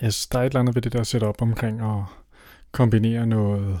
Jeg 0.00 0.12
synes, 0.12 0.26
der 0.26 0.38
er 0.38 0.42
et 0.42 0.46
eller 0.46 0.60
andet 0.60 0.74
ved 0.74 0.82
det 0.82 0.92
der 0.92 1.02
setup 1.02 1.42
omkring 1.42 1.80
at 1.80 2.04
kombinere 2.72 3.26
noget 3.26 3.80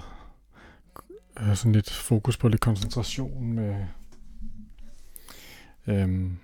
øh, 1.40 1.56
sådan 1.56 1.72
lidt 1.72 1.90
fokus 1.90 2.36
på 2.36 2.48
lidt 2.48 2.60
koncentration 2.60 3.52
med 3.52 3.84
øhm, 5.86 6.38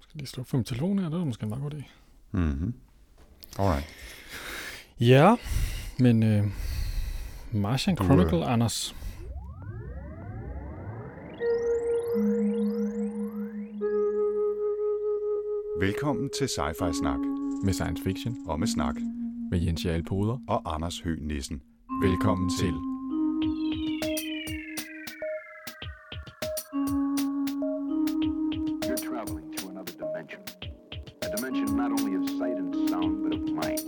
skal 0.00 0.18
lige 0.18 0.28
slå 0.28 0.44
for 0.44 0.56
min 0.56 0.64
telefon 0.64 0.98
her, 0.98 1.08
det 1.08 1.20
er 1.20 1.24
måske 1.24 1.42
en 1.42 1.48
meget 1.48 1.62
god 1.62 1.72
idé. 1.72 1.84
Mm-hmm. 2.32 2.74
Alright. 3.58 3.86
Ja, 5.00 5.36
men 5.98 6.22
øh, 6.22 6.44
Martian 7.52 7.96
Du, 7.96 8.02
øh, 8.02 8.08
Chronicle, 8.10 8.46
Anders. 8.46 8.94
Velkommen 15.80 16.30
til 16.38 16.44
Sci-Fi 16.44 16.92
Snak 16.92 17.37
Med 17.64 17.72
science 17.74 18.02
fiction. 18.02 18.36
og 18.46 18.58
med 18.60 18.66
snak 18.68 18.94
Med 19.50 19.58
Jens 19.60 19.84
Jarl 19.84 20.02
Poder. 20.02 20.38
og 20.48 20.74
Anders 20.74 21.00
Høgh 21.00 21.22
Nissen. 21.22 21.60
Velkommen 22.02 22.50
til. 22.50 22.74
You're 27.68 28.96
traveling 28.96 29.54
to 29.56 29.68
another 29.68 29.92
dimension. 29.92 30.40
A 31.22 31.36
dimension 31.36 31.76
not 31.76 31.90
only 31.92 32.14
of 32.16 32.24
sight 32.38 32.56
and 32.56 32.88
sound, 32.88 33.22
but 33.24 33.32
of 33.38 33.42
mind. 33.62 33.80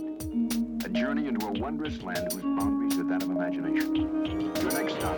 A 0.85 0.89
journey 0.89 1.27
into 1.27 1.47
a 1.47 1.51
wondrous 1.63 2.01
land 2.03 2.31
whose 2.31 2.43
boundaries 2.59 2.97
are 2.99 3.07
that 3.11 3.23
of 3.23 3.29
imagination. 3.29 3.95
Your 4.61 4.71
next 4.79 4.93
stop, 4.99 5.17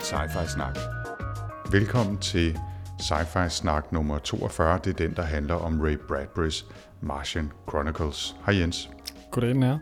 Sci-Fi 0.00 0.46
Snak. 0.46 0.76
Velkommen 1.72 2.18
til 2.18 2.58
Sci-Fi 3.10 3.48
Snak 3.48 3.92
nummer 3.92 4.18
42. 4.18 4.78
Det 4.84 4.90
er 4.90 5.06
den, 5.06 5.16
der 5.16 5.22
handler 5.22 5.54
om 5.54 5.80
Ray 5.80 5.96
Bradburys 6.08 6.66
Martian 7.00 7.52
Chronicles. 7.68 8.36
Hej 8.46 8.54
Jens. 8.58 8.90
Goddag, 9.30 9.50
den 9.50 9.62
her. 9.62 9.78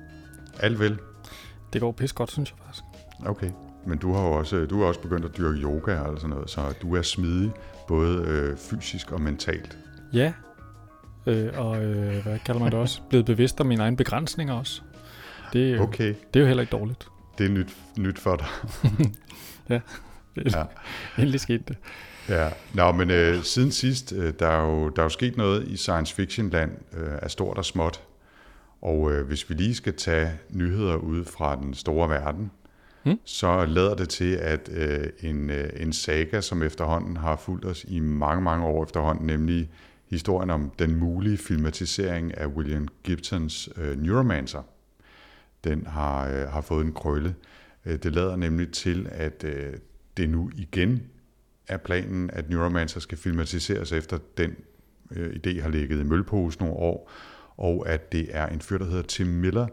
Alt 0.60 0.78
vel? 0.78 0.98
Det 1.72 1.80
går 1.80 1.92
pis 1.92 2.12
godt, 2.12 2.30
synes 2.30 2.50
jeg 2.50 2.58
faktisk. 2.64 2.84
Okay. 3.26 3.50
Men 3.86 3.98
du 3.98 4.12
har 4.12 4.22
jo 4.22 4.32
også, 4.32 4.66
du 4.66 4.80
har 4.80 4.86
også 4.86 5.00
begyndt 5.00 5.24
at 5.24 5.36
dyrke 5.36 5.58
yoga 5.58 5.98
og 6.00 6.16
sådan 6.20 6.30
noget, 6.30 6.50
så 6.50 6.74
du 6.82 6.94
er 6.96 7.02
smidig, 7.02 7.52
både 7.88 8.24
øh, 8.26 8.56
fysisk 8.56 9.12
og 9.12 9.20
mentalt. 9.20 9.78
Ja, 10.12 10.32
øh, 11.26 11.50
og 11.58 11.84
øh, 11.84 12.22
hvad 12.22 12.38
kalder 12.38 12.60
man 12.60 12.72
det 12.72 12.78
også? 12.80 13.00
Blevet 13.08 13.26
bevidst 13.26 13.60
om 13.60 13.66
mine 13.66 13.82
egne 13.82 13.96
begrænsninger 13.96 14.54
også. 14.54 14.82
Det, 15.52 15.70
er 15.70 15.76
jo- 15.76 15.82
Okay, 15.82 16.08
det 16.34 16.36
er 16.36 16.40
jo 16.40 16.46
heller 16.46 16.60
ikke 16.62 16.76
dårligt. 16.76 17.08
det 17.38 17.46
er 17.46 17.50
nyt, 17.50 17.76
nyt 17.98 18.18
for 18.18 18.36
dig. 18.36 18.46
Det 19.68 19.82
er 20.54 20.58
Ja. 20.58 20.64
Endelig 21.22 21.40
skete 21.40 21.64
det. 21.68 21.76
Ja, 22.28 22.50
Nå, 22.74 22.92
men 22.92 23.10
øh, 23.10 23.42
siden 23.42 23.70
sidst, 23.72 24.12
øh, 24.12 24.34
der, 24.38 24.46
er 24.46 24.64
jo, 24.64 24.88
der 24.88 25.02
er 25.02 25.04
jo 25.04 25.08
sket 25.08 25.36
noget 25.36 25.68
i 25.68 25.76
science 25.76 26.14
fiction 26.14 26.50
land 26.50 26.70
øh, 26.92 27.12
af 27.22 27.30
stort 27.30 27.58
og 27.58 27.64
småt. 27.64 28.02
Og 28.82 29.12
øh, 29.12 29.26
hvis 29.26 29.50
vi 29.50 29.54
lige 29.54 29.74
skal 29.74 29.94
tage 29.94 30.32
nyheder 30.50 30.96
ud 30.96 31.24
fra 31.24 31.56
den 31.56 31.74
store 31.74 32.08
verden, 32.08 32.50
Hmm? 33.04 33.18
så 33.24 33.64
lader 33.66 33.94
det 33.94 34.08
til, 34.08 34.34
at 34.34 34.70
øh, 34.72 35.06
en, 35.30 35.50
øh, 35.50 35.70
en 35.76 35.92
saga, 35.92 36.40
som 36.40 36.62
efterhånden 36.62 37.16
har 37.16 37.36
fulgt 37.36 37.64
os 37.64 37.84
i 37.88 38.00
mange, 38.00 38.42
mange 38.42 38.66
år 38.66 38.84
efterhånden, 38.84 39.26
nemlig 39.26 39.70
historien 40.10 40.50
om 40.50 40.72
den 40.78 40.96
mulige 40.96 41.36
filmatisering 41.36 42.38
af 42.38 42.46
William 42.46 42.88
Gibsons 43.02 43.68
øh, 43.76 44.02
Neuromancer, 44.02 44.62
den 45.64 45.86
har, 45.86 46.28
øh, 46.28 46.48
har 46.48 46.60
fået 46.60 46.84
en 46.84 46.92
krølle. 46.92 47.34
Øh, 47.86 47.98
det 48.02 48.14
lader 48.14 48.36
nemlig 48.36 48.72
til, 48.72 49.08
at 49.10 49.44
øh, 49.44 49.72
det 50.16 50.30
nu 50.30 50.50
igen 50.56 51.02
er 51.68 51.76
planen, 51.76 52.30
at 52.32 52.50
Neuromancer 52.50 53.00
skal 53.00 53.18
filmatiseres 53.18 53.92
efter 53.92 54.18
den 54.36 54.56
øh, 55.10 55.36
idé 55.36 55.62
har 55.62 55.68
ligget 55.68 56.00
i 56.00 56.02
mølpose 56.02 56.58
nogle 56.58 56.74
år, 56.74 57.10
og 57.56 57.88
at 57.88 58.12
det 58.12 58.26
er 58.30 58.46
en 58.46 58.60
fyr, 58.60 58.78
der 58.78 58.84
hedder 58.84 59.02
Tim 59.02 59.26
Miller, 59.26 59.66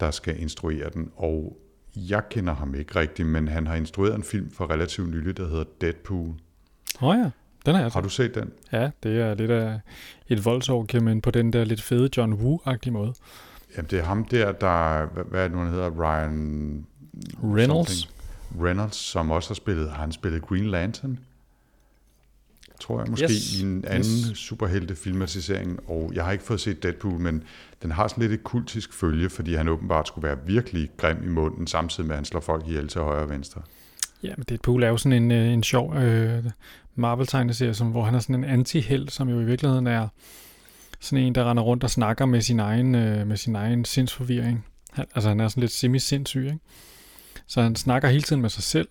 der 0.00 0.10
skal 0.10 0.40
instruere 0.40 0.90
den. 0.94 1.10
Og 1.16 1.56
jeg 1.96 2.22
kender 2.30 2.54
ham 2.54 2.74
ikke 2.74 2.96
rigtigt, 2.96 3.28
men 3.28 3.48
han 3.48 3.66
har 3.66 3.74
instrueret 3.74 4.14
en 4.14 4.22
film 4.22 4.50
for 4.50 4.70
relativt 4.70 5.08
nylig, 5.10 5.36
der 5.36 5.48
hedder 5.48 5.64
Deadpool. 5.80 6.28
Åh 7.02 7.08
oh 7.08 7.16
ja, 7.16 7.30
den 7.66 7.74
har 7.74 7.82
jeg 7.82 7.90
Har 7.92 8.00
du 8.00 8.08
set 8.08 8.34
den? 8.34 8.52
Ja, 8.72 8.90
det 9.02 9.20
er 9.20 9.34
lidt 9.34 9.50
af 9.50 9.80
et 10.28 10.44
voldsorgie, 10.44 11.00
men 11.00 11.20
på 11.20 11.30
den 11.30 11.52
der 11.52 11.64
lidt 11.64 11.82
fede 11.82 12.08
John 12.16 12.32
Woo-agtige 12.32 12.90
måde. 12.90 13.14
Jamen, 13.76 13.90
det 13.90 13.98
er 13.98 14.02
ham 14.02 14.24
der, 14.24 14.52
der, 14.52 15.06
hvad, 15.06 15.24
hvad 15.24 15.44
er 15.44 15.48
det 15.48 15.56
nu, 15.56 15.62
han 15.62 15.72
hedder? 15.72 15.90
Ryan... 15.90 16.86
Reynolds. 17.42 17.90
something. 17.90 18.12
Reynolds, 18.64 18.96
som 18.96 19.30
også 19.30 19.50
har 19.50 19.54
spillet, 19.54 19.90
har 19.90 20.00
han 20.00 20.12
spillet 20.12 20.42
Green 20.42 20.70
Lantern? 20.70 21.18
Tror 22.82 23.00
jeg 23.00 23.10
måske, 23.10 23.24
Yes. 23.24 23.58
i 23.58 23.62
en 23.62 23.84
anden 23.86 24.30
Yes. 24.30 24.38
superhelte 24.38 24.96
filmatisering. 24.96 25.80
Og 25.90 26.10
jeg 26.14 26.24
har 26.24 26.32
ikke 26.32 26.44
fået 26.44 26.60
set 26.60 26.82
Deadpool, 26.82 27.20
men 27.20 27.42
den 27.82 27.90
har 27.90 28.08
sådan 28.08 28.22
lidt 28.22 28.32
et 28.32 28.44
kultisk 28.44 28.92
følge, 28.94 29.30
fordi 29.30 29.54
han 29.54 29.68
åbenbart 29.68 30.06
skulle 30.08 30.28
være 30.28 30.38
virkelig 30.46 30.90
grim 30.96 31.16
i 31.24 31.28
munden, 31.28 31.66
samtidig 31.66 32.06
med, 32.06 32.14
at 32.14 32.18
han 32.18 32.24
slår 32.24 32.40
folk 32.40 32.66
ihjel 32.68 32.88
til 32.88 33.00
højre 33.00 33.22
og 33.22 33.28
venstre. 33.30 33.62
Ja, 34.22 34.32
men 34.36 34.44
Deadpool 34.48 34.82
er 34.82 34.88
jo 34.88 34.96
sådan 34.96 35.22
en, 35.22 35.30
øh, 35.30 35.52
en 35.52 35.62
sjov 35.62 35.94
øh, 35.96 36.44
Marvel-tegneserie, 36.94 37.74
som, 37.74 37.86
hvor 37.90 38.04
han 38.04 38.14
er 38.14 38.18
sådan 38.18 38.44
en 38.44 38.60
anti-held, 38.60 39.08
som 39.08 39.28
jo 39.28 39.40
i 39.40 39.44
virkeligheden 39.44 39.86
er 39.86 40.08
sådan 41.00 41.24
en, 41.24 41.34
der 41.34 41.50
render 41.50 41.62
rundt 41.62 41.84
og 41.84 41.90
snakker 41.90 42.26
med 42.26 42.40
sin 42.40 42.60
egen, 42.60 42.94
øh, 42.94 43.26
med 43.26 43.36
sin 43.36 43.56
egen 43.56 43.84
sindsforvirring. 43.84 44.66
Han, 44.92 45.04
altså 45.14 45.28
han 45.28 45.40
er 45.40 45.48
sådan 45.48 45.60
lidt 45.60 45.72
semi-sindssyg, 45.72 46.44
ikke? 46.44 46.58
Så 47.46 47.62
han 47.62 47.76
snakker 47.76 48.08
hele 48.08 48.22
tiden 48.22 48.42
med 48.42 48.50
sig 48.50 48.62
selv, 48.62 48.88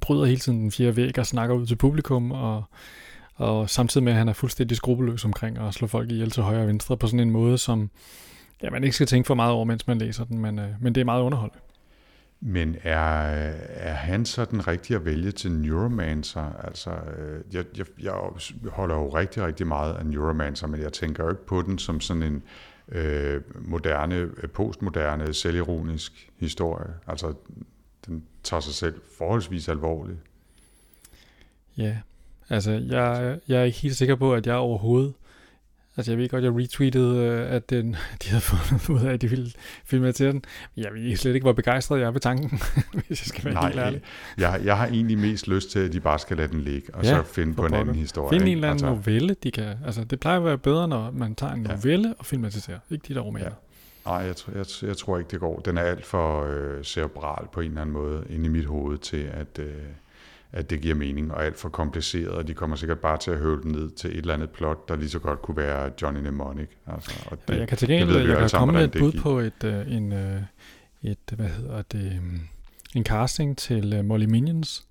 bryder 0.00 0.24
hele 0.24 0.40
tiden 0.40 0.60
den 0.60 0.72
fjerde 0.72 0.96
væg 0.96 1.18
og 1.18 1.26
snakker 1.26 1.54
ud 1.54 1.66
til 1.66 1.76
publikum, 1.76 2.32
og, 2.32 2.64
og 3.34 3.70
samtidig 3.70 4.04
med, 4.04 4.12
at 4.12 4.18
han 4.18 4.28
er 4.28 4.32
fuldstændig 4.32 4.76
skrupelløs 4.76 5.24
omkring 5.24 5.58
at 5.58 5.74
slå 5.74 5.86
folk 5.86 6.10
ihjel 6.10 6.30
til 6.30 6.42
højre 6.42 6.60
og 6.60 6.68
venstre 6.68 6.96
på 6.96 7.06
sådan 7.06 7.20
en 7.20 7.30
måde, 7.30 7.58
som 7.58 7.90
ja, 8.62 8.70
man 8.70 8.84
ikke 8.84 8.94
skal 8.94 9.06
tænke 9.06 9.26
for 9.26 9.34
meget 9.34 9.52
over, 9.52 9.64
mens 9.64 9.86
man 9.86 9.98
læser 9.98 10.24
den, 10.24 10.38
men, 10.38 10.58
øh, 10.58 10.68
men 10.80 10.94
det 10.94 11.00
er 11.00 11.04
meget 11.04 11.22
underholdende. 11.22 11.60
Men 12.40 12.76
er, 12.82 12.98
er 13.68 13.92
han 13.92 14.24
så 14.24 14.44
den 14.44 14.68
rigtige 14.68 14.96
at 14.96 15.04
vælge 15.04 15.30
til 15.30 15.52
Neuromancer? 15.52 16.52
Altså, 16.64 16.90
øh, 16.90 17.40
jeg, 17.52 17.64
jeg, 17.76 17.86
jeg 18.02 18.12
holder 18.70 18.94
jo 18.94 19.08
rigtig, 19.08 19.46
rigtig 19.46 19.66
meget 19.66 19.94
af 19.94 20.06
Neuromancer, 20.06 20.66
men 20.66 20.80
jeg 20.80 20.92
tænker 20.92 21.24
jo 21.24 21.30
ikke 21.30 21.46
på 21.46 21.62
den 21.62 21.78
som 21.78 22.00
sådan 22.00 22.22
en 22.22 22.42
øh, 22.88 23.40
moderne, 23.54 24.28
postmoderne, 24.54 25.34
selvironisk 25.34 26.30
historie. 26.38 26.88
Altså, 27.06 27.34
den 28.06 28.22
tager 28.42 28.60
sig 28.60 28.74
selv 28.74 28.94
forholdsvis 29.18 29.68
alvorligt. 29.68 30.18
Ja, 31.76 31.96
altså 32.48 32.70
jeg, 32.70 33.38
jeg 33.48 33.60
er 33.60 33.64
ikke 33.64 33.78
helt 33.78 33.96
sikker 33.96 34.16
på, 34.16 34.34
at 34.34 34.46
jeg 34.46 34.54
overhovedet... 34.56 35.12
Altså 35.98 36.12
jeg 36.12 36.18
ved 36.18 36.28
godt, 36.28 36.44
jeg 36.44 36.52
retweetede, 36.56 37.16
øh, 37.18 37.52
at 37.52 37.70
den, 37.70 37.96
de 38.22 38.28
havde 38.28 38.40
fundet 38.40 38.88
ud 38.88 39.00
af, 39.08 39.12
at 39.12 39.22
de 39.22 39.28
ville 39.30 39.50
filmatisere 39.84 40.28
den. 40.32 40.42
Men 40.74 40.84
jeg 40.84 40.92
ved 40.94 41.16
slet 41.16 41.34
ikke, 41.34 41.44
hvor 41.44 41.52
begejstret 41.52 42.00
jeg 42.00 42.06
er 42.06 42.10
ved 42.10 42.20
tanken, 42.20 42.50
hvis 43.06 43.10
jeg 43.22 43.26
skal 43.26 43.44
være 43.44 43.64
helt 43.66 43.78
ærlig. 43.78 44.00
jeg, 44.38 44.60
jeg 44.64 44.76
har 44.78 44.86
egentlig 44.86 45.18
mest 45.18 45.48
lyst 45.48 45.70
til, 45.70 45.78
at 45.78 45.92
de 45.92 46.00
bare 46.00 46.18
skal 46.18 46.36
lade 46.36 46.48
den 46.48 46.60
ligge, 46.60 46.94
og 46.94 47.04
Ja, 47.04 47.08
så 47.08 47.22
finde 47.22 47.54
på 47.54 47.66
en 47.66 47.74
anden 47.74 47.86
pokker. 47.86 48.00
historie. 48.00 48.38
Find 48.38 48.48
en 48.48 48.56
eller 48.56 48.70
anden 48.70 48.84
Altså, 48.86 49.00
novelle, 49.10 49.36
de 49.42 49.50
kan... 49.50 49.74
Altså 49.86 50.04
det 50.04 50.20
plejer 50.20 50.38
at 50.38 50.44
være 50.44 50.58
bedre, 50.58 50.88
når 50.88 51.10
man 51.10 51.34
tager 51.34 51.52
en 51.52 51.66
Ja. 51.66 51.72
novelle 51.74 52.14
og 52.18 52.26
filmatiserer. 52.26 52.78
Ikke 52.90 53.04
de 53.08 53.14
der 53.14 53.20
romaner. 53.20 53.46
Ja. 53.46 53.52
Nej, 54.06 54.16
jeg, 54.16 54.34
jeg, 54.54 54.66
jeg 54.82 54.96
tror 54.96 55.18
ikke, 55.18 55.30
det 55.30 55.40
går. 55.40 55.60
Den 55.60 55.78
er 55.78 55.82
alt 55.82 56.06
for 56.06 56.44
øh, 56.44 56.84
cerebral 56.84 57.46
på 57.52 57.60
en 57.60 57.68
eller 57.68 57.80
anden 57.80 57.92
måde 57.92 58.24
inde 58.30 58.44
i 58.44 58.48
mit 58.48 58.64
hoved 58.64 58.98
til, 58.98 59.30
at, 59.32 59.58
øh, 59.58 59.74
at 60.52 60.70
det 60.70 60.80
giver 60.80 60.94
mening, 60.94 61.32
og 61.32 61.44
alt 61.44 61.58
for 61.58 61.68
kompliceret, 61.68 62.28
og 62.28 62.48
de 62.48 62.54
kommer 62.54 62.76
sikkert 62.76 62.98
bare 62.98 63.18
til 63.18 63.30
at 63.30 63.38
høvle 63.38 63.62
den 63.62 63.72
ned 63.72 63.90
til 63.90 64.10
et 64.10 64.16
eller 64.16 64.34
andet 64.34 64.50
plot, 64.50 64.88
der 64.88 64.96
lige 64.96 65.10
så 65.10 65.18
godt 65.18 65.42
kunne 65.42 65.56
være 65.56 65.90
Johnny 66.02 66.20
Mnemonic. 66.20 66.68
Altså, 66.86 67.10
og 67.26 67.38
Det, 67.48 67.58
jeg 67.58 67.68
kan 67.68 67.78
til 67.78 67.88
gengæld, 67.88 68.28
jeg 68.28 68.38
kan 68.38 68.48
sammen, 68.48 68.74
komme 68.74 68.80
med 68.80 68.94
et 68.94 69.00
bud 69.00 69.20
på 69.22 69.38
et, 69.38 69.64
øh, 69.64 69.92
en, 69.92 70.12
øh, 70.12 70.42
et, 71.02 71.18
hvad 71.36 71.48
hedder 71.48 71.82
det, 71.82 72.18
um, 72.18 72.40
en 72.94 73.04
casting 73.04 73.58
til 73.58 73.92
øh, 73.92 74.04
Molly 74.04 74.24
Minions, 74.24 74.86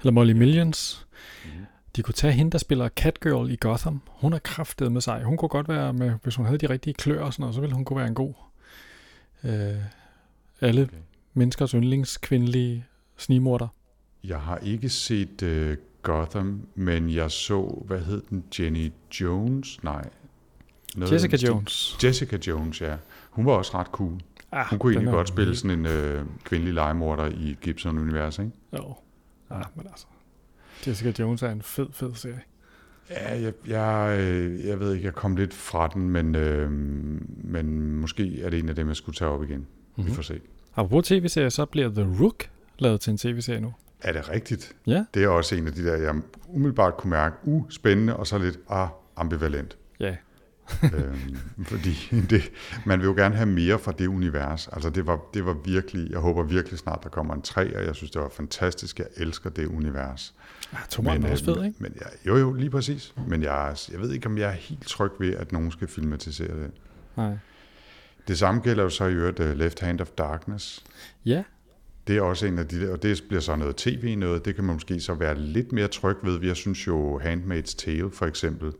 eller 0.00 0.12
Molly 0.12 0.32
Millions. 0.32 1.06
Mhm. 1.44 1.64
De 1.96 2.02
kunne 2.02 2.14
tage 2.14 2.32
hende, 2.32 2.50
der 2.50 2.58
spiller 2.58 2.88
Catgirl 2.88 3.50
i 3.50 3.56
Gotham. 3.60 4.02
Hun 4.06 4.32
er 4.32 4.38
kraftet 4.38 4.92
med 4.92 5.00
sig. 5.00 5.22
Hun 5.24 5.36
kunne 5.36 5.48
godt 5.48 5.68
være 5.68 5.92
med, 5.92 6.12
hvis 6.22 6.36
hun 6.36 6.46
havde 6.46 6.58
de 6.58 6.70
rigtige 6.70 6.94
klør 6.94 7.22
og 7.22 7.32
sådan 7.32 7.42
noget, 7.42 7.54
så 7.54 7.60
ville 7.60 7.74
hun 7.74 7.84
kunne 7.84 7.96
være 7.96 8.08
en 8.08 8.14
god. 8.14 8.34
Øh, 9.44 9.76
alle 10.60 10.82
Okay. 10.82 10.96
menneskers 11.34 11.70
yndlingskvindelige 11.70 12.84
snimorder. 13.16 13.68
Jeg 14.24 14.40
har 14.40 14.56
ikke 14.58 14.88
set 14.88 15.42
øh, 15.42 15.76
Gotham, 16.02 16.62
men 16.74 17.10
jeg 17.14 17.30
så, 17.30 17.82
hvad 17.86 18.00
hed 18.00 18.22
den, 18.30 18.44
Jenny 18.58 18.92
Jones? 19.20 19.82
Nej. 19.82 20.08
Noget 20.96 21.12
Jessica 21.12 21.36
den. 21.36 21.46
Jones. 21.46 21.98
Jessica 22.04 22.38
Jones, 22.46 22.80
ja. 22.80 22.96
Hun 23.30 23.46
var 23.46 23.52
også 23.52 23.78
ret 23.78 23.86
cool. 23.86 24.20
Ah, 24.52 24.66
Hun 24.70 24.78
kunne 24.78 24.92
egentlig 24.92 25.12
godt 25.12 25.28
spille 25.28 25.56
sådan 25.56 25.78
en 25.78 25.86
øh, 25.86 26.26
kvindelig 26.44 26.74
legemorder 26.74 27.26
i 27.26 27.56
Gibson-universet, 27.60 28.42
ikke? 28.44 28.56
Jo. 28.76 28.94
Ah, 29.50 29.64
men 29.74 29.86
altså. 29.86 30.06
Jessica 30.86 31.12
Jones 31.18 31.42
er 31.42 31.50
en 31.50 31.62
fed, 31.62 31.86
fed 31.92 32.14
serie. 32.14 32.40
Ja, 33.10 33.40
jeg, 33.40 33.52
jeg, 33.66 34.18
øh, 34.20 34.66
jeg 34.66 34.80
ved 34.80 34.94
ikke, 34.94 35.04
jeg 35.06 35.14
kom 35.14 35.36
lidt 35.36 35.54
fra 35.54 35.88
den, 35.94 36.10
men, 36.10 36.34
øh, 36.34 36.70
men 37.44 37.96
måske 37.96 38.42
er 38.42 38.50
det 38.50 38.58
en 38.58 38.68
af 38.68 38.74
dem, 38.74 38.88
jeg 38.88 38.96
skulle 38.96 39.16
tage 39.16 39.30
op 39.30 39.42
igen. 39.42 39.58
Mm-hmm. 39.58 40.06
Vi 40.06 40.14
får 40.14 40.22
se. 40.22 40.40
Apropos 40.76 41.06
tv-serier, 41.08 41.48
så 41.48 41.64
bliver 41.64 41.88
The 41.88 42.22
Rook 42.22 42.50
lavet 42.78 43.00
til 43.00 43.10
en 43.10 43.18
tv-serie 43.18 43.60
nu. 43.60 43.74
Er 44.00 44.12
det 44.12 44.30
rigtigt? 44.30 44.76
Ja. 44.86 45.04
Det 45.14 45.24
er 45.24 45.28
også 45.28 45.54
en 45.54 45.66
af 45.66 45.72
de 45.72 45.84
der, 45.84 45.96
jeg 45.96 46.14
umiddelbart 46.48 46.96
kunne 46.96 47.10
mærke, 47.10 47.36
uh, 47.44 47.70
spændende, 47.70 48.16
og 48.16 48.26
så 48.26 48.38
lidt 48.38 48.58
ah, 48.68 48.88
ambivalent. 49.16 49.76
Ja. 50.00 50.16
Øhm, 50.82 51.36
fordi 51.64 52.08
det, 52.30 52.50
man 52.86 52.98
vil 52.98 53.06
jo 53.06 53.14
gerne 53.14 53.34
have 53.36 53.48
mere 53.48 53.78
fra 53.78 53.92
det 53.92 54.06
univers. 54.06 54.68
Altså 54.68 54.90
det 54.90 55.06
var, 55.06 55.20
det 55.34 55.46
var 55.46 55.56
virkelig, 55.64 56.10
jeg 56.10 56.18
håber 56.18 56.42
virkelig 56.42 56.78
snart, 56.78 57.00
der 57.02 57.08
kommer 57.08 57.34
en 57.34 57.42
tre, 57.42 57.76
og 57.76 57.84
jeg 57.84 57.94
synes, 57.94 58.10
det 58.10 58.20
var 58.22 58.28
fantastisk. 58.28 58.98
Jeg 58.98 59.06
elsker 59.16 59.50
det 59.50 59.66
univers. 59.66 60.34
Ja, 60.72 60.78
tommeren 60.90 61.24
er 61.24 61.30
også 61.30 61.44
fed, 61.44 61.64
ikke? 61.64 61.76
Men 61.78 61.92
jeg, 61.94 62.06
jo, 62.26 62.36
jo, 62.36 62.52
lige 62.52 62.70
præcis. 62.70 63.14
Men 63.26 63.42
jeg, 63.42 63.76
jeg 63.92 64.00
ved 64.00 64.12
ikke, 64.12 64.26
om 64.26 64.38
jeg 64.38 64.48
er 64.48 64.52
helt 64.52 64.86
tryg 64.86 65.10
ved, 65.18 65.34
at 65.34 65.52
nogen 65.52 65.70
skal 65.70 65.88
filmatisere 65.88 66.60
det. 66.62 66.70
Nej. 67.16 67.38
Det 68.28 68.38
samme 68.38 68.60
gælder 68.60 68.82
jo 68.82 68.90
så 68.90 69.04
i 69.04 69.12
øvrigt 69.12 69.40
uh, 69.40 69.50
Left 69.50 69.80
Hand 69.80 70.00
of 70.00 70.08
Darkness. 70.08 70.84
Ja, 71.24 71.42
Det 72.06 72.16
er 72.16 72.22
også 72.22 72.46
en 72.46 72.58
af 72.58 72.68
de 72.68 72.80
der, 72.80 72.92
og 72.92 73.02
det 73.02 73.22
bliver 73.28 73.40
så 73.40 73.56
noget 73.56 73.76
tv 73.76 74.16
noget, 74.18 74.44
det 74.44 74.54
kan 74.54 74.64
man 74.64 74.74
måske 74.74 75.00
så 75.00 75.14
være 75.14 75.38
lidt 75.38 75.72
mere 75.72 75.88
tryg 75.88 76.16
ved. 76.22 76.42
Jeg 76.42 76.56
synes 76.56 76.86
jo 76.86 77.20
Handmaid's 77.20 77.76
Tale 77.76 78.10
for 78.10 78.26
eksempel, 78.26 78.72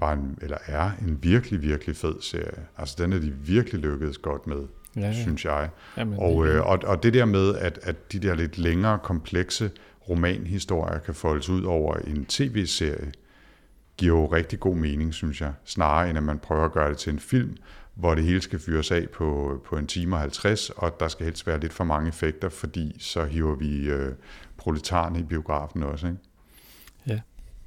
var 0.00 0.12
en, 0.12 0.38
eller 0.42 0.56
er 0.66 0.90
en 1.02 1.18
virkelig, 1.22 1.62
virkelig 1.62 1.96
fed 1.96 2.14
serie. 2.20 2.66
Altså 2.78 2.94
den 2.98 3.12
er 3.12 3.18
de 3.18 3.32
virkelig 3.32 3.80
lykkedes 3.80 4.18
godt 4.18 4.46
med, 4.46 4.62
ja, 4.96 5.00
ja. 5.00 5.12
synes 5.22 5.44
jeg. 5.44 5.70
Jamen, 5.96 6.18
Og, 6.18 6.46
det- 6.46 6.52
øh, 6.52 6.66
og, 6.66 6.78
og 6.84 7.02
det 7.02 7.14
der 7.14 7.24
med, 7.24 7.54
at, 7.56 7.78
at 7.82 8.12
de 8.12 8.18
der 8.18 8.34
lidt 8.34 8.58
længere, 8.58 8.98
komplekse 8.98 9.70
romanhistorier 10.08 10.98
kan 10.98 11.14
foldes 11.14 11.48
ud 11.48 11.62
over 11.64 11.94
en 11.96 12.24
tv-serie, 12.24 13.12
giver 13.96 14.18
jo 14.20 14.26
rigtig 14.26 14.60
god 14.60 14.76
mening, 14.76 15.14
synes 15.14 15.40
jeg. 15.40 15.52
Snarere 15.64 16.08
end 16.10 16.18
at 16.18 16.24
man 16.24 16.38
prøver 16.38 16.64
at 16.64 16.72
gøre 16.72 16.88
det 16.90 16.98
til 16.98 17.12
en 17.12 17.18
film, 17.18 17.56
hvor 17.94 18.14
det 18.14 18.24
hele 18.24 18.40
skal 18.40 18.58
fyres 18.58 18.90
af 18.90 19.06
på, 19.14 19.60
på 19.66 19.76
en 19.76 19.86
time 19.86 20.16
og 20.16 20.20
50, 20.20 20.70
og 20.70 20.96
der 21.00 21.08
skal 21.08 21.24
helst 21.26 21.46
være 21.46 21.60
lidt 21.60 21.72
for 21.72 21.84
mange 21.84 22.08
effekter, 22.08 22.48
fordi 22.48 22.96
så 22.98 23.24
hiver 23.24 23.54
vi 23.56 23.88
øh, 23.90 24.12
proletarerne 24.56 25.18
i 25.18 25.22
biografen 25.22 25.82
også. 25.82 26.06
Ikke? 26.06 26.18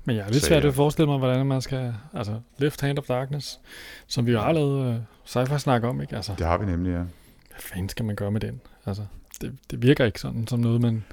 Men 0.06 0.16
jeg 0.16 0.26
er 0.28 0.32
lidt 0.32 0.44
svært 0.46 0.66
at 0.66 0.74
forestille 0.74 1.08
mig, 1.10 1.18
hvordan 1.18 1.46
man 1.46 1.62
skal... 1.62 1.94
Altså, 2.14 2.40
Left 2.58 2.82
Hand 2.82 3.00
of 3.00 3.06
Darkness, 3.06 3.60
som 4.08 4.26
vi 4.26 4.32
jo 4.32 4.40
har 4.40 4.52
lavet 4.52 4.90
uh, 4.90 4.96
sci-fi 5.26 5.58
snak 5.58 5.84
om, 5.84 6.02
ikke? 6.02 6.16
Altså, 6.16 6.34
Det 6.38 6.46
har 6.48 6.58
vi 6.58 6.66
nemlig, 6.66 6.90
ja. 6.92 6.98
hvad 6.98 7.60
fanden 7.60 7.90
skal 7.90 8.06
man 8.06 8.16
gøre 8.16 8.32
med 8.32 8.42
den? 8.42 8.62
Altså, 8.86 9.06
det, 9.42 9.56
det 9.72 9.82
virker 9.82 10.06
ikke 10.06 10.20
sådan 10.20 10.48
som 10.48 10.60
noget, 10.60 10.82
man, 10.82 11.04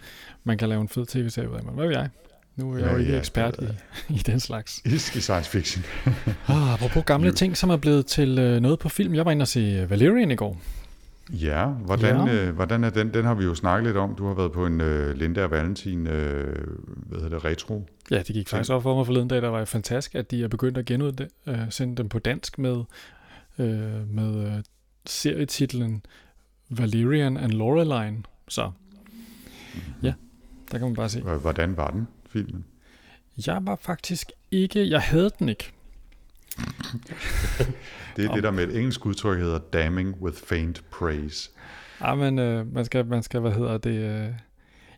man 0.45 0.59
kan 0.59 0.69
lave 0.69 0.81
en 0.81 0.89
fed 0.89 1.07
tv-serie 1.07 1.51
ud 1.51 1.57
af. 1.57 1.63
Men 1.65 1.75
hvad 1.75 1.87
ved 1.87 1.97
jeg? 1.97 2.09
Nu 2.57 2.73
er 2.73 2.77
jeg 2.79 2.87
Ja, 2.87 2.93
jo 2.93 2.99
ikke 2.99 3.13
ja, 3.13 3.19
ekspert 3.19 3.57
i, 4.09 4.13
i 4.15 4.19
den 4.19 4.41
slags. 4.41 4.83
I, 4.85 4.95
I 4.95 4.99
science 4.99 5.51
fiction. 5.51 5.85
Ah, 6.49 6.73
apropos 6.75 7.05
gamle 7.05 7.33
ting, 7.33 7.57
som 7.57 7.71
er 7.71 7.77
blevet 7.77 8.07
til 8.07 8.39
øh, 8.39 8.61
noget 8.61 8.79
på 8.79 8.89
film. 8.89 9.15
Jeg 9.15 9.25
var 9.25 9.31
inde 9.31 9.43
og 9.43 9.49
se 9.49 9.61
øh, 9.61 9.91
Valerian 9.91 10.31
i 10.31 10.35
går. 10.35 10.61
Ja, 11.33 11.67
hvordan, 11.67 12.29
Ja. 12.29 12.35
Øh, 12.35 12.55
hvordan 12.55 12.85
er 12.85 12.91
den? 12.91 13.15
Den 13.15 13.25
har 13.25 13.35
vi 13.35 13.45
jo 13.45 13.55
snakket 13.55 13.87
lidt 13.87 13.97
om. 13.97 14.15
Du 14.15 14.27
har 14.27 14.35
været 14.35 14.53
på 14.53 14.67
en 14.67 14.81
øh, 14.81 15.17
Linda 15.17 15.45
og 15.45 15.51
Valentin, 15.51 16.07
øh, 16.07 16.67
hvad 16.87 17.21
hedder 17.21 17.37
det, 17.37 17.45
retro. 17.45 17.87
Ja, 18.11 18.19
det 18.19 18.27
gik 18.27 18.49
faktisk 18.49 18.71
op 18.71 18.83
for 18.83 18.97
mig 18.97 19.07
forleden 19.07 19.29
dag, 19.29 19.43
der 19.43 19.49
var 19.49 19.65
fantastisk, 19.65 20.15
at 20.15 20.31
de 20.31 20.45
er 20.45 20.49
begyndt 20.49 20.79
at 20.79 20.85
genudsende 20.85 21.97
dem 21.97 22.09
på 22.09 22.19
dansk 22.19 22.59
med, 22.59 22.83
øh, 23.59 24.11
med 24.15 24.47
øh, 24.47 24.63
serietitlen 25.07 26.03
Valerian 26.71 27.37
and 27.37 27.53
Loreline. 27.53 28.23
Så 28.49 28.71
ja, 30.03 30.15
der 30.73 30.79
kan 30.79 30.87
man 30.87 30.95
bare 30.95 31.09
se. 31.09 31.21
Hvordan 31.21 31.77
var 31.77 31.91
den, 31.91 32.09
filmen? 32.29 32.65
Jeg 33.47 33.59
var 33.63 33.77
faktisk 33.77 34.33
ikke, 34.51 34.91
jeg 34.91 35.01
havde 35.01 35.31
den 35.39 35.49
ikke. 35.49 35.73
Det 38.17 38.25
er 38.25 38.29
Om- 38.29 38.35
det, 38.35 38.43
der 38.43 38.51
med 38.51 38.65
et 38.69 38.77
engelsk 38.77 39.07
udtryk 39.07 39.39
hedder 39.39 39.59
damning 39.59 40.23
with 40.23 40.39
faint 40.47 40.83
praise. 40.91 41.51
Ah, 42.01 42.19
men 42.19 42.39
øh, 42.39 42.75
man, 42.75 42.85
skal, 42.85 43.07
man 43.07 43.23
skal, 43.23 43.41
hvad 43.41 43.53
hedder 43.53 43.79
det, 43.79 43.91
øh, 43.95 44.29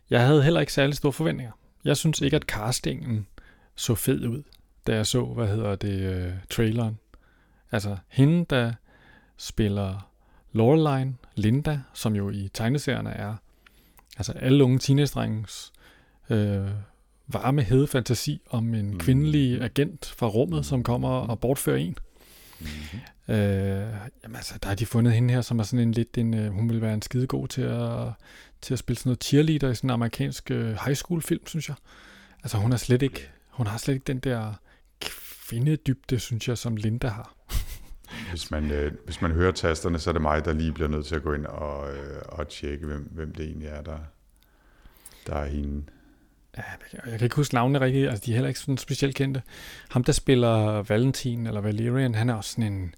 jeg 0.09 0.25
havde 0.25 0.43
heller 0.43 0.59
ikke 0.59 0.73
særlig 0.73 0.95
store 0.95 1.13
forventninger. 1.13 1.51
Jeg 1.85 1.97
synes 1.97 2.21
ikke, 2.21 2.35
at 2.35 2.43
castingen 2.43 3.27
så 3.75 3.95
fed 3.95 4.27
ud, 4.27 4.43
da 4.87 4.95
jeg 4.95 5.05
så, 5.07 5.25
hvad 5.25 5.47
hedder 5.47 5.75
det, 5.75 6.01
øh, 6.01 6.31
traileren. 6.49 6.97
Altså, 7.71 7.97
hende, 8.07 8.45
der 8.49 8.73
spiller 9.37 10.09
Loreline, 10.51 11.15
Linda, 11.35 11.79
som 11.93 12.15
jo 12.15 12.29
i 12.29 12.49
tegneserierne 12.53 13.09
er, 13.09 13.35
altså 14.17 14.31
alle 14.31 14.63
unge 14.63 14.79
teenage-drengens 14.79 15.73
øh, 16.29 16.67
varme, 17.33 17.61
hede 17.61 17.87
fantasi 17.87 18.41
om 18.49 18.73
en 18.73 18.91
Mm. 18.91 18.99
kvindelig 18.99 19.61
agent 19.61 20.13
fra 20.17 20.27
rummet, 20.27 20.65
som 20.65 20.83
kommer 20.83 21.09
og 21.09 21.39
bortfører 21.39 21.77
en. 21.77 21.97
Mm-hmm. 22.59 23.35
Øh, 23.35 23.87
jamen 24.23 24.35
altså, 24.35 24.53
der 24.63 24.67
har 24.67 24.75
de 24.75 24.85
fundet 24.85 25.13
hende 25.13 25.33
her, 25.33 25.41
som 25.41 25.59
er 25.59 25.63
sådan 25.63 25.87
en 25.87 25.91
lidt 25.91 26.17
en, 26.17 26.33
øh, 26.33 26.51
hun 26.51 26.69
vil 26.69 26.81
være 26.81 26.93
en 26.93 27.01
skidegod 27.01 27.47
til 27.47 27.61
at, 27.61 28.07
til 28.61 28.73
at 28.73 28.79
spille 28.79 28.99
sådan 28.99 29.09
noget 29.09 29.23
cheerleader 29.23 29.69
i 29.69 29.75
sådan 29.75 29.89
en 29.89 29.93
amerikansk 29.93 30.51
øh, 30.51 30.67
high 30.85 30.95
school 30.95 31.21
film, 31.21 31.47
synes 31.47 31.67
jeg. 31.69 31.75
Altså 32.43 32.57
hun 32.57 32.71
er 32.73 32.77
slet 32.77 33.01
ikke, 33.01 33.29
hun 33.49 33.67
har 33.67 33.77
slet 33.77 33.93
ikke 33.93 34.03
den 34.07 34.19
der 34.19 34.53
kvindedybde, 35.01 36.19
synes 36.19 36.47
jeg, 36.47 36.57
som 36.57 36.75
Linda 36.75 37.07
har. 37.07 37.35
Hvis 38.29 38.51
man, 38.51 38.71
øh, 38.71 38.91
hvis 39.05 39.21
man 39.21 39.31
hører 39.31 39.51
tasterne, 39.51 39.99
så 39.99 40.09
er 40.09 40.11
det 40.13 40.21
mig, 40.21 40.45
der 40.45 40.53
lige 40.53 40.71
bliver 40.73 40.87
nødt 40.89 41.05
til 41.05 41.15
at 41.15 41.23
gå 41.23 41.33
ind 41.33 41.45
og, 41.45 41.93
øh, 41.95 42.21
og 42.25 42.47
tjekke, 42.47 42.85
hvem, 42.85 43.09
hvem 43.11 43.33
det 43.33 43.45
egentlig 43.45 43.67
er, 43.67 43.81
der, 43.81 43.97
der 45.27 45.35
er 45.35 45.45
hende. 45.45 45.83
Ja, 46.57 46.63
jeg 47.11 47.19
kan 47.19 47.25
ikke 47.25 47.35
huske 47.35 47.53
navnene 47.53 47.79
rigtigt, 47.79 48.09
altså 48.09 48.23
de 48.25 48.31
er 48.31 48.35
heller 48.35 48.47
ikke 48.47 48.59
sådan 48.59 48.77
specielt 48.77 49.15
kendte. 49.15 49.41
Ham, 49.89 50.03
der 50.03 50.11
spiller 50.11 50.81
Valentin 50.81 51.47
eller 51.47 51.61
Valerian, 51.61 52.15
han 52.15 52.29
er 52.29 52.33
også 52.33 52.51
sådan 52.51 52.73
en, 52.73 52.95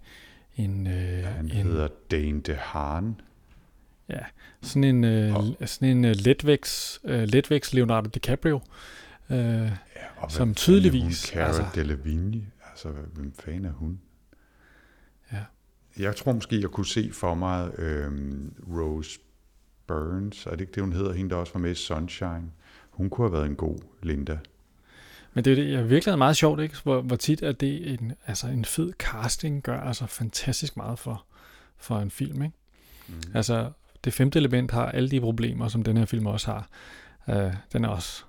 en, 0.56 0.88
øh, 0.88 1.24
Han 1.24 1.46
en 1.46 1.52
hedder 1.52 1.88
Dane 2.12 2.42
DeHaan. 2.42 3.22
sådan 4.62 4.84
en, 4.84 5.04
øh, 5.04 5.36
Og- 5.36 5.56
sådan 5.66 5.98
en 5.98 6.06
øh, 6.06 6.16
letvæks, 6.16 7.00
øh, 7.04 7.24
letvæks 7.24 7.74
Leonardo 7.74 8.10
DiCaprio. 8.10 8.60
Øh, 9.30 9.38
Ja, 9.38 9.72
og 10.18 10.32
Som 10.32 10.56
tydeligvis, 10.56 11.30
Hun, 11.30 11.34
Cara 11.38 11.48
altså- 11.48 11.66
Delevingne. 11.76 12.46
Altså, 12.70 12.90
hvem 13.14 13.34
fanden 13.40 13.66
er 13.66 13.72
hun? 13.72 14.00
Ja. 15.34 15.44
Jeg 16.00 16.16
tror 16.16 16.34
måske, 16.34 16.62
jeg 16.62 16.70
kunne 16.70 16.86
se 16.86 17.10
for 17.14 17.34
mig 17.34 17.72
øhm, 17.80 18.54
Rose 18.70 19.20
Burns. 19.88 20.46
Er 20.46 20.50
det 20.52 20.62
ikke 20.62 20.74
det, 20.74 20.84
hun 20.84 20.94
hedder? 20.94 21.14
Hende, 21.14 21.30
der 21.30 21.36
også 21.36 21.54
var 21.54 21.60
med 21.60 21.72
i 21.72 21.76
Sunshine. 21.76 22.52
Hun 22.96 23.10
kunne 23.10 23.28
have 23.28 23.34
været 23.34 23.46
en 23.46 23.56
god 23.56 23.78
Linda. 24.04 24.38
Men 25.34 25.46
det 25.46 25.52
er 25.52 25.56
det, 25.56 25.72
jeg 25.72 25.90
virkelig 25.90 26.12
er 26.12 26.16
meget 26.16 26.38
sjovt, 26.38 26.62
ikke? 26.62 26.76
Hvor, 26.84 27.02
hvor 27.02 27.16
tit 27.16 27.44
er 27.44 27.52
det 27.52 27.94
en, 27.94 28.14
altså 28.28 28.48
en 28.48 28.66
fed 28.66 28.94
casting 29.00 29.64
gør 29.64 29.80
altså 29.80 30.06
fantastisk 30.06 30.78
meget 30.78 31.00
for, 31.00 31.26
for 31.78 32.00
en 32.00 32.12
film, 32.12 32.42
ikke? 32.42 32.56
Mm. 33.08 33.22
Altså, 33.34 33.72
det 34.04 34.14
femte 34.14 34.40
element 34.40 34.72
har 34.72 34.92
alle 34.92 35.10
de 35.10 35.22
problemer, 35.22 35.68
som 35.68 35.84
den 35.84 35.98
her 35.98 36.06
film 36.06 36.26
også 36.26 36.52
har. 36.52 36.68
Uh, 37.28 37.54
den 37.74 37.86
er 37.86 37.90
også 37.90 38.24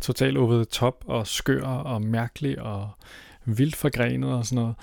totalt 0.00 0.36
over 0.36 0.64
top 0.64 1.04
og 1.06 1.26
skør 1.26 1.66
og 1.66 2.02
mærkelig 2.02 2.62
og 2.62 2.90
vildt 3.44 3.76
forgrenet 3.76 4.32
og 4.32 4.46
sådan 4.46 4.62
noget. 4.62 4.74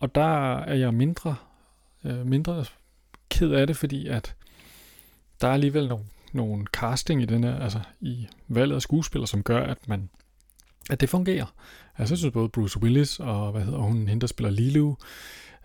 Og 0.00 0.14
der 0.14 0.58
er 0.58 0.74
jeg 0.74 0.94
mindre, 0.94 1.36
uh, 2.04 2.26
mindre 2.26 2.64
ked 3.30 3.50
af 3.50 3.66
det, 3.66 3.76
fordi 3.76 4.08
at 4.08 4.34
der 5.40 5.48
er 5.48 5.52
alligevel 5.52 5.88
nogle, 5.88 6.04
nogle 6.34 6.66
casting 6.66 7.22
i 7.22 7.24
den 7.24 7.44
her, 7.44 7.60
altså 7.60 7.80
i 8.00 8.26
valget 8.48 8.74
af 8.74 8.82
skuespillere, 8.82 9.28
som 9.28 9.42
gør, 9.42 9.62
at 9.62 9.88
man 9.88 10.10
at 10.90 11.00
det 11.00 11.08
fungerer. 11.08 11.54
Altså, 11.98 12.14
jeg 12.14 12.18
synes 12.18 12.32
både 12.32 12.48
Bruce 12.48 12.82
Willis 12.82 13.20
og, 13.20 13.52
hvad 13.52 13.62
hedder 13.62 13.78
hun, 13.78 14.08
hende, 14.08 14.20
der 14.20 14.26
spiller 14.26 14.50
Lilu, 14.50 14.94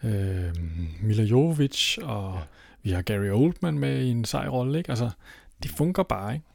øh, 0.04 0.56
Mila 1.02 1.24
Jovovich, 1.24 2.00
og 2.04 2.34
ja. 2.36 2.42
Vi 2.84 2.92
har 2.92 3.02
Gary 3.02 3.30
Oldman 3.30 3.80
med 3.80 4.02
i 4.02 4.10
en 4.10 4.26
sej 4.26 4.48
rolle, 4.48 4.78
ikke? 4.78 4.90
Altså, 4.90 5.10
det 5.64 5.72
fungerer 5.72 6.04
bare, 6.04 6.34
ikke? 6.34 6.46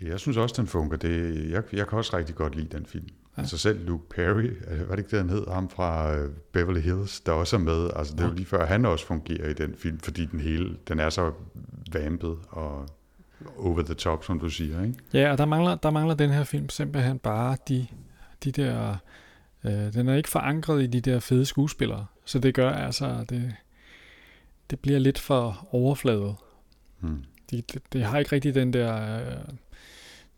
Jeg 0.00 0.20
synes 0.20 0.36
også, 0.36 0.54
den 0.58 0.66
fungerer. 0.66 0.98
Det, 0.98 1.50
jeg, 1.50 1.62
jeg 1.72 1.88
kan 1.88 1.98
også 1.98 2.16
rigtig 2.16 2.34
godt 2.34 2.56
lide 2.56 2.76
den 2.76 2.86
film. 2.86 3.08
Ja. 3.36 3.42
Altså 3.42 3.58
selv 3.58 3.86
Luke 3.86 4.08
Perry, 4.08 4.50
øh, 4.70 4.88
var 4.88 4.96
det 4.96 4.98
ikke 4.98 5.10
det, 5.10 5.18
han 5.18 5.30
hed? 5.30 5.46
Ham 5.48 5.70
fra 5.70 6.16
øh, 6.16 6.30
Beverly 6.52 6.80
Hills, 6.80 7.20
der 7.20 7.32
også 7.32 7.56
er 7.56 7.60
med. 7.60 7.90
Altså 7.96 8.14
det 8.14 8.20
er 8.20 8.28
jo 8.28 8.34
lige 8.34 8.46
før, 8.46 8.66
han 8.66 8.84
også 8.84 9.06
fungerer 9.06 9.48
i 9.48 9.52
den 9.52 9.74
film, 9.74 9.98
fordi 9.98 10.26
den 10.26 10.40
hele, 10.40 10.76
den 10.88 10.98
er 10.98 11.10
så 11.10 11.32
vampet 11.92 12.38
og 12.48 12.88
over 13.58 13.82
the 13.82 13.94
top, 13.94 14.24
som 14.24 14.40
du 14.40 14.50
siger, 14.50 14.82
ikke? 14.82 14.94
Ja, 15.12 15.32
og 15.32 15.38
der 15.38 15.44
mangler, 15.44 15.74
der 15.74 15.90
mangler 15.90 16.14
den 16.14 16.30
her 16.30 16.44
film 16.44 16.68
simpelthen 16.68 17.18
bare 17.18 17.56
de, 17.68 17.86
de 18.44 18.52
der... 18.52 18.96
Øh, 19.64 19.92
den 19.92 20.08
er 20.08 20.14
ikke 20.14 20.28
forankret 20.28 20.82
i 20.82 20.86
de 20.86 21.00
der 21.00 21.20
fede 21.20 21.46
skuespillere, 21.46 22.06
så 22.24 22.38
det 22.38 22.54
gør 22.54 22.70
altså, 22.70 23.24
det, 23.28 23.54
det 24.70 24.80
bliver 24.80 24.98
lidt 24.98 25.18
for 25.18 25.68
overfladet. 25.70 26.36
Hmm. 27.00 27.24
Det, 27.50 27.72
det, 27.72 27.82
det 27.92 28.04
har 28.04 28.18
ikke 28.18 28.32
rigtig 28.32 28.54
den 28.54 28.72
der 28.72 29.18
øh, 29.20 29.36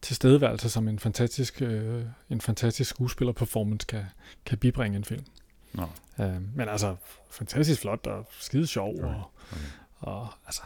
tilstedeværelse, 0.02 0.70
som 0.70 0.88
en 0.88 0.98
fantastisk, 0.98 1.62
øh, 1.62 2.04
en 2.30 2.40
fantastisk 2.40 2.90
skuespiller-performance 2.90 3.86
kan, 3.86 4.04
kan 4.46 4.58
bibringe 4.58 4.96
en 4.96 5.04
film. 5.04 5.24
Nå. 5.72 5.82
Øh, 6.20 6.56
men 6.56 6.68
altså, 6.68 6.96
fantastisk 7.30 7.80
flot 7.80 8.06
og 8.06 8.28
skide 8.40 8.66
sjov. 8.66 8.94
Okay, 8.94 9.04
Og, 9.04 9.30
okay. 9.52 9.60
og 10.00 10.28
altså, 10.46 10.62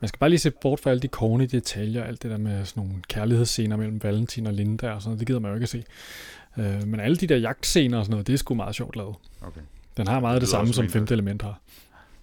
man 0.00 0.08
skal 0.08 0.18
bare 0.18 0.30
lige 0.30 0.38
se 0.38 0.50
bort 0.50 0.80
fra 0.80 0.90
alle 0.90 1.00
de 1.00 1.08
corny 1.08 1.44
detaljer, 1.44 2.04
alt 2.04 2.22
det 2.22 2.30
der 2.30 2.38
med 2.38 2.64
sådan 2.64 2.82
nogle 2.82 3.02
kærlighedsscener 3.08 3.76
mellem 3.76 4.02
Valentin 4.02 4.46
og 4.46 4.52
Linda 4.52 4.90
og 4.90 5.02
sådan 5.02 5.08
noget, 5.10 5.18
det 5.18 5.26
gider 5.26 5.40
man 5.40 5.50
jo 5.50 5.54
ikke 5.54 5.62
at 5.62 5.68
se. 5.68 5.84
Øh, 6.58 6.86
men 6.86 7.00
alle 7.00 7.16
de 7.16 7.26
der 7.26 7.36
jagtscener 7.36 7.98
og 7.98 8.04
sådan 8.04 8.10
noget, 8.10 8.26
det 8.26 8.32
er 8.32 8.36
sgu 8.36 8.54
meget 8.54 8.74
sjovt 8.74 8.96
lavet. 8.96 9.16
okay. 9.42 9.60
Den 9.96 10.06
har 10.06 10.20
meget 10.20 10.34
Det 10.34 10.40
det, 10.40 10.48
samme, 10.48 10.72
som 10.72 10.88
femte 10.88 11.14
element 11.14 11.42
har. 11.42 11.60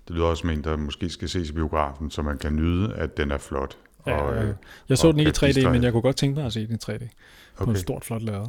Det 0.07 0.15
lyder 0.15 0.25
også 0.25 0.41
som 0.41 0.49
en, 0.49 0.63
der 0.63 0.77
måske 0.77 1.09
skal 1.09 1.29
ses 1.29 1.49
i 1.49 1.53
biografen, 1.53 2.11
så 2.11 2.21
man 2.21 2.37
kan 2.37 2.55
nyde, 2.55 2.93
at 2.93 3.17
den 3.17 3.31
er 3.31 3.37
flot. 3.37 3.77
Ja, 4.07 4.17
og, 4.17 4.43
øh, 4.43 4.55
jeg 4.89 4.97
så 4.97 5.07
og 5.07 5.13
den 5.13 5.19
ikke 5.19 5.29
i 5.29 5.33
kan 5.33 5.45
3D, 5.45 5.47
distrahere. 5.47 5.73
men 5.73 5.83
jeg 5.83 5.91
kunne 5.91 6.01
godt 6.01 6.15
tænke 6.15 6.35
mig 6.35 6.45
at 6.45 6.53
se 6.53 6.67
den 6.67 6.75
i 6.75 6.91
3D. 6.91 6.93
Okay. 6.95 7.65
På 7.65 7.71
et 7.71 7.77
stort, 7.77 8.05
flot 8.05 8.21
lærred. 8.21 8.47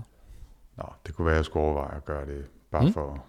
Nå, 0.76 0.84
det 1.06 1.14
kunne 1.14 1.26
være, 1.26 1.34
at 1.34 1.36
jeg 1.36 1.44
skulle 1.44 1.64
overveje 1.64 1.96
at 1.96 2.04
gøre 2.04 2.26
det, 2.26 2.44
bare 2.70 2.84
mm. 2.86 2.92
for, 2.92 3.24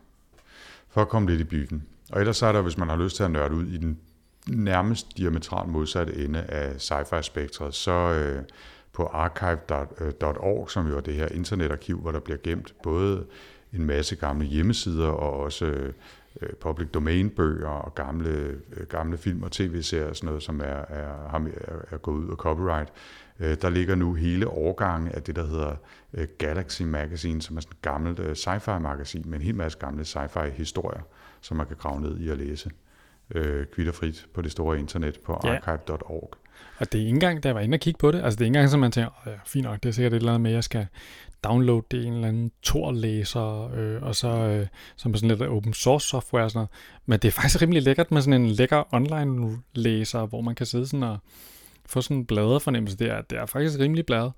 for 0.90 1.02
at 1.02 1.10
komme 1.10 1.30
lidt 1.30 1.42
i 1.42 1.44
byen. 1.44 1.84
Og 2.12 2.20
ellers 2.20 2.38
så 2.38 2.46
er 2.46 2.52
der, 2.52 2.62
hvis 2.62 2.78
man 2.78 2.90
har 2.90 2.98
lyst 2.98 3.16
til 3.16 3.24
at 3.24 3.32
nørde 3.32 3.56
ud 3.56 3.66
i 3.68 3.78
den 3.78 4.00
nærmest 4.48 5.18
diametralt 5.18 5.70
modsatte 5.70 6.16
ende 6.16 6.42
af 6.42 6.82
sci-fi-spektret, 6.82 7.76
så 7.76 7.92
øh, 7.92 8.44
på 8.94 9.06
archive.org, 9.06 10.62
øh, 10.62 10.70
som 10.70 10.88
jo 10.88 10.98
er 10.98 11.02
det 11.02 11.14
her 11.14 11.28
internetarkiv, 11.28 12.00
hvor 12.00 12.12
der 12.12 12.20
bliver 12.20 12.38
gemt 12.44 12.74
både 12.84 13.26
en 13.74 13.86
masse 13.86 14.16
gamle 14.16 14.46
hjemmesider 14.46 15.08
og 15.08 15.40
også 15.40 15.66
øh, 15.66 15.94
øh 16.42 16.50
public 16.62 16.88
domain 16.90 17.30
bøger 17.30 17.70
og 17.70 17.96
gamle, 17.96 18.60
øh, 18.78 18.88
gamle 18.90 19.18
film 19.18 19.44
og 19.44 19.52
tv-serier 19.52 20.10
og 20.10 20.16
sådan 20.16 20.28
noget, 20.28 20.44
som 20.44 20.60
er, 20.60 20.64
er, 20.64 21.36
er, 21.36 21.40
er 21.92 21.98
gået 21.98 22.18
ud 22.18 22.32
af 22.32 22.36
copyright. 22.36 22.90
Øh, 23.40 23.58
der 23.62 23.70
ligger 23.70 23.96
nu 23.96 24.14
hele 24.14 24.48
årgangen 24.48 25.12
af 25.12 25.24
det, 25.24 25.36
der 25.36 25.46
hedder 25.46 25.76
øh, 26.14 26.28
Galaxy 26.38 26.82
Magazine, 26.82 27.42
som 27.42 27.58
er 27.58 27.62
sådan 27.62 27.74
et 27.78 27.82
gammelt 27.82 28.20
øh, 28.20 28.32
sci-fi 28.32 28.80
magasin 28.80 29.24
med 29.26 29.40
en 29.40 29.46
hel 29.46 29.56
masse 29.56 29.78
gamle 29.78 30.04
sci-fi 30.04 30.50
historier, 30.50 31.02
som 31.42 31.58
man 31.58 31.68
kan 31.68 31.76
grave 31.76 32.02
ned 32.02 32.20
i 32.20 32.30
og 32.30 32.38
læse 32.38 32.72
øh, 33.34 33.66
kvitterfrit 33.66 34.26
på 34.34 34.42
det 34.42 34.52
store 34.52 34.80
internet 34.80 35.20
på 35.26 35.42
ja. 35.44 35.56
archive.org. 35.56 36.34
Og 36.78 36.92
det 36.92 36.98
er 36.98 37.06
ikke 37.06 37.10
engang, 37.10 37.44
da 37.44 37.48
jeg 37.48 37.56
var 37.56 37.62
inde 37.62 37.76
og 37.76 37.80
kigge 37.80 37.98
på 37.98 38.12
det, 38.12 38.24
altså 38.24 38.36
det 38.38 38.42
er 38.42 38.46
ikke 38.46 38.58
engang, 38.58 38.70
som 38.70 38.80
man 38.80 38.92
tænker, 38.92 39.12
oh, 39.26 39.32
ja, 39.32 39.38
fint 39.46 39.64
nok, 39.64 39.84
det 39.84 39.90
er 39.90 39.94
sikkert 39.94 40.14
et 40.14 40.18
eller 40.18 40.32
andet 40.32 40.42
med, 40.42 40.52
at 40.52 40.56
jeg 40.56 40.64
skal 40.64 40.88
downloade 41.44 41.86
det 41.92 41.98
i 41.98 42.06
en 42.06 42.14
eller 42.14 42.28
anden 42.28 42.52
Tor-læser, 42.64 43.72
øh, 43.76 44.04
og 44.04 44.16
så 44.16 44.28
øh, 44.28 44.68
som 44.96 45.16
sådan 45.16 45.30
lidt 45.30 45.42
open 45.42 45.74
source 45.74 46.08
software 46.08 46.44
og 46.44 46.52
sådan 46.52 46.58
noget. 46.58 46.70
Men 47.06 47.20
det 47.20 47.28
er 47.28 47.32
faktisk 47.32 47.62
rimelig 47.62 47.84
lækkert 47.84 48.12
med 48.12 48.22
sådan 48.22 48.42
en 48.42 48.50
lækker 48.50 48.94
online 48.94 49.58
læser, 49.74 50.26
hvor 50.26 50.42
man 50.42 50.56
kan 50.56 50.66
sidde 50.66 50.88
sådan 50.88 51.04
og 51.04 51.18
få 51.86 52.02
sådan 52.02 52.18
en 52.18 52.26
bladerfornemmelse. 52.26 52.98
Det 52.98 53.10
er, 53.10 53.22
det 53.22 53.38
er 53.38 53.46
faktisk 53.46 53.80
rimelig 53.80 54.06
bladet. 54.06 54.34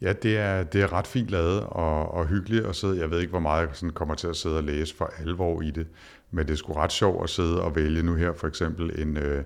Ja, 0.00 0.12
det 0.12 0.38
er, 0.38 0.62
det 0.62 0.82
er 0.82 0.92
ret 0.92 1.06
fint 1.06 1.28
lavet 1.28 1.60
og, 1.60 2.14
og 2.14 2.26
hyggeligt 2.26 2.66
at 2.66 2.76
sidde. 2.76 2.98
Jeg 2.98 3.10
ved 3.10 3.20
ikke, 3.20 3.30
hvor 3.30 3.40
meget 3.40 3.68
jeg 3.68 3.76
sådan 3.76 3.90
kommer 3.90 4.14
til 4.14 4.26
at 4.26 4.36
sidde 4.36 4.56
og 4.56 4.64
læse 4.64 4.96
for 4.96 5.10
alvor 5.18 5.62
i 5.62 5.70
det, 5.70 5.86
men 6.30 6.46
det 6.46 6.52
er 6.52 6.56
sgu 6.56 6.72
ret 6.72 6.92
sjovt 6.92 7.24
at 7.24 7.30
sidde 7.30 7.62
og 7.62 7.76
vælge 7.76 8.02
nu 8.02 8.14
her 8.14 8.32
for 8.32 8.46
eksempel 8.46 9.00
en, 9.00 9.16
øh, 9.16 9.44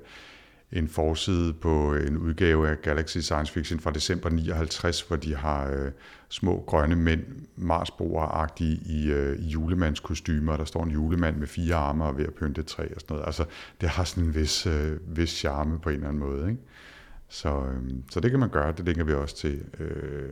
en 0.72 0.88
forside 0.88 1.52
på 1.52 1.94
en 1.94 2.16
udgave 2.16 2.68
af 2.68 2.82
Galaxy 2.82 3.18
Science 3.18 3.52
Fiction 3.52 3.80
fra 3.80 3.90
december 3.90 4.30
59, 4.30 5.00
hvor 5.00 5.16
de 5.16 5.36
har 5.36 5.70
øh, 5.70 5.92
små 6.28 6.64
grønne 6.66 6.96
mænd, 6.96 7.22
marsboer-agtige 7.56 8.80
i, 8.86 9.10
øh, 9.10 9.38
i 9.38 9.48
julemandskostymer, 9.48 10.56
der 10.56 10.64
står 10.64 10.84
en 10.84 10.90
julemand 10.90 11.36
med 11.36 11.46
fire 11.46 11.74
arme 11.74 12.04
og 12.04 12.18
ved 12.18 12.26
at 12.26 12.34
pynte 12.34 12.60
et 12.60 12.66
træ 12.66 12.82
og 12.94 13.00
sådan 13.00 13.14
noget. 13.14 13.26
Altså, 13.26 13.44
det 13.80 13.88
har 13.88 14.04
sådan 14.04 14.24
en 14.24 14.34
vis, 14.34 14.66
øh, 14.66 15.16
vis 15.16 15.30
charme 15.30 15.78
på 15.78 15.88
en 15.88 15.94
eller 15.94 16.08
anden 16.08 16.20
måde, 16.20 16.50
ikke? 16.50 16.62
Så, 17.28 17.48
øh, 17.48 17.90
så 18.10 18.20
det 18.20 18.30
kan 18.30 18.40
man 18.40 18.48
gøre, 18.48 18.72
det 18.72 18.84
linker 18.84 19.04
vi 19.04 19.12
også 19.12 19.36
til, 19.36 19.64
øh, 19.80 20.30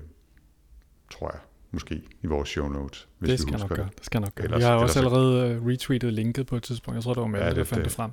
tror 1.11 1.31
jeg, 1.33 1.41
måske 1.71 2.03
i 2.23 2.27
vores 2.27 2.49
show 2.49 2.69
notes. 2.69 3.09
Hvis 3.19 3.31
det 3.31 3.41
skal 3.41 3.55
vi 3.55 3.59
nok 3.59 3.69
gøre. 3.69 3.89
Det 3.97 4.05
skal 4.05 4.21
nok 4.21 4.35
gøre. 4.35 4.45
Ellers, 4.45 4.61
jeg 4.61 4.69
har 4.69 4.77
også 4.77 4.99
allerede 4.99 5.59
uh, 5.61 5.67
retweetet 5.67 6.13
linket 6.13 6.47
på 6.47 6.57
et 6.57 6.63
tidspunkt. 6.63 6.97
Jeg 6.97 7.05
tror, 7.05 7.15
det 7.15 7.21
var 7.21 7.27
med, 7.27 7.41
ja, 7.41 7.49
det, 7.49 7.57
der 7.57 7.65
fandt 7.65 7.79
det, 7.79 7.85
det 7.85 7.93
frem. 7.93 8.11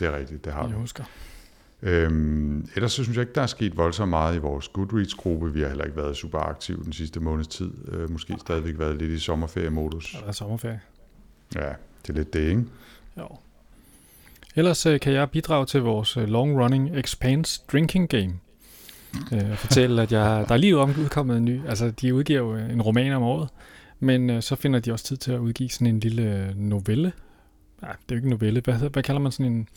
Det 0.00 0.08
er 0.08 0.16
rigtigt, 0.16 0.44
det 0.44 0.52
har 0.52 0.66
jeg 0.68 0.76
husker. 0.76 1.04
Øhm, 1.82 2.68
ellers 2.74 2.92
så 2.92 3.04
synes 3.04 3.16
jeg 3.16 3.22
ikke, 3.22 3.34
der 3.34 3.42
er 3.42 3.46
sket 3.46 3.76
voldsomt 3.76 4.10
meget 4.10 4.36
i 4.36 4.38
vores 4.38 4.68
Goodreads-gruppe. 4.68 5.52
Vi 5.52 5.60
har 5.60 5.68
heller 5.68 5.84
ikke 5.84 5.96
været 5.96 6.16
super 6.16 6.38
aktive 6.38 6.84
den 6.84 6.92
sidste 6.92 7.20
måneds 7.20 7.48
tid. 7.48 7.70
Øh, 7.88 8.10
måske 8.10 8.36
stadigvæk 8.40 8.78
været 8.78 8.96
lidt 8.96 9.10
i 9.10 9.18
sommerferie-modus. 9.18 10.14
Ja, 10.14 10.20
der 10.20 10.26
er 10.26 10.32
sommerferie. 10.32 10.80
Ja, 11.54 11.68
det 12.02 12.08
er 12.08 12.12
lidt 12.12 12.32
det, 12.32 12.48
ikke? 12.48 12.64
Jo. 13.18 13.28
Ellers 14.56 14.86
øh, 14.86 15.00
kan 15.00 15.12
jeg 15.12 15.30
bidrage 15.30 15.66
til 15.66 15.80
vores 15.80 16.16
øh, 16.16 16.28
long-running 16.28 16.98
Expanse 16.98 17.62
Drinking 17.72 18.08
Game. 18.08 18.32
Øh, 19.32 19.50
og 19.50 19.58
fortælle, 19.58 20.02
at 20.02 20.12
jeg, 20.12 20.44
der 20.48 20.54
er 20.54 20.58
lige 20.58 20.76
udkommet 20.76 21.36
en 21.36 21.44
ny. 21.44 21.60
Altså, 21.68 21.90
de 21.90 22.14
udgiver 22.14 22.40
jo 22.40 22.54
en 22.54 22.82
roman 22.82 23.12
om 23.12 23.22
året. 23.22 23.48
Men 24.00 24.30
øh, 24.30 24.42
så 24.42 24.56
finder 24.56 24.80
de 24.80 24.92
også 24.92 25.04
tid 25.04 25.16
til 25.16 25.32
at 25.32 25.38
udgive 25.38 25.68
sådan 25.68 25.86
en 25.86 26.00
lille 26.00 26.22
øh, 26.22 26.56
novelle. 26.56 27.12
Nej, 27.82 27.92
det 27.92 27.98
er 27.98 28.02
jo 28.10 28.16
ikke 28.16 28.26
en 28.26 28.30
novelle. 28.30 28.60
Hvad, 28.60 28.90
hvad 28.90 29.02
kalder 29.02 29.20
man 29.20 29.32
sådan 29.32 29.52
en 29.52 29.68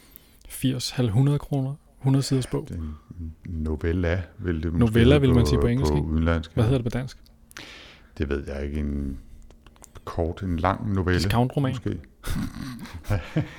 80-100 0.47 1.37
kroner 1.37 1.75
100 1.99 2.23
siders 2.23 2.47
bog. 2.47 2.67
Novella, 3.45 4.21
vil 4.37 4.63
det 4.63 4.73
Novella 4.73 5.17
vil 5.17 5.33
man 5.33 5.45
sige 5.45 5.59
på 5.61 5.67
engelsk. 5.67 5.93
På 5.93 5.99
udenlandsk. 5.99 6.53
Hvad 6.53 6.63
hedder 6.63 6.77
det 6.77 6.85
på 6.85 6.97
dansk? 6.97 7.17
Det 8.17 8.29
ved 8.29 8.43
jeg 8.47 8.65
ikke. 8.65 8.79
En 8.79 9.17
kort, 10.03 10.43
en 10.43 10.57
lang 10.57 10.93
novelle. 10.93 11.19
Discount-roman. 11.19 11.71
Måske. 11.71 11.99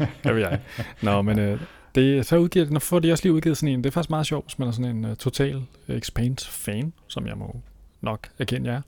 jeg 0.24 0.34
ved 0.34 0.40
jeg 0.40 0.60
Nå, 1.02 1.22
men 1.22 1.38
øh, 1.38 1.60
det, 1.96 2.26
så 2.26 2.36
udgiver, 2.36 2.70
når 2.70 2.80
får 2.80 2.98
de 2.98 3.12
også 3.12 3.24
lige 3.24 3.32
udgivet 3.32 3.56
sådan 3.56 3.68
en. 3.68 3.84
Det 3.84 3.90
er 3.90 3.92
faktisk 3.92 4.10
meget 4.10 4.26
sjovt, 4.26 4.46
hvis 4.46 4.58
man 4.58 4.68
er 4.68 4.72
sådan 4.72 4.96
en 4.96 5.04
uh, 5.04 5.16
total 5.16 5.62
Expanse-fan, 5.88 6.92
som 7.08 7.26
jeg 7.26 7.38
må 7.38 7.60
nok 8.00 8.28
erkende 8.38 8.70
jer. 8.70 8.80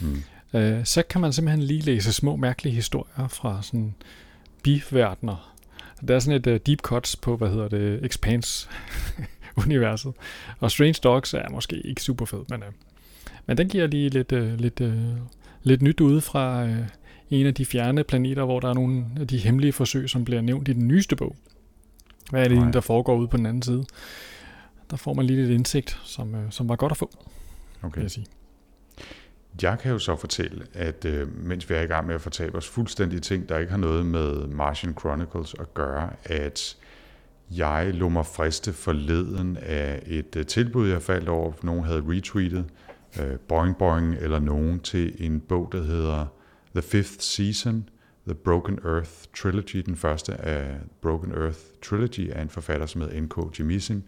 Hmm. 0.00 0.22
Uh, 0.52 0.84
så 0.84 1.02
kan 1.10 1.20
man 1.20 1.32
simpelthen 1.32 1.62
lige 1.62 1.82
læse 1.82 2.12
små 2.12 2.36
mærkelige 2.36 2.74
historier 2.74 3.28
fra 3.28 3.62
sådan 3.62 3.94
bifverdener 4.62 5.58
der 6.08 6.14
er 6.14 6.18
sådan 6.18 6.40
et 6.40 6.46
uh, 6.46 6.56
deep 6.66 6.80
cuts 6.80 7.16
på, 7.16 7.36
hvad 7.36 7.48
hedder 7.48 7.68
det, 7.68 8.04
Expanse-universet. 8.04 10.12
Og 10.60 10.70
Strange 10.70 11.00
Dogs 11.04 11.34
er 11.34 11.50
måske 11.50 11.76
ikke 11.76 12.02
super 12.02 12.24
fed, 12.24 12.44
men, 12.50 12.62
uh, 12.62 12.68
men 13.46 13.58
den 13.58 13.68
giver 13.68 13.86
lige 13.86 14.08
lidt, 14.08 14.32
uh, 14.32 14.54
lidt, 14.54 14.80
uh, 14.80 14.92
lidt 15.62 15.82
nyt 15.82 16.00
ude 16.00 16.20
fra 16.20 16.64
uh, 16.64 16.70
en 17.30 17.46
af 17.46 17.54
de 17.54 17.66
fjerne 17.66 18.04
planeter, 18.04 18.44
hvor 18.44 18.60
der 18.60 18.68
er 18.68 18.74
nogle 18.74 19.04
af 19.20 19.28
de 19.28 19.38
hemmelige 19.38 19.72
forsøg, 19.72 20.10
som 20.10 20.24
bliver 20.24 20.40
nævnt 20.40 20.68
i 20.68 20.72
den 20.72 20.88
nyeste 20.88 21.16
bog. 21.16 21.36
Hvad 22.30 22.44
er 22.44 22.48
det, 22.48 22.58
Nej. 22.58 22.70
der 22.70 22.80
foregår 22.80 23.16
ude 23.16 23.28
på 23.28 23.36
den 23.36 23.46
anden 23.46 23.62
side? 23.62 23.84
Der 24.90 24.96
får 24.96 25.14
man 25.14 25.26
lige 25.26 25.40
lidt 25.40 25.50
indsigt, 25.50 26.00
som, 26.04 26.34
uh, 26.34 26.40
som 26.50 26.68
var 26.68 26.76
godt 26.76 26.92
at 26.92 26.98
få, 26.98 27.10
okay. 27.82 27.94
vil 27.94 28.02
jeg 28.02 28.10
sige. 28.10 28.26
Jeg 29.62 29.78
kan 29.78 29.92
jo 29.92 29.98
så 29.98 30.16
fortælle, 30.16 30.66
at 30.74 31.04
øh, 31.04 31.44
mens 31.44 31.70
vi 31.70 31.74
er 31.74 31.80
i 31.80 31.86
gang 31.86 32.06
med 32.06 32.14
at 32.14 32.20
fortabe 32.20 32.56
os 32.56 32.68
fuldstændig 32.68 33.22
ting, 33.22 33.48
der 33.48 33.58
ikke 33.58 33.70
har 33.70 33.78
noget 33.78 34.06
med 34.06 34.46
Martian 34.46 34.94
Chronicles 35.00 35.54
at 35.60 35.74
gøre, 35.74 36.10
at 36.24 36.76
jeg 37.50 37.94
lå 37.94 38.08
mig 38.08 38.26
friste 38.26 38.72
forleden 38.72 39.56
af 39.56 40.02
et 40.06 40.36
uh, 40.36 40.42
tilbud, 40.42 40.88
jeg 40.88 41.02
faldt 41.02 41.28
over, 41.28 41.52
nogen 41.62 41.84
havde 41.84 42.02
retweetet, 42.06 42.64
uh, 43.18 43.38
Boing 43.48 43.76
Boing 43.78 44.14
eller 44.14 44.38
nogen, 44.38 44.80
til 44.80 45.14
en 45.18 45.40
bog, 45.40 45.68
der 45.72 45.82
hedder 45.82 46.26
The 46.74 46.82
Fifth 46.82 47.20
Season, 47.20 47.88
The 48.28 48.34
Broken 48.34 48.78
Earth 48.84 49.10
Trilogy, 49.36 49.82
den 49.86 49.96
første 49.96 50.34
af 50.34 50.76
Broken 51.00 51.32
Earth 51.32 51.58
Trilogy 51.82 52.30
af 52.30 52.42
en 52.42 52.48
forfatter, 52.48 52.86
som 52.86 53.00
hedder 53.00 53.20
N.K. 53.20 53.58
Jemisin, 53.58 54.04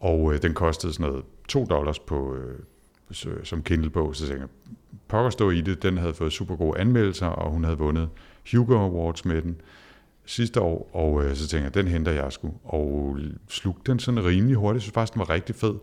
og 0.00 0.34
øh, 0.34 0.42
den 0.42 0.54
kostede 0.54 0.92
sådan 0.92 1.10
noget 1.10 1.24
2 1.48 1.64
dollars 1.64 1.98
på, 1.98 2.36
øh, 2.36 2.58
som 3.44 3.62
Kindle-bog, 3.62 4.16
så 4.16 4.26
tænkte 4.26 4.40
jeg, 4.40 4.48
pokker 5.08 5.30
stå 5.30 5.50
i 5.50 5.60
det, 5.60 5.82
den 5.82 5.98
havde 5.98 6.14
fået 6.14 6.32
super 6.32 6.56
gode 6.56 6.78
anmeldelser, 6.78 7.26
og 7.26 7.50
hun 7.50 7.64
havde 7.64 7.78
vundet 7.78 8.08
Hugo 8.52 8.78
Awards 8.78 9.24
med 9.24 9.42
den 9.42 9.60
sidste 10.24 10.60
år, 10.60 10.90
og 10.92 11.24
øh, 11.24 11.36
så 11.36 11.48
tænkte 11.48 11.64
jeg, 11.64 11.74
den 11.74 11.88
henter 11.88 12.12
jeg 12.12 12.32
sgu, 12.32 12.54
og 12.64 13.18
slugte 13.48 13.92
den 13.92 13.98
sådan 13.98 14.24
rimelig 14.24 14.56
hurtigt, 14.56 14.84
så 14.84 14.92
faktisk, 14.92 15.14
den 15.14 15.20
var 15.20 15.30
rigtig 15.30 15.54
fed. 15.54 15.74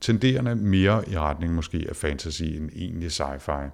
Tenderende 0.00 0.54
mere 0.54 1.08
i 1.08 1.18
retning 1.18 1.54
måske 1.54 1.86
af 1.88 1.96
fantasy 1.96 2.42
end 2.42 2.70
egentlig 2.76 3.08
sci-fi, 3.08 3.70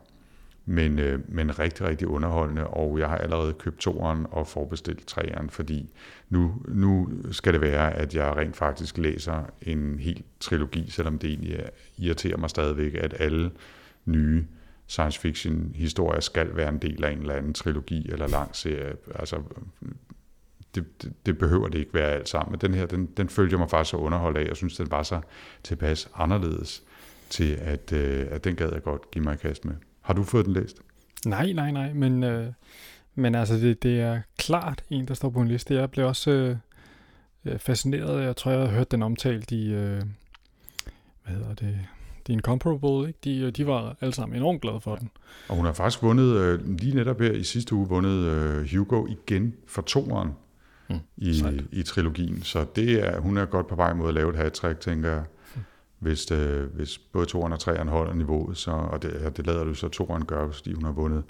men, 0.71 0.99
øh, 0.99 1.21
men 1.29 1.59
rigtig, 1.59 1.87
rigtig 1.87 2.09
underholdende, 2.09 2.67
og 2.67 2.99
jeg 2.99 3.09
har 3.09 3.17
allerede 3.17 3.53
købt 3.53 3.79
toeren 3.79 4.27
og 4.31 4.47
forbestilt 4.47 5.07
treeren, 5.07 5.51
fordi 5.51 5.93
nu, 6.29 6.63
nu 6.69 7.09
skal 7.31 7.53
det 7.53 7.61
være, 7.61 7.93
at 7.93 8.15
jeg 8.15 8.37
rent 8.37 8.57
faktisk 8.57 8.99
læser 8.99 9.45
en 9.63 9.99
hel 9.99 10.23
trilogi, 10.41 10.91
selvom 10.91 11.19
det 11.19 11.31
egentlig 11.31 11.61
irriterer 11.99 12.37
mig 12.37 12.51
stadigvæk, 12.51 12.95
at 12.95 13.15
alle 13.19 13.51
nye 14.05 14.45
science 14.87 15.21
fiction 15.21 15.73
historier 15.75 16.21
skal 16.21 16.57
være 16.57 16.69
en 16.69 16.79
del 16.79 17.05
af 17.05 17.11
en 17.11 17.19
eller 17.19 17.35
anden 17.35 17.55
trilogi 17.55 18.11
eller 18.11 18.29
lang 18.29 18.57
serie. 18.57 18.97
Altså, 19.15 19.43
det, 20.75 21.03
det, 21.03 21.13
det 21.27 21.39
behøver 21.39 21.69
det 21.69 21.79
ikke 21.79 21.95
være 21.95 22.11
alt 22.11 22.29
sammen. 22.29 22.51
Men 22.51 22.61
den 22.61 22.75
her, 22.75 22.87
den, 22.87 23.07
den 23.07 23.29
følger 23.29 23.59
mig 23.59 23.71
faktisk 23.71 23.91
så 23.91 23.97
underholdt 23.97 24.39
af. 24.39 24.47
Jeg 24.47 24.57
synes, 24.57 24.77
den 24.77 24.91
var 24.91 25.03
så 25.03 25.21
tilpas 25.63 26.11
anderledes 26.15 26.83
til, 27.31 27.59
at, 27.61 27.93
øh, 27.93 28.27
at 28.31 28.45
den 28.45 28.57
gad 28.57 28.73
jeg 28.73 28.83
godt 28.83 29.11
give 29.11 29.25
mig 29.25 29.35
i 29.35 29.37
kast 29.37 29.65
med. 29.65 29.75
Har 30.11 30.15
du 30.15 30.23
fået 30.23 30.47
den 30.47 30.53
læst? 30.53 30.77
Nej, 31.27 31.53
nej, 31.53 31.71
nej, 31.71 31.93
men, 31.93 32.25
øh, 32.25 32.47
men 33.15 33.35
altså 33.35 33.55
det, 33.55 33.83
det 33.83 34.01
er 34.01 34.21
klart 34.39 34.85
en, 34.91 35.09
der 35.09 35.15
står 35.15 35.31
på 35.31 35.41
en 35.41 35.49
liste. 35.49 35.75
Jeg 35.75 35.91
blev 35.91 36.07
også 36.07 36.31
øh, 36.31 36.57
øh 37.45 37.59
fascineret. 37.59 38.23
Jeg 38.23 38.37
tror, 38.37 38.51
jeg 38.51 38.61
har 38.61 38.69
hørt 38.69 38.91
den 38.91 39.03
omtalt 39.03 39.53
i, 39.53 39.73
øh, 39.73 40.03
hvad 41.25 41.35
hedder 41.35 41.55
det, 41.55 41.79
The 42.25 42.33
Incomparable, 42.33 43.09
ikke? 43.09 43.19
De, 43.25 43.39
øh, 43.39 43.53
de 43.53 43.67
var 43.67 43.97
alle 44.01 44.15
sammen 44.15 44.37
enormt 44.37 44.63
glade 44.63 44.81
for 44.81 44.97
den. 44.97 45.11
Og 45.49 45.57
hun 45.57 45.65
har 45.65 45.73
faktisk 45.73 46.03
vundet, 46.03 46.37
øh, 46.37 46.79
lige 46.79 46.97
netop 46.97 47.21
her 47.21 47.33
i 47.33 47.45
sidste 47.45 47.75
uge, 47.75 47.89
vundet 47.89 48.25
øh, 48.25 48.69
Hugo 48.73 49.07
igen 49.07 49.55
for 49.67 49.83
toeren 49.83 50.31
mm, 50.89 50.99
i, 51.17 51.43
i 51.73 51.83
trilogien. 51.83 52.43
Så 52.43 52.67
det 52.77 53.09
er, 53.09 53.21
hun 53.21 53.37
er 53.37 53.45
godt 53.45 53.67
på 53.67 53.75
vej 53.75 53.93
mod 53.93 54.09
at 54.09 54.15
lave 54.15 54.31
et 54.31 54.37
hat-trick, 54.37 54.81
tænker 54.81 55.11
jeg. 55.11 55.25
Hvis, 56.01 56.31
øh, 56.31 56.75
hvis 56.75 56.99
både 56.99 57.27
toeren 57.27 57.53
og 57.53 57.61
treeren 57.61 57.89
holder 57.89 58.15
niveauet, 58.15 58.57
så, 58.57 58.71
og 58.71 59.03
det, 59.03 59.37
det 59.37 59.47
lader 59.47 59.65
du 59.65 59.75
så 59.75 59.89
toeren 59.89 60.25
gøre, 60.25 60.53
fordi 60.53 60.73
hun 60.73 60.85
har 60.85 60.93
vundet 60.93 61.25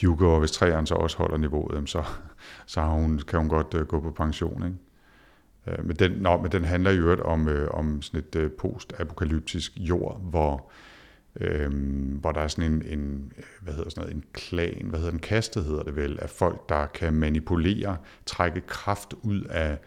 Hugo, 0.00 0.32
og 0.34 0.38
hvis 0.38 0.52
treeren 0.52 0.86
så 0.86 0.94
også 0.94 1.16
holder 1.16 1.36
niveauet, 1.36 1.90
så, 1.90 2.04
så 2.66 2.80
har 2.80 2.90
hun, 2.90 3.18
kan 3.18 3.38
hun 3.38 3.48
godt 3.48 3.74
øh, 3.74 3.86
gå 3.86 4.00
på 4.00 4.10
pension. 4.10 4.64
Ikke? 4.64 4.76
Øh, 5.78 5.86
men, 5.86 5.96
den, 5.96 6.12
nå, 6.12 6.42
men 6.42 6.52
den 6.52 6.64
handler 6.64 6.90
i 6.90 6.96
øvrigt 6.96 7.20
om, 7.20 7.48
øh, 7.48 7.70
om 7.70 8.02
sådan 8.02 8.20
et 8.20 8.36
øh, 8.36 8.50
post-apokalyptisk 8.50 9.72
jord, 9.76 10.20
hvor 10.20 10.70
øh, 11.40 11.70
hvor 12.20 12.32
der 12.32 12.40
er 12.40 12.48
sådan 12.48 12.72
en, 12.72 12.98
en, 12.98 13.32
hvad 13.60 13.74
hedder 13.74 13.90
sådan 13.90 14.00
noget, 14.02 14.16
en 14.16 14.24
klan, 14.32 14.86
hvad 14.86 14.98
hedder 14.98 15.12
en 15.12 15.18
kaste 15.18 15.62
hedder 15.62 15.82
det 15.82 15.96
vel, 15.96 16.18
af 16.22 16.30
folk, 16.30 16.68
der 16.68 16.86
kan 16.86 17.14
manipulere, 17.14 17.96
trække 18.26 18.60
kraft 18.60 19.14
ud 19.22 19.42
af, 19.44 19.78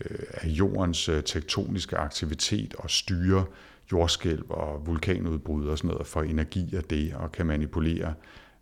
øh, 0.00 0.18
af 0.32 0.48
jordens 0.48 1.08
øh, 1.08 1.22
tektoniske 1.24 1.96
aktivitet 1.96 2.74
og 2.74 2.90
styre 2.90 3.44
jordskælv 3.92 4.44
og 4.48 4.86
vulkanudbrud 4.86 5.66
og 5.66 5.78
sådan 5.78 5.90
noget 5.90 6.06
for 6.06 6.22
energi 6.22 6.76
af 6.76 6.84
det, 6.84 7.14
og 7.14 7.32
kan 7.32 7.46
manipulere 7.46 8.14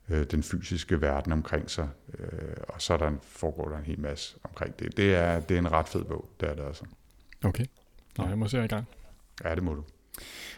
øh, 0.09 0.27
den 0.31 0.43
fysiske 0.43 1.01
verden 1.01 1.33
omkring 1.33 1.71
sig. 1.71 1.89
Øh, 2.19 2.29
og 2.69 2.83
så 2.83 2.97
der, 2.97 3.13
foregår 3.23 3.69
der 3.69 3.79
en 3.79 3.85
hel 3.85 4.01
masse 4.01 4.37
omkring 4.45 4.79
det. 4.79 4.97
Det 4.97 5.15
er, 5.15 5.41
det 5.41 5.55
er 5.55 5.59
en 5.59 5.73
ret 5.73 5.89
fed 5.89 6.05
bog, 6.05 6.29
det 6.41 6.49
er 6.49 6.55
det 6.55 6.65
altså. 6.67 6.85
Okay. 7.45 7.65
Nå, 8.19 8.27
jeg 8.29 8.39
må 8.39 8.49
se 8.49 8.65
i 8.65 8.67
gang. 8.67 8.89
Ja, 9.45 9.55
det 9.55 9.63
må 9.63 9.75
du. 9.75 9.85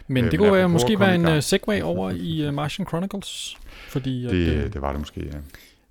Men 0.07 0.25
Øh, 0.25 0.31
det 0.31 0.41
men 0.41 0.49
kunne 0.49 0.59
apropos 0.59 0.73
måske 0.73 0.93
at 0.93 1.01
være 1.01 1.15
en 1.15 1.27
uh, 1.37 1.43
segway 1.43 1.83
over 1.83 2.11
i 2.11 2.49
uh, 2.49 2.55
Martian 2.55 2.89
Chronicles. 2.89 3.59
Fordi 3.89 4.27
at, 4.27 4.31
Det, 4.31 4.57
øh, 4.57 4.73
det 4.73 4.83
var 4.83 4.93
det 4.93 5.01
måske, 5.01 5.27
ja. 5.27 5.39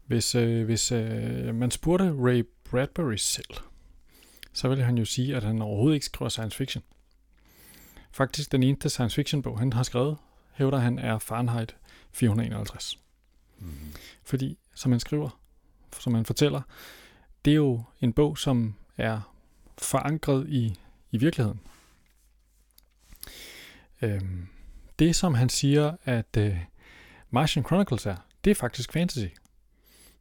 hvis, 0.07 0.35
øh, 0.35 0.65
hvis 0.65 0.91
øh, 0.91 1.55
man 1.55 1.71
spurgte 1.71 2.11
Ray 2.11 2.47
Bradbury 2.71 3.15
selv, 3.15 3.53
så 4.53 4.69
ville 4.69 4.83
han 4.83 4.97
jo 4.97 5.05
sige, 5.05 5.35
at 5.35 5.43
han 5.43 5.61
overhovedet 5.61 5.95
ikke 5.95 6.05
skriver 6.05 6.29
science 6.29 6.57
fiction. 6.57 6.83
Faktisk 8.11 8.51
den 8.51 8.63
eneste 8.63 8.89
science 8.89 9.15
fiction 9.15 9.41
bog, 9.41 9.59
han 9.59 9.73
har 9.73 9.83
skrevet, 9.83 10.17
hævder 10.53 10.77
han, 10.77 10.99
er 10.99 11.19
Fahrenheit 11.19 11.75
451. 12.11 12.99
Mm. 13.59 13.71
Fordi, 14.23 14.57
som 14.75 14.91
han 14.91 14.99
skriver, 14.99 15.39
som 15.99 16.13
han 16.13 16.25
fortæller, 16.25 16.61
det 17.45 17.51
er 17.51 17.55
jo 17.55 17.83
en 18.01 18.13
bog, 18.13 18.37
som 18.37 18.75
er 18.97 19.33
forankret 19.77 20.49
i, 20.49 20.79
i 21.11 21.17
virkeligheden. 21.17 21.59
Øhm, 24.01 24.47
det, 24.99 25.15
som 25.15 25.33
han 25.33 25.49
siger, 25.49 25.95
at 26.03 26.37
øh, 26.37 26.57
Martian 27.29 27.65
Chronicles 27.65 28.05
er, 28.05 28.15
det 28.43 28.51
er 28.51 28.55
faktisk 28.55 28.93
fantasy. 28.93 29.27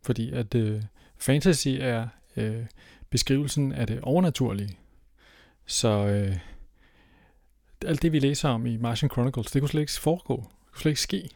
Fordi 0.02 0.30
at 0.30 0.54
øh, 0.54 0.82
fantasy 1.18 1.68
er 1.68 2.08
øh, 2.36 2.66
beskrivelsen 3.10 3.72
af 3.72 3.86
det 3.86 4.00
overnaturlige. 4.00 4.78
Så 5.66 5.88
øh, 5.88 6.36
alt 7.84 8.02
det, 8.02 8.12
vi 8.12 8.18
læser 8.18 8.48
om 8.48 8.66
i 8.66 8.76
Martian 8.76 9.10
Chronicles, 9.10 9.50
det 9.50 9.62
kunne 9.62 9.68
slet 9.68 9.80
ikke 9.80 9.92
foregå. 9.92 10.36
Det 10.36 10.72
kunne 10.72 10.80
slet 10.80 10.90
ikke 10.90 11.00
ske. 11.00 11.28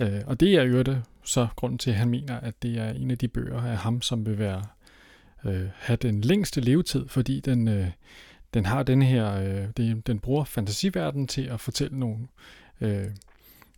Øh, 0.00 0.20
og 0.26 0.40
det 0.40 0.54
er 0.54 0.62
jo 0.62 0.82
det, 0.82 1.02
så 1.24 1.48
grunden 1.56 1.78
til, 1.78 1.90
at 1.90 1.96
han 1.96 2.08
mener, 2.08 2.40
at 2.40 2.62
det 2.62 2.78
er 2.78 2.90
en 2.90 3.10
af 3.10 3.18
de 3.18 3.28
bøger 3.28 3.62
af 3.62 3.76
ham, 3.76 4.02
som 4.02 4.26
vil 4.26 4.38
være 4.38 4.62
øh, 5.44 5.68
have 5.74 5.96
den 5.96 6.20
længste 6.20 6.60
levetid, 6.60 7.08
fordi 7.08 7.40
den, 7.40 7.68
øh, 7.68 7.88
den 8.54 8.66
har 8.66 8.82
den 8.82 9.02
her, 9.02 9.34
øh, 9.34 9.68
det, 9.76 10.06
den 10.06 10.18
bruger 10.18 10.44
fantasiverdenen 10.44 11.26
til 11.26 11.42
at 11.42 11.60
fortælle 11.60 11.98
nogle, 11.98 12.28
øh, 12.80 13.06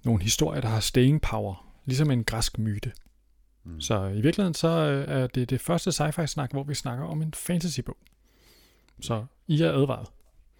nogle 0.05 0.23
historier, 0.23 0.61
der 0.61 0.69
har 0.69 0.81
staying 0.81 1.23
power, 1.23 1.67
ligesom 1.85 2.11
en 2.11 2.25
græsk 2.25 2.59
myte. 2.59 2.93
Mm. 3.65 3.81
Så 3.81 4.07
i 4.07 4.21
virkeligheden 4.21 4.55
så 4.55 4.69
øh, 4.69 5.05
er 5.09 5.27
det 5.27 5.51
det 5.51 5.61
første 5.61 5.93
sci-fi-snak, 5.93 6.51
hvor 6.51 6.63
vi 6.63 6.75
snakker 6.75 7.05
om 7.05 7.23
en 7.23 7.35
fantasybog. 7.35 7.97
Så 9.01 9.25
I 9.47 9.63
er 9.63 9.73
advaret. 9.73 10.09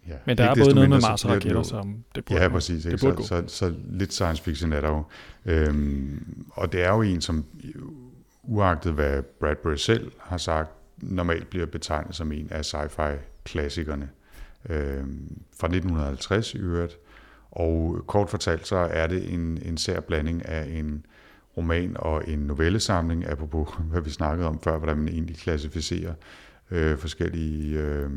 Ja. 0.07 0.13
Men 0.25 0.37
der 0.37 0.43
er 0.43 0.55
både 0.55 0.75
noget 0.75 0.89
med 0.89 1.01
så 1.01 1.07
Mars 1.07 1.25
og 1.25 1.31
raketter, 1.31 1.63
som 1.63 2.03
det 2.15 2.25
burde 2.25 2.41
Ja, 2.41 2.49
præcis. 2.49 2.85
Ikke? 2.85 2.97
det 2.97 3.15
burde 3.15 3.27
Så, 3.27 3.43
så, 3.47 3.57
så 3.57 3.73
lidt 3.89 4.13
science 4.13 4.43
fiction 4.43 4.73
er 4.73 4.81
der 4.81 4.89
jo. 4.89 5.03
Øhm, 5.45 6.45
og 6.51 6.71
det 6.71 6.83
er 6.83 6.89
jo 6.93 7.01
en, 7.01 7.21
som 7.21 7.45
uagtet 8.43 8.93
hvad 8.93 9.23
Bradbury 9.39 9.75
selv 9.75 10.11
har 10.19 10.37
sagt, 10.37 10.71
normalt 10.97 11.49
bliver 11.49 11.65
betegnet 11.65 12.15
som 12.15 12.31
en 12.31 12.47
af 12.51 12.65
sci-fi-klassikerne. 12.65 14.09
Øhm, 14.69 15.41
fra 15.59 15.67
1950 15.67 16.53
i 16.53 16.57
øvrigt. 16.57 16.97
Og 17.51 18.03
kort 18.07 18.29
fortalt, 18.29 18.67
så 18.67 18.75
er 18.75 19.07
det 19.07 19.33
en, 19.33 19.59
en 19.65 19.77
sær 19.77 19.99
blanding 19.99 20.45
af 20.45 20.79
en 20.79 21.05
roman 21.57 21.95
og 21.99 22.23
en 22.27 22.39
novellesamling, 22.39 23.29
apropos 23.29 23.69
hvad 23.91 24.01
vi 24.01 24.09
snakkede 24.09 24.47
om 24.47 24.59
før, 24.59 24.77
hvordan 24.77 24.97
man 24.97 25.07
egentlig 25.07 25.37
klassificerer 25.37 26.13
øh, 26.71 26.97
forskellige, 26.97 27.79
øh, 27.79 28.09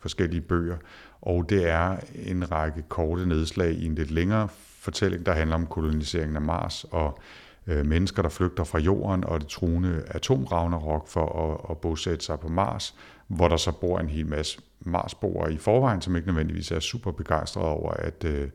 forskellige 0.00 0.40
bøger. 0.40 0.76
Og 1.20 1.48
det 1.48 1.68
er 1.68 1.96
en 2.14 2.52
række 2.52 2.82
korte 2.88 3.26
nedslag 3.26 3.72
i 3.72 3.86
en 3.86 3.94
lidt 3.94 4.10
længere 4.10 4.48
fortælling, 4.80 5.26
der 5.26 5.32
handler 5.32 5.56
om 5.56 5.66
koloniseringen 5.66 6.36
af 6.36 6.42
Mars 6.42 6.84
og 6.84 7.18
øh, 7.66 7.86
mennesker, 7.86 8.22
der 8.22 8.28
flygter 8.28 8.64
fra 8.64 8.78
jorden 8.78 9.24
og 9.24 9.40
det 9.40 9.48
truende 9.48 10.02
atomravnerok 10.06 11.08
for 11.08 11.52
at, 11.52 11.70
at 11.70 11.78
bosætte 11.78 12.24
sig 12.24 12.40
på 12.40 12.48
Mars, 12.48 12.94
hvor 13.28 13.48
der 13.48 13.56
så 13.56 13.72
bor 13.72 13.98
en 13.98 14.08
hel 14.08 14.26
masse 14.26 14.60
Marsboere 14.80 15.52
i 15.52 15.58
forvejen, 15.58 16.00
som 16.02 16.16
ikke 16.16 16.28
nødvendigvis 16.28 16.70
er 16.70 16.80
super 16.80 17.10
begejstrede 17.10 17.66
over, 17.66 17.90
at, 17.92 18.24
øh, 18.24 18.48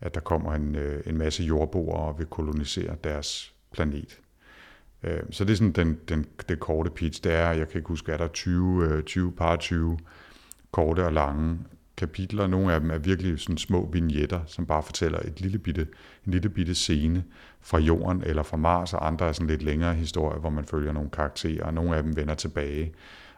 at 0.00 0.14
der 0.14 0.20
kommer 0.20 0.54
en, 0.54 0.76
øh, 0.76 1.02
en 1.06 1.18
masse 1.18 1.42
jordboere 1.42 2.00
og 2.02 2.18
vil 2.18 2.26
kolonisere 2.26 2.96
deres 3.04 3.54
planet. 3.72 4.18
Øh, 5.02 5.20
Så 5.30 5.44
det 5.44 5.52
er 5.52 5.56
sådan 5.56 5.72
den, 5.72 5.98
den, 6.08 6.26
det 6.48 6.60
korte 6.60 6.90
pitch. 6.90 7.24
Det 7.24 7.32
er, 7.32 7.52
jeg 7.52 7.68
kan 7.68 7.78
ikke 7.78 7.88
huske, 7.88 8.12
er 8.12 8.16
der 8.16 8.28
20, 8.28 8.84
øh, 8.84 9.02
20 9.02 9.32
par 9.32 9.56
20 9.56 9.98
korte 10.70 11.04
og 11.06 11.12
lange 11.12 11.58
kapitler. 11.98 12.46
Nogle 12.46 12.72
af 12.74 12.80
dem 12.80 12.90
er 12.90 12.98
virkelig 12.98 13.40
sådan 13.40 13.58
små 13.58 13.90
vignetter, 13.92 14.40
som 14.46 14.66
bare 14.66 14.82
fortæller 14.82 15.18
et 15.18 15.40
lille 15.40 15.58
bitte, 15.58 15.86
en 16.26 16.32
lille 16.32 16.48
bitte 16.48 16.74
scene 16.74 17.24
fra 17.60 17.78
jorden 17.78 18.22
eller 18.26 18.42
fra 18.42 18.56
Mars, 18.56 18.94
og 18.94 19.06
andre 19.06 19.28
er 19.28 19.32
sådan 19.32 19.46
lidt 19.46 19.62
længere 19.62 19.94
historier, 19.94 20.38
hvor 20.38 20.50
man 20.50 20.64
følger 20.64 20.92
nogle 20.92 21.10
karakterer, 21.10 21.64
og 21.64 21.74
nogle 21.74 21.96
af 21.96 22.02
dem 22.02 22.16
vender 22.16 22.34
tilbage. 22.34 22.92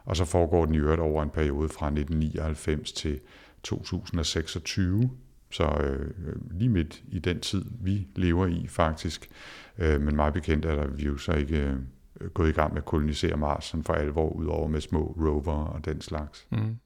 Og 0.05 0.15
så 0.15 0.25
foregår 0.25 0.65
den 0.65 0.75
i 0.75 0.77
øvrigt 0.77 1.01
over 1.01 1.23
en 1.23 1.29
periode 1.29 1.69
fra 1.69 1.85
1999 1.85 2.91
til 2.91 3.19
2026, 3.63 5.11
så 5.51 5.63
øh, 5.63 6.11
lige 6.51 6.69
midt 6.69 7.03
i 7.11 7.19
den 7.19 7.39
tid, 7.39 7.65
vi 7.81 8.07
lever 8.15 8.47
i 8.47 8.67
faktisk. 8.67 9.29
Øh, 9.77 10.01
men 10.01 10.15
meget 10.15 10.33
bekendt 10.33 10.65
er 10.65 10.75
der 10.75 10.87
vi 10.87 11.05
jo 11.05 11.17
så 11.17 11.31
ikke 11.31 11.77
øh, 12.21 12.29
gået 12.29 12.49
i 12.49 12.51
gang 12.51 12.73
med 12.73 12.81
at 12.81 12.85
kolonisere 12.85 13.37
Mars 13.37 13.65
sådan 13.65 13.83
for 13.83 13.93
alvor, 13.93 14.29
udover 14.29 14.67
med 14.67 14.81
små 14.81 15.15
rover 15.19 15.65
og 15.65 15.85
den 15.85 16.01
slags. 16.01 16.47
Mm. 16.49 16.77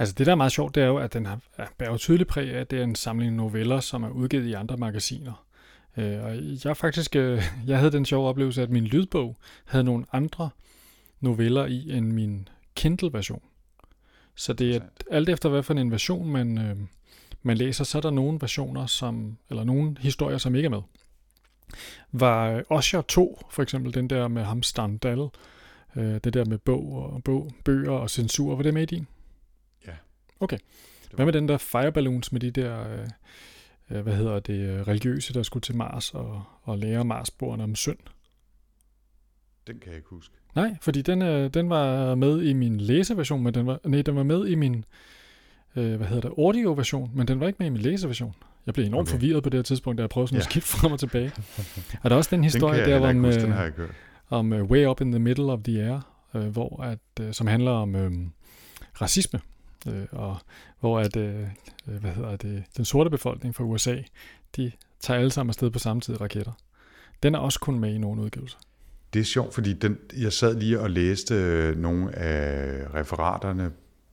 Altså 0.00 0.14
det, 0.18 0.26
der 0.26 0.32
er 0.32 0.36
meget 0.36 0.52
sjovt, 0.52 0.74
det 0.74 0.82
er 0.82 0.86
jo, 0.86 0.96
at 0.96 1.12
den 1.12 1.26
har, 1.26 1.40
er, 1.56 1.66
bærer 1.78 1.96
tydeligt 1.96 2.28
præg 2.28 2.54
af, 2.54 2.60
at 2.60 2.70
det 2.70 2.78
er 2.78 2.84
en 2.84 2.94
samling 2.94 3.36
noveller, 3.36 3.80
som 3.80 4.02
er 4.02 4.10
udgivet 4.10 4.46
i 4.46 4.52
andre 4.52 4.76
magasiner. 4.76 5.44
Øh, 5.96 6.24
og 6.24 6.36
jeg 6.64 6.76
faktisk, 6.76 7.16
øh, 7.16 7.42
jeg 7.66 7.78
havde 7.78 7.92
den 7.92 8.04
sjove 8.04 8.28
oplevelse, 8.28 8.62
at 8.62 8.70
min 8.70 8.84
lydbog 8.84 9.36
havde 9.64 9.84
nogle 9.84 10.04
andre 10.12 10.50
noveller 11.20 11.66
i 11.66 11.96
end 11.96 12.12
min 12.12 12.48
Kindle-version. 12.74 13.42
Så 14.34 14.52
det 14.52 14.76
er 14.76 14.80
alt 15.10 15.28
efter, 15.28 15.48
hvad 15.48 15.62
for 15.62 15.74
en 15.74 15.90
version 15.90 16.30
man, 16.30 16.58
øh, 16.58 16.76
man 17.42 17.56
læser, 17.56 17.84
så 17.84 17.98
er 17.98 18.02
der 18.02 18.10
nogle 18.10 18.38
versioner, 18.40 18.86
som, 18.86 19.36
eller 19.50 19.64
nogle 19.64 19.96
historier, 20.00 20.38
som 20.38 20.54
ikke 20.54 20.66
er 20.66 20.70
med. 20.70 20.82
Var 22.12 22.50
øh, 22.50 22.62
Osher 22.68 23.00
2, 23.00 23.46
for 23.50 23.62
eksempel 23.62 23.94
den 23.94 24.10
der 24.10 24.28
med 24.28 24.42
ham 24.42 24.62
Standal, 24.62 25.28
øh, 25.96 26.20
det 26.24 26.34
der 26.34 26.44
med 26.44 26.58
bog 26.58 26.92
og 26.92 27.24
bog, 27.24 27.50
bøger 27.64 27.92
og 27.92 28.10
censur, 28.10 28.56
var 28.56 28.62
det 28.62 28.74
med 28.74 28.82
i 28.82 28.86
din? 28.86 29.06
Okay. 30.40 30.58
Hvad 31.14 31.24
med 31.24 31.32
den 31.32 31.48
der 31.48 31.58
fireballoons 31.58 32.32
med 32.32 32.40
de 32.40 32.50
der, 32.50 32.92
øh, 32.92 33.08
øh, 33.90 34.02
hvad 34.02 34.14
hedder 34.16 34.40
det, 34.40 34.54
øh, 34.60 34.80
religiøse, 34.88 35.34
der 35.34 35.42
skulle 35.42 35.60
til 35.62 35.76
Mars 35.76 36.14
og, 36.14 36.42
og 36.62 36.78
lære 36.78 37.04
Marsborerne 37.04 37.62
om 37.62 37.74
synd? 37.74 37.98
Den 39.66 39.78
kan 39.78 39.88
jeg 39.88 39.96
ikke 39.96 40.08
huske. 40.08 40.34
Nej, 40.54 40.76
fordi 40.80 41.02
den, 41.02 41.22
øh, 41.22 41.50
den 41.54 41.70
var 41.70 42.14
med 42.14 42.42
i 42.42 42.52
min 42.52 42.80
læseversion, 42.80 43.42
men 43.42 43.54
den 43.54 43.66
var, 43.66 43.80
nej, 43.84 44.02
den 44.02 44.16
var 44.16 44.22
med 44.22 44.46
i 44.46 44.54
min, 44.54 44.84
øh, 45.76 45.94
hvad 45.96 46.06
hedder 46.06 46.28
det, 46.28 46.32
audio-version, 46.38 47.10
men 47.14 47.28
den 47.28 47.40
var 47.40 47.46
ikke 47.46 47.56
med 47.58 47.66
i 47.66 47.70
min 47.70 47.80
læseversion. 47.82 48.34
Jeg 48.66 48.74
blev 48.74 48.86
enormt 48.86 49.08
Okay. 49.08 49.18
forvirret 49.18 49.42
på 49.42 49.48
det 49.50 49.58
her 49.58 49.62
tidspunkt, 49.62 49.98
da 49.98 50.02
jeg 50.02 50.10
prøvede 50.10 50.28
sådan 50.28 50.36
at 50.40 50.44
Ja. 50.46 50.50
skifte 50.50 50.68
frem 50.68 50.92
og 50.92 50.98
tilbage. 51.00 51.32
og 52.02 52.10
der 52.10 52.16
er 52.16 52.18
også 52.18 52.30
den 52.30 52.38
Den 52.38 52.44
historie 52.44 52.78
jeg 52.80 53.00
der, 53.00 53.08
om, 53.08 53.24
huske, 53.24 53.40
den 53.40 53.50
øh, 53.50 53.56
har 53.56 53.72
om 54.28 54.52
uh, 54.52 54.62
Way 54.62 54.86
Up 54.86 55.00
in 55.00 55.12
the 55.12 55.18
Middle 55.18 55.44
of 55.52 55.58
the 55.64 55.82
Air, 55.82 56.00
øh, 56.34 56.46
hvor 56.46 56.82
at, 56.82 56.98
øh, 57.20 57.32
som 57.32 57.46
handler 57.46 57.70
om 57.70 57.96
øh, 57.96 58.12
racisme, 59.00 59.40
øh, 59.86 60.06
og 60.12 60.36
hvor 60.80 61.00
at, 61.00 61.16
øh, 61.16 61.40
øh, 61.88 62.00
hvad 62.00 62.10
hedder 62.10 62.36
det, 62.36 62.64
den 62.76 62.84
sorte 62.84 63.10
befolkning 63.10 63.54
fra 63.54 63.64
USA, 63.64 63.96
de 64.56 64.72
tager 65.00 65.18
alle 65.18 65.30
sammen 65.30 65.50
afsted 65.50 65.70
på 65.70 65.78
samme 65.78 66.00
tid 66.00 66.20
raketter. 66.20 66.52
Den 67.22 67.34
er 67.34 67.38
også 67.38 67.60
kun 67.60 67.78
med 67.78 67.94
i 67.94 67.98
nogle 67.98 68.22
udgivelser. 68.22 68.58
Det 69.12 69.20
er 69.20 69.24
sjovt, 69.24 69.54
fordi 69.54 69.72
den, 69.72 69.98
jeg 70.18 70.32
sad 70.32 70.54
lige 70.54 70.80
og 70.80 70.90
læste 70.90 71.34
øh, 71.34 71.76
nogle 71.78 72.16
af 72.16 72.94
referaterne 72.94 73.70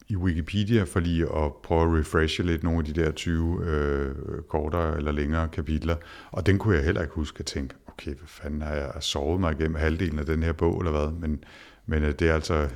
i 0.09 0.15
Wikipedia 0.15 0.83
for 0.83 0.99
lige 0.99 1.23
at 1.23 1.53
prøve 1.63 1.81
at 1.81 1.99
refreshe 1.99 2.43
lidt 2.43 2.63
nogle 2.63 2.79
af 2.79 2.85
de 2.85 3.01
der 3.01 3.11
20 3.11 3.65
øh, 3.65 4.15
kortere 4.49 4.97
eller 4.97 5.11
længere 5.11 5.47
kapitler. 5.47 5.95
Og 6.31 6.45
den 6.45 6.59
kunne 6.59 6.75
jeg 6.75 6.83
heller 6.83 7.01
ikke 7.01 7.13
huske 7.13 7.39
at 7.39 7.45
tænke, 7.45 7.75
okay, 7.87 8.13
hvad 8.15 8.27
fanden 8.27 8.61
har 8.61 8.75
jeg 8.75 8.91
sovet 8.99 9.39
mig 9.39 9.51
igennem 9.51 9.75
halvdelen 9.75 10.19
af 10.19 10.25
den 10.25 10.43
her 10.43 10.53
bog, 10.53 10.79
eller 10.79 10.91
hvad? 10.91 11.11
Men, 11.11 11.43
men 11.89 12.03
øh, 12.03 12.13
det 12.19 12.29
er 12.29 12.33
altså, 12.33 12.67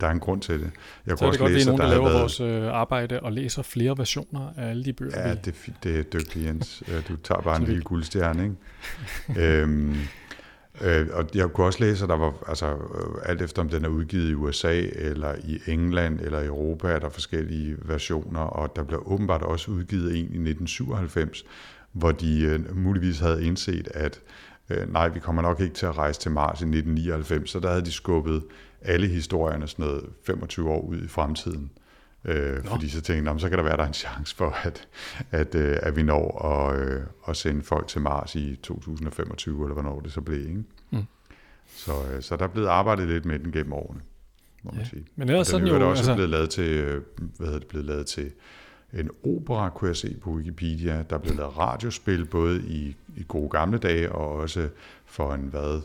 der 0.00 0.06
er 0.06 0.10
en 0.10 0.20
grund 0.20 0.40
til 0.40 0.60
det. 0.60 0.70
Jeg 1.06 1.18
Så 1.18 1.26
er 1.26 1.30
det 1.30 1.38
godt, 1.40 1.48
det 1.48 1.54
er 1.54 1.58
læse, 1.58 1.66
nogen, 1.66 1.80
der 1.80 1.86
havde 1.86 1.96
laver 1.98 2.08
været- 2.08 2.20
vores 2.20 2.40
øh, 2.40 2.62
arbejde 2.66 3.20
og 3.20 3.32
læser 3.32 3.62
flere 3.62 3.98
versioner 3.98 4.52
af 4.56 4.70
alle 4.70 4.84
de 4.84 4.92
bøger. 4.92 5.28
Ja, 5.28 5.32
vi- 5.34 5.40
det, 5.44 5.54
er 5.68 5.72
det 5.82 5.98
er 5.98 6.02
dygtigt, 6.02 6.46
Jens. 6.46 6.82
Øh, 6.88 7.08
Du 7.08 7.16
tager 7.16 7.40
bare 7.40 7.56
en 7.56 7.64
lille 7.64 7.82
guldstjerne, 7.82 8.42
ikke? 8.44 9.60
øhm, 9.62 9.96
øh, 10.80 11.06
og 11.12 11.24
jeg 11.34 11.48
kunne 11.48 11.66
også 11.66 11.80
læse, 11.84 12.02
at 12.04 12.08
der 12.08 12.16
var, 12.16 12.34
altså, 12.48 12.66
øh, 12.72 12.76
alt 13.30 13.42
efter 13.42 13.62
om 13.62 13.68
den 13.68 13.84
er 13.84 13.88
udgivet 13.88 14.30
i 14.30 14.34
USA, 14.34 14.80
eller 14.94 15.34
i 15.44 15.58
England, 15.66 16.20
eller 16.20 16.40
i 16.40 16.46
Europa, 16.46 16.88
er 16.88 16.98
der 16.98 17.08
forskellige 17.08 17.76
versioner, 17.84 18.40
og 18.40 18.76
der 18.76 18.82
blev 18.84 19.02
åbenbart 19.06 19.42
også 19.42 19.70
udgivet 19.70 20.10
en 20.10 20.16
i 20.16 20.20
1997, 20.20 21.44
hvor 21.92 22.12
de 22.12 22.40
øh, 22.42 22.76
muligvis 22.76 23.18
havde 23.18 23.44
indset, 23.46 23.88
at 23.94 24.20
øh, 24.70 24.92
nej, 24.92 25.08
vi 25.08 25.20
kommer 25.20 25.42
nok 25.42 25.60
ikke 25.60 25.74
til 25.74 25.86
at 25.86 25.98
rejse 25.98 26.20
til 26.20 26.30
Mars 26.30 26.60
i 26.60 26.64
1999, 26.64 27.50
så 27.50 27.60
der 27.60 27.68
havde 27.68 27.84
de 27.84 27.92
skubbet 27.92 28.44
alle 28.82 29.06
historierne 29.06 29.68
sådan 29.68 29.84
noget 29.84 30.04
25 30.26 30.70
år 30.70 30.80
ud 30.80 31.02
i 31.02 31.08
fremtiden. 31.08 31.70
Øh, 32.24 32.64
fordi 32.64 32.88
så 32.88 33.00
tænkte 33.00 33.30
jeg, 33.30 33.40
så 33.40 33.48
kan 33.48 33.58
der 33.58 33.64
være, 33.64 33.76
der 33.76 33.82
er 33.82 33.86
en 33.86 33.94
chance 33.94 34.36
for, 34.36 34.56
at, 34.62 34.88
at, 35.30 35.54
øh, 35.54 35.76
at 35.82 35.96
vi 35.96 36.02
når 36.02 36.44
at, 36.44 36.80
øh, 36.80 37.02
at 37.28 37.36
sende 37.36 37.62
folk 37.62 37.88
til 37.88 38.00
Mars 38.00 38.34
i 38.34 38.56
2025, 38.56 39.62
eller 39.62 39.72
hvornår 39.72 40.00
det 40.00 40.12
så 40.12 40.20
blev. 40.20 40.40
Ikke? 40.40 40.64
Mm. 40.90 41.04
Så, 41.68 41.92
øh, 42.12 42.22
så 42.22 42.36
der 42.36 42.44
er 42.44 42.48
blevet 42.48 42.68
arbejdet 42.68 43.08
lidt 43.08 43.24
med 43.24 43.38
den 43.38 43.52
gennem 43.52 43.72
årene, 43.72 44.00
må 44.62 44.70
ja. 44.72 44.78
man 44.78 44.86
sige. 44.86 45.06
Men 45.16 45.28
ellers 45.28 45.52
og 45.52 45.60
den 45.60 45.68
er 45.68 45.78
jo, 45.78 45.90
også 45.90 46.00
altså... 46.00 46.14
blevet 46.14 46.30
lavet 46.30 46.50
til, 46.50 46.70
øh, 46.70 47.02
hvad 47.16 47.46
hedder 47.46 47.58
det, 47.58 47.68
blevet 47.68 47.86
lavet 47.86 48.06
til 48.06 48.32
en 48.94 49.10
opera, 49.24 49.70
kunne 49.70 49.88
jeg 49.88 49.96
se 49.96 50.16
på 50.22 50.30
Wikipedia. 50.30 51.04
Der 51.10 51.18
blev 51.18 51.36
lavet 51.36 51.58
radiospil, 51.58 52.24
både 52.24 52.62
i, 52.62 52.96
i 53.16 53.24
gode 53.28 53.48
gamle 53.48 53.78
dage, 53.78 54.12
og 54.12 54.28
også 54.32 54.68
for 55.06 55.34
en, 55.34 55.40
hvad, 55.40 55.82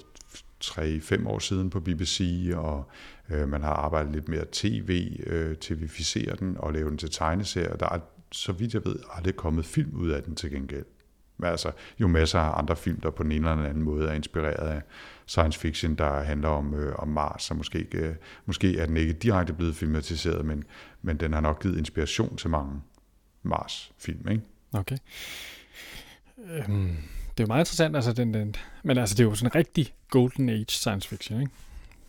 3-5 0.64 1.28
år 1.28 1.40
siden 1.40 1.70
på 1.70 1.80
BBC, 1.80 2.50
og 2.56 2.90
øh, 3.30 3.50
man 3.50 3.62
har 3.62 3.74
arbejdet 3.74 4.12
lidt 4.12 4.30
mere 4.30 4.46
tv, 4.52 5.18
øh, 5.26 5.56
tv-ficere 5.56 6.36
den 6.36 6.58
og 6.60 6.74
lave 6.74 6.90
den 6.90 6.98
til 6.98 7.12
tegneserier. 7.12 7.76
Der 7.76 7.90
er, 7.90 8.00
så 8.32 8.52
vidt 8.52 8.74
jeg 8.74 8.86
ved, 8.86 8.96
aldrig 9.12 9.36
kommet 9.36 9.66
film 9.66 9.96
ud 9.96 10.10
af 10.10 10.24
den 10.24 10.36
til 10.36 10.52
gengæld. 10.52 10.86
Men 11.38 11.50
altså, 11.50 11.72
jo 12.00 12.08
masser 12.08 12.40
af 12.40 12.60
andre 12.60 12.76
film, 12.76 13.00
der 13.00 13.10
på 13.10 13.24
den 13.24 13.32
ene 13.32 13.52
eller 13.52 13.70
anden 13.70 13.84
måde 13.84 14.10
er 14.10 14.14
inspireret 14.14 14.68
af 14.68 14.82
science 15.26 15.60
fiction, 15.60 15.96
der 15.96 16.24
handler 16.24 16.50
om, 16.50 16.74
øh, 16.74 16.96
om 16.96 17.08
Mars, 17.08 17.44
så 17.44 17.54
måske, 17.54 17.80
ikke, 17.80 17.98
øh, 17.98 18.16
måske 18.46 18.80
er 18.80 18.86
den 18.86 18.98
ikke 18.98 19.14
direkte 19.14 19.54
blevet 19.54 19.76
filmatiseret, 19.76 20.46
men, 20.46 20.64
men 21.02 21.18
den 21.18 21.34
har 21.34 21.42
nok 21.42 21.62
givet 21.62 21.78
inspiration 21.78 22.38
til 22.38 22.50
mange 22.50 22.82
Mars-film, 23.50 24.28
ikke? 24.32 24.44
Okay. 24.74 24.98
Øhm, 26.38 26.98
det 27.30 27.40
er 27.40 27.44
jo 27.44 27.48
meget 27.48 27.62
interessant, 27.62 27.96
altså 27.96 28.14
den, 28.14 28.34
den, 28.34 28.56
men 28.84 28.98
altså 28.98 29.16
det 29.16 29.20
er 29.20 29.28
jo 29.28 29.36
sådan 29.36 29.48
en 29.48 29.56
rigtig 29.56 29.94
golden 30.10 30.50
age 30.50 30.66
science 30.70 31.10
fiction, 31.10 31.42
ikke? 31.42 31.52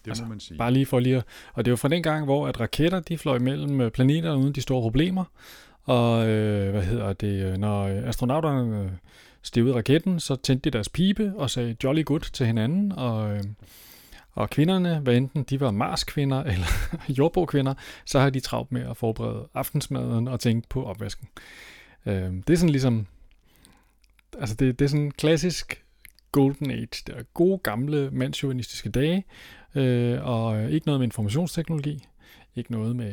Det 0.05 0.11
altså, 0.11 0.23
må 0.23 0.29
man 0.29 0.41
sige. 0.41 0.59
Bare 0.59 0.73
lige 0.73 0.87
for 0.87 1.01
lige 1.01 1.17
at, 1.17 1.25
og 1.53 1.65
det 1.65 1.71
er 1.71 1.73
jo 1.73 1.77
fra 1.77 1.89
den 1.89 2.03
gang, 2.03 2.25
hvor 2.25 2.49
at 2.49 2.61
raketter, 2.61 3.01
de 3.01 3.19
fløj 3.19 3.39
mellem 3.39 3.81
øh, 3.81 3.91
planeterne 3.91 4.39
uden 4.39 4.55
de 4.55 4.61
store 4.61 4.83
problemer, 4.83 5.25
og 5.85 6.29
øh, 6.29 6.71
hvad 6.71 6.83
hedder 6.83 7.13
det, 7.13 7.45
øh, 7.45 7.57
når 7.57 7.87
astronauterne 7.89 8.99
steg 9.43 9.65
ud 9.65 9.71
af 9.71 9.75
raketten, 9.75 10.21
så 10.21 10.37
tændte 10.37 10.71
de 10.71 10.73
deres 10.73 10.89
pibe 10.89 11.33
og 11.37 11.51
sagde 11.51 11.77
jolly 11.85 12.05
good 12.05 12.21
til 12.21 12.47
hinanden, 12.47 12.93
og, 12.93 13.37
øh, 13.37 13.43
og 14.33 14.51
kvinderne, 14.51 14.99
hvad 14.99 15.17
enten 15.17 15.43
de 15.43 15.61
var 15.61 15.71
marskvinder 15.71 16.43
eller 16.43 16.67
jordbogkvinder, 17.19 17.75
så 18.05 18.21
har 18.21 18.31
de 18.31 18.41
travlt 18.41 18.73
med 18.73 18.91
at 18.91 18.97
forberede 18.97 19.49
aftensmaden 19.55 20.29
og 20.29 20.41
tænke 20.41 20.69
på 20.69 20.85
opvasken. 20.85 21.29
Øh, 22.07 22.33
det 22.47 22.51
er 22.51 22.57
sådan 22.57 22.71
ligesom, 22.71 23.07
altså 24.39 24.57
det, 24.57 24.79
det 24.79 24.85
er 24.85 24.89
sådan 24.89 25.11
klassisk 25.11 25.85
golden 26.33 26.71
age, 26.71 27.03
det 27.07 27.15
er 27.17 27.23
gode 27.35 27.59
gamle 27.59 28.11
mandsjuvenistiske 28.13 28.91
dage, 28.91 29.25
øh, 29.75 30.25
og 30.25 30.71
ikke 30.71 30.87
noget 30.87 31.01
med 31.01 31.07
informationsteknologi, 31.07 32.05
ikke 32.57 32.73
noget 32.73 32.97
med, 32.97 33.13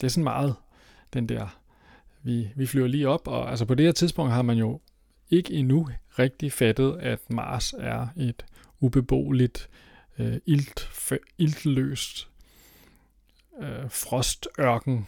det 0.00 0.04
er 0.04 0.08
sådan 0.08 0.24
meget 0.24 0.54
den 1.12 1.28
der, 1.28 1.58
vi, 2.22 2.48
vi 2.56 2.66
flyver 2.66 2.86
lige 2.86 3.08
op, 3.08 3.28
og 3.28 3.50
altså 3.50 3.64
på 3.64 3.74
det 3.74 3.86
her 3.86 3.92
tidspunkt 3.92 4.32
har 4.32 4.42
man 4.42 4.56
jo 4.56 4.80
ikke 5.30 5.54
endnu 5.54 5.88
rigtig 6.18 6.52
fattet, 6.52 6.96
at 7.00 7.18
Mars 7.30 7.74
er 7.78 8.06
et 8.16 8.44
ubeboeligt, 8.80 9.68
øh, 10.22 10.38
ilt, 10.46 10.88
iltløst 11.38 12.28
øh, 13.62 13.90
frostørken 13.90 15.06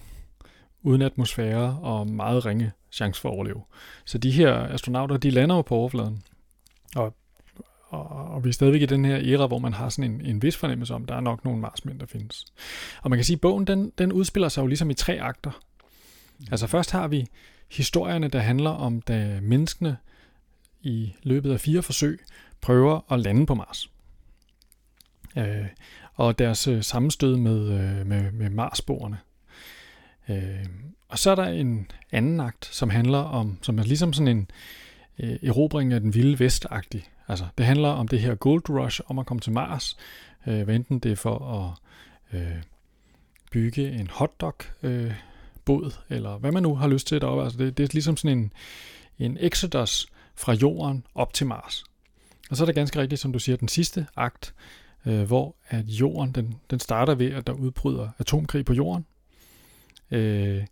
uden 0.83 1.03
atmosfære 1.03 1.79
og 1.83 2.07
meget 2.07 2.47
ringe 2.47 2.73
chance 2.93 3.21
for 3.21 3.29
at 3.29 3.35
overleve. 3.35 3.63
Så 4.05 4.19
de 4.19 4.31
her 4.31 4.55
astronauter, 4.55 5.17
de 5.17 5.31
lander 5.31 5.57
jo 5.57 5.63
på 5.63 5.75
overfladen. 5.75 6.23
Og, 6.97 7.15
og, 7.89 8.07
og 8.07 8.45
vi 8.45 8.49
er 8.49 8.53
stadigvæk 8.53 8.83
i 8.83 8.87
den 8.87 9.05
her 9.05 9.35
era, 9.35 9.47
hvor 9.47 9.59
man 9.59 9.73
har 9.73 9.89
sådan 9.89 10.11
en, 10.11 10.21
en 10.27 10.43
vis 10.43 10.57
fornemmelse 10.57 10.95
om, 10.95 11.07
der 11.07 11.15
er 11.15 11.21
nok 11.21 11.45
nogle 11.45 11.61
marsmænd, 11.61 12.01
der 12.01 12.07
findes. 12.07 12.47
Og 13.03 13.11
man 13.11 13.19
kan 13.19 13.25
sige, 13.25 13.37
at 13.37 13.41
bogen 13.41 13.67
den, 13.67 13.93
den 13.99 14.13
udspiller 14.13 14.49
sig 14.49 14.63
jo 14.63 14.67
ligesom 14.67 14.91
i 14.91 14.95
tre 14.95 15.21
akter. 15.21 15.61
Altså 16.51 16.67
først 16.67 16.91
har 16.91 17.09
vi 17.09 17.27
historierne, 17.71 18.29
der 18.29 18.39
handler 18.39 18.71
om, 18.71 19.03
da 19.03 19.39
menneskene 19.43 19.97
i 20.83 21.13
løbet 21.23 21.53
af 21.53 21.61
fire 21.61 21.83
forsøg 21.83 22.21
prøver 22.61 23.13
at 23.13 23.21
lande 23.21 23.47
på 23.47 23.55
Mars. 23.55 23.91
Øh, 25.37 25.67
og 26.15 26.39
deres 26.39 26.69
øh, 26.69 26.83
sammenstød 26.83 27.37
med, 27.37 27.69
øh, 27.69 28.07
med, 28.07 28.33
med 28.33 28.51
Marsboerne. 28.51 29.19
Øh, 30.29 30.67
og 31.09 31.19
så 31.19 31.31
er 31.31 31.35
der 31.35 31.45
en 31.45 31.91
anden 32.13 32.41
akt, 32.41 32.69
som 32.73 32.91
handler 32.91 33.19
om, 33.19 33.59
som 33.63 33.79
er 33.79 33.83
ligesom 33.83 34.13
sådan 34.13 34.29
en 34.29 34.51
øh, 35.19 35.39
erobring 35.43 35.93
af 35.93 36.01
den 36.01 36.15
vilde 36.15 36.39
vest 36.39 36.67
-agtig. 36.73 37.01
Altså, 37.29 37.47
det 37.59 37.67
handler 37.67 37.89
om 37.89 38.09
det 38.09 38.21
her 38.21 38.35
gold 38.35 38.71
rush, 38.71 39.01
om 39.07 39.19
at 39.19 39.27
komme 39.27 39.41
til 39.41 39.53
Mars, 39.53 39.97
øh, 40.47 40.63
hvad 40.63 40.75
enten 40.75 40.99
det 40.99 41.13
er 41.13 41.17
for 41.17 41.39
at 42.33 42.41
øh, 42.41 42.57
bygge 43.53 43.93
en 43.93 44.09
hotdog 44.11 44.57
øh, 44.83 45.13
båd, 45.65 45.95
eller 46.09 46.39
hvad 46.39 46.53
man 46.53 46.63
nu 46.63 46.75
har 46.75 46.89
lyst 46.89 47.07
til 47.07 47.21
deroppe. 47.21 47.45
Altså, 47.45 47.59
det, 47.59 47.79
det 47.79 47.85
er 47.85 47.89
ligesom 47.93 48.17
sådan 48.17 48.39
en, 48.39 48.53
en 49.19 49.39
exodus 49.41 50.07
fra 50.35 50.53
jorden 50.53 51.07
op 51.15 51.33
til 51.33 51.47
Mars. 51.47 51.85
Og 52.51 52.57
så 52.57 52.65
er 52.65 52.67
det 52.67 52.75
ganske 52.75 53.01
rigtigt, 53.01 53.21
som 53.21 53.33
du 53.33 53.39
siger, 53.39 53.57
den 53.57 53.69
sidste 53.69 54.07
akt, 54.17 54.55
øh, 55.07 55.23
hvor 55.23 55.57
at 55.69 55.85
jorden, 55.87 56.33
den, 56.33 56.55
den 56.71 56.81
starter 56.81 57.15
ved, 57.15 57.33
at 57.33 57.47
der 57.47 57.53
udbryder 57.53 58.09
atomkrig 58.19 58.65
på 58.65 58.73
jorden, 58.73 59.07
øh, 60.11 60.65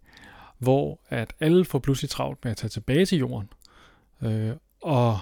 hvor 0.58 1.00
at 1.08 1.34
alle 1.40 1.64
får 1.64 1.78
pludselig 1.78 2.10
travlt 2.10 2.44
med 2.44 2.50
at 2.50 2.56
tage 2.56 2.68
tilbage 2.68 3.06
til 3.06 3.18
jorden, 3.18 3.48
øh, 4.22 4.52
og, 4.82 5.18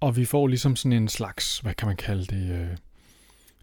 og 0.00 0.16
vi 0.16 0.24
får 0.24 0.46
ligesom 0.46 0.76
sådan 0.76 0.92
en 0.92 1.08
slags, 1.08 1.58
hvad 1.58 1.74
kan 1.74 1.88
man 1.88 1.96
kalde 1.96 2.24
det, 2.24 2.50
øh, 2.50 2.76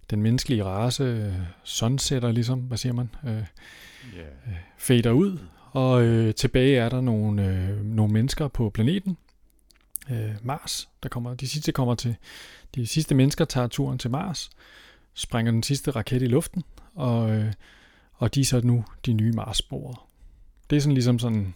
den 0.09 0.21
menneskelige 0.21 0.63
race 0.63 1.03
øh, 1.03 1.33
sunsetter 1.63 2.31
ligesom, 2.31 2.59
hvad 2.59 2.77
siger 2.77 2.93
man, 2.93 3.09
øh, 3.23 3.31
yeah. 3.31 3.45
øh, 4.47 4.53
fader 4.77 5.12
ud, 5.12 5.38
og 5.71 6.03
øh, 6.03 6.35
tilbage 6.35 6.77
er 6.77 6.89
der 6.89 7.01
nogle, 7.01 7.45
øh, 7.47 7.85
nogle 7.85 8.13
mennesker 8.13 8.47
på 8.47 8.69
planeten, 8.69 9.17
øh, 10.12 10.31
Mars, 10.41 10.89
der 11.03 11.09
kommer, 11.09 11.33
de 11.33 11.47
sidste 11.47 11.71
kommer 11.71 11.95
til, 11.95 12.15
de 12.75 12.88
sidste 12.88 13.15
mennesker 13.15 13.45
tager 13.45 13.67
turen 13.67 13.97
til 13.97 14.12
Mars, 14.12 14.49
springer 15.13 15.51
den 15.51 15.63
sidste 15.63 15.91
raket 15.91 16.21
i 16.21 16.25
luften, 16.25 16.63
og, 16.95 17.32
øh, 17.36 17.53
og 18.13 18.36
de 18.36 18.41
er 18.41 18.45
så 18.45 18.62
nu 18.63 18.86
de 19.05 19.13
nye 19.13 19.32
Mars-sporer. 19.32 20.08
Det 20.69 20.75
er 20.75 20.79
sådan 20.79 20.93
ligesom 20.93 21.19
sådan 21.19 21.53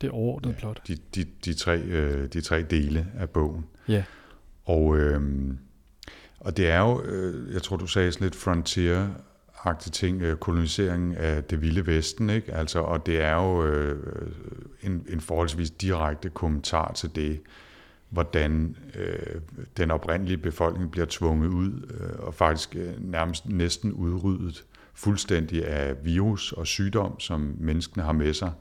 det 0.00 0.10
overordnede 0.10 0.54
ja, 0.54 0.60
plot. 0.60 0.88
De, 0.88 0.96
de, 1.14 1.24
de, 1.44 1.54
tre, 1.54 1.78
øh, 1.78 2.28
de 2.32 2.40
tre 2.40 2.62
dele 2.62 3.06
af 3.18 3.30
bogen. 3.30 3.66
Ja. 3.88 4.04
Og, 4.64 4.98
øh, 4.98 5.20
og 6.40 6.56
det 6.56 6.70
er 6.70 6.78
jo, 6.78 7.02
øh, 7.02 7.54
jeg 7.54 7.62
tror 7.62 7.76
du 7.76 7.86
sagde 7.86 8.12
sådan 8.12 8.24
lidt 8.24 8.36
frontier 8.36 9.08
agtige 9.64 9.92
ting, 9.92 10.22
øh, 10.22 10.36
koloniseringen 10.36 11.14
af 11.14 11.44
det 11.44 11.60
vilde 11.60 11.86
vesten, 11.86 12.30
ikke? 12.30 12.54
Altså, 12.54 12.78
og 12.78 13.06
det 13.06 13.20
er 13.20 13.34
jo 13.34 13.66
øh, 13.66 14.32
en, 14.82 15.06
en 15.08 15.20
forholdsvis 15.20 15.70
direkte 15.70 16.30
kommentar 16.30 16.92
til 16.92 17.14
det, 17.14 17.40
hvordan 18.10 18.76
øh, 18.94 19.40
den 19.76 19.90
oprindelige 19.90 20.38
befolkning 20.38 20.90
bliver 20.90 21.06
tvunget 21.10 21.48
ud 21.48 21.72
øh, 22.00 22.26
og 22.26 22.34
faktisk 22.34 22.76
øh, 22.76 23.10
nærmest 23.10 23.48
næsten 23.48 23.92
udryddet 23.92 24.64
fuldstændig 24.94 25.66
af 25.66 25.94
virus 26.04 26.52
og 26.52 26.66
sygdom, 26.66 27.20
som 27.20 27.54
menneskene 27.58 28.04
har 28.04 28.12
med 28.12 28.34
sig. 28.34 28.52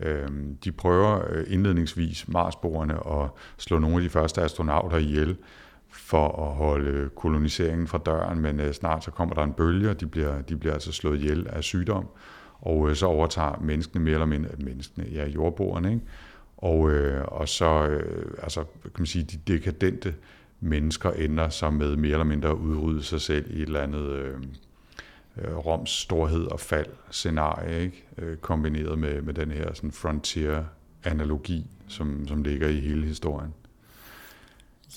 Øh, 0.00 0.28
de 0.64 0.72
prøver 0.72 1.22
øh, 1.30 1.44
indledningsvis 1.48 2.28
Marsborerne 2.28 2.94
at 2.94 3.30
slå 3.56 3.78
nogle 3.78 3.96
af 3.96 4.02
de 4.02 4.08
første 4.08 4.42
astronauter 4.42 4.96
ihjel, 4.96 5.36
for 5.90 6.46
at 6.48 6.54
holde 6.54 7.08
koloniseringen 7.16 7.86
fra 7.86 7.98
døren, 7.98 8.40
men 8.40 8.60
øh, 8.60 8.72
snart 8.72 9.04
så 9.04 9.10
kommer 9.10 9.34
der 9.34 9.42
en 9.42 9.52
bølge, 9.52 9.90
og 9.90 10.00
de 10.00 10.06
bliver, 10.06 10.42
de 10.42 10.56
bliver 10.56 10.72
altså 10.74 10.92
slået 10.92 11.18
ihjel 11.18 11.46
af 11.48 11.64
sygdom, 11.64 12.06
og 12.60 12.90
øh, 12.90 12.96
så 12.96 13.06
overtager 13.06 13.60
menneskene 13.60 14.04
mere 14.04 14.14
eller 14.14 14.26
mindre, 14.26 14.50
menneskene, 14.58 15.06
ja, 15.12 15.26
jordboerne, 15.26 15.92
ikke? 15.92 16.02
Og, 16.58 16.90
øh, 16.90 17.24
og 17.24 17.48
så, 17.48 17.86
øh, 17.86 18.34
altså, 18.42 18.64
kan 18.82 18.92
man 18.98 19.06
sige, 19.06 19.24
de 19.24 19.52
dekadente 19.52 20.14
mennesker 20.60 21.10
ender 21.10 21.48
så 21.48 21.70
med 21.70 21.96
mere 21.96 22.12
eller 22.12 22.24
mindre 22.24 22.48
at 22.48 22.54
udrydde 22.54 23.02
sig 23.02 23.20
selv 23.20 23.50
i 23.50 23.62
et 23.62 23.62
eller 23.62 23.82
andet 23.82 24.08
øh, 24.08 24.40
øh, 25.36 25.56
Roms 25.56 25.90
storhed 25.90 26.44
og 26.44 26.60
fald 26.60 26.86
scenarie, 27.10 27.82
ikke? 27.82 28.04
Øh, 28.18 28.36
kombineret 28.36 28.98
med, 28.98 29.22
med 29.22 29.34
den 29.34 29.50
her 29.50 29.74
sådan 29.74 29.92
frontier-analogi, 29.92 31.66
som, 31.88 32.28
som 32.28 32.42
ligger 32.42 32.68
i 32.68 32.80
hele 32.80 33.06
historien. 33.06 33.54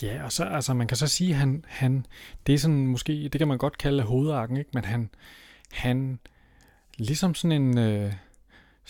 Ja, 0.02 0.24
og 0.24 0.32
så, 0.32 0.44
altså, 0.44 0.74
man 0.74 0.88
kan 0.88 0.98
så 0.98 1.08
sige, 1.08 1.34
han, 1.34 1.66
han, 1.68 2.06
det 2.48 2.56
er 2.56 2.60
sådan 2.60 2.88
måske, 2.88 3.14
det 3.14 3.40
kan 3.40 3.48
man 3.48 3.58
godt 3.58 3.78
kalde 3.78 4.04
hovedarken, 4.04 4.58
ikke? 4.58 4.70
men 4.74 4.86
han, 4.86 5.10
han, 5.72 6.20
ligesom 6.98 7.36
sådan 7.36 7.62
en, 7.62 7.78
øh, 7.78 8.14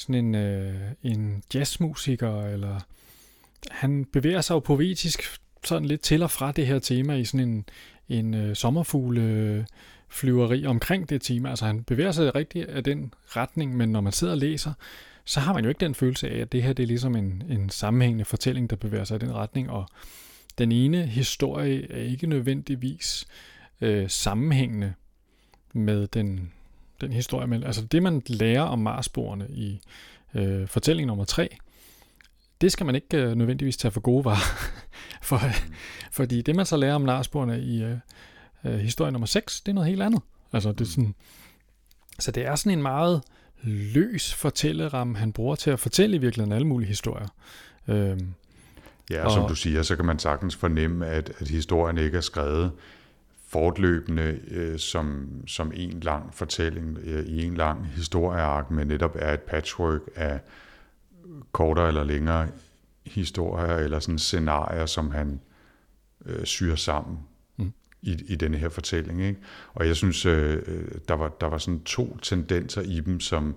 sådan 0.01 0.15
en, 0.15 0.35
øh, 0.35 0.75
en 1.03 1.43
jazzmusiker, 1.53 2.45
eller 2.45 2.79
han 3.71 4.05
bevæger 4.05 4.41
sig 4.41 4.53
jo 4.53 4.59
poetisk 4.59 5.39
sådan 5.63 5.87
lidt 5.87 6.01
til 6.01 6.23
og 6.23 6.31
fra 6.31 6.51
det 6.51 6.67
her 6.67 6.79
tema 6.79 7.15
i 7.15 7.25
sådan 7.25 7.47
en, 7.49 7.65
en 8.09 8.33
øh, 8.33 8.55
sommerfugle 8.55 9.21
øh, 9.21 9.63
flyveri 10.09 10.65
omkring 10.65 11.09
det 11.09 11.21
tema. 11.21 11.49
Altså 11.49 11.65
han 11.65 11.83
bevæger 11.83 12.11
sig 12.11 12.35
rigtig 12.35 12.69
af 12.69 12.83
den 12.83 13.13
retning, 13.27 13.77
men 13.77 13.89
når 13.89 14.01
man 14.01 14.13
sidder 14.13 14.33
og 14.33 14.39
læser, 14.39 14.73
så 15.25 15.39
har 15.39 15.53
man 15.53 15.63
jo 15.63 15.69
ikke 15.69 15.79
den 15.79 15.95
følelse 15.95 16.29
af, 16.29 16.39
at 16.39 16.51
det 16.51 16.63
her 16.63 16.73
det 16.73 16.83
er 16.83 16.87
ligesom 16.87 17.15
en, 17.15 17.43
en 17.49 17.69
sammenhængende 17.69 18.25
fortælling, 18.25 18.69
der 18.69 18.75
bevæger 18.75 19.03
sig 19.03 19.15
i 19.15 19.19
den 19.19 19.33
retning, 19.33 19.69
og 19.69 19.89
den 20.57 20.71
ene 20.71 21.05
historie 21.05 21.91
er 21.91 22.01
ikke 22.03 22.27
nødvendigvis 22.27 23.25
øh, 23.81 24.09
sammenhængende 24.09 24.93
med 25.73 26.07
den, 26.07 26.51
den 27.01 27.11
historie. 27.11 27.47
Men 27.47 27.63
altså 27.63 27.85
det, 27.85 28.03
man 28.03 28.21
lærer 28.27 28.61
om 28.61 28.79
Marsborene 28.79 29.47
i 29.49 29.81
øh, 30.35 30.67
fortælling 30.67 31.07
nummer 31.07 31.25
3, 31.25 31.57
det 32.61 32.71
skal 32.71 32.85
man 32.85 32.95
ikke 32.95 33.17
øh, 33.17 33.35
nødvendigvis 33.35 33.77
tage 33.77 33.91
for 33.91 33.99
gode 33.99 34.25
varer. 34.25 34.69
for, 35.29 35.37
mm. 35.37 35.73
fordi 36.11 36.41
det, 36.41 36.55
man 36.55 36.65
så 36.65 36.77
lærer 36.77 36.95
om 36.95 37.01
Marsborene 37.01 37.61
i 37.61 37.83
øh, 37.83 37.97
øh, 38.65 38.79
historie 38.79 39.11
nummer 39.11 39.27
6, 39.27 39.61
det 39.61 39.71
er 39.71 39.73
noget 39.73 39.89
helt 39.89 40.01
andet. 40.01 40.21
Altså, 40.53 40.71
det 40.71 40.81
er 40.81 40.85
sådan, 40.85 41.15
så 42.19 42.31
det 42.31 42.45
er 42.45 42.55
sådan 42.55 42.77
en 42.77 42.81
meget 42.81 43.21
løs 43.63 44.33
fortælleramme, 44.33 45.17
han 45.17 45.33
bruger 45.33 45.55
til 45.55 45.71
at 45.71 45.79
fortælle 45.79 46.15
i 46.15 46.19
virkeligheden 46.19 46.53
alle 46.53 46.67
mulige 46.67 46.87
historier. 46.87 47.27
Øhm, 47.87 48.33
ja, 49.09 49.25
og 49.25 49.31
som 49.31 49.47
du 49.47 49.55
siger, 49.55 49.83
så 49.83 49.95
kan 49.95 50.05
man 50.05 50.19
sagtens 50.19 50.55
fornemme, 50.55 51.07
at, 51.07 51.31
at 51.39 51.47
historien 51.47 51.97
ikke 51.97 52.17
er 52.17 52.21
skrevet 52.21 52.71
fortløbende 53.51 54.39
øh, 54.47 54.79
som, 54.79 55.29
som 55.47 55.71
en 55.75 55.99
lang 55.99 56.33
fortælling 56.33 56.97
øh, 57.03 57.25
i 57.25 57.45
en 57.45 57.53
lang 57.53 57.87
historieark, 57.87 58.71
men 58.71 58.87
netop 58.87 59.15
er 59.19 59.33
et 59.33 59.41
patchwork 59.41 60.01
af 60.15 60.39
kortere 61.51 61.87
eller 61.87 62.03
længere 62.03 62.47
historier 63.05 63.75
eller 63.75 63.99
sådan 63.99 64.19
scenarier, 64.19 64.85
som 64.85 65.11
han 65.11 65.41
øh, 66.25 66.45
syr 66.45 66.75
sammen 66.75 67.19
mm. 67.57 67.73
i, 68.01 68.17
i 68.27 68.35
denne 68.35 68.57
her 68.57 68.69
fortælling. 68.69 69.21
Ikke? 69.21 69.39
Og 69.73 69.87
jeg 69.87 69.95
synes, 69.95 70.25
øh, 70.25 70.61
der, 71.07 71.13
var, 71.13 71.29
der 71.29 71.47
var 71.47 71.57
sådan 71.57 71.83
to 71.83 72.17
tendenser 72.17 72.81
i 72.81 72.99
dem, 72.99 73.19
som 73.19 73.55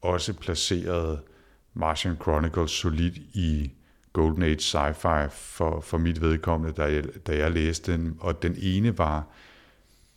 også 0.00 0.32
placerede 0.32 1.20
Martian 1.74 2.16
Chronicles 2.16 2.70
solidt 2.70 3.16
i 3.16 3.72
Golden 4.14 4.42
Age 4.42 4.60
sci-fi 4.60 5.28
for, 5.30 5.80
for 5.80 5.98
mit 5.98 6.20
vedkommende, 6.20 6.74
da 6.74 6.82
jeg, 6.82 7.04
da 7.26 7.36
jeg 7.36 7.50
læste 7.50 7.92
den. 7.92 8.16
Og 8.20 8.42
den 8.42 8.56
ene 8.58 8.98
var 8.98 9.26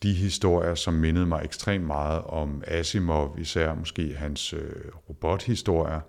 de 0.03 0.13
historier, 0.13 0.75
som 0.75 0.93
mindede 0.93 1.25
mig 1.25 1.41
ekstremt 1.43 1.85
meget 1.85 2.21
om 2.21 2.63
Asimov, 2.67 3.35
især 3.39 3.73
måske 3.73 4.15
hans 4.15 4.53
øh, 4.53 4.71
robothistorier, 5.09 5.99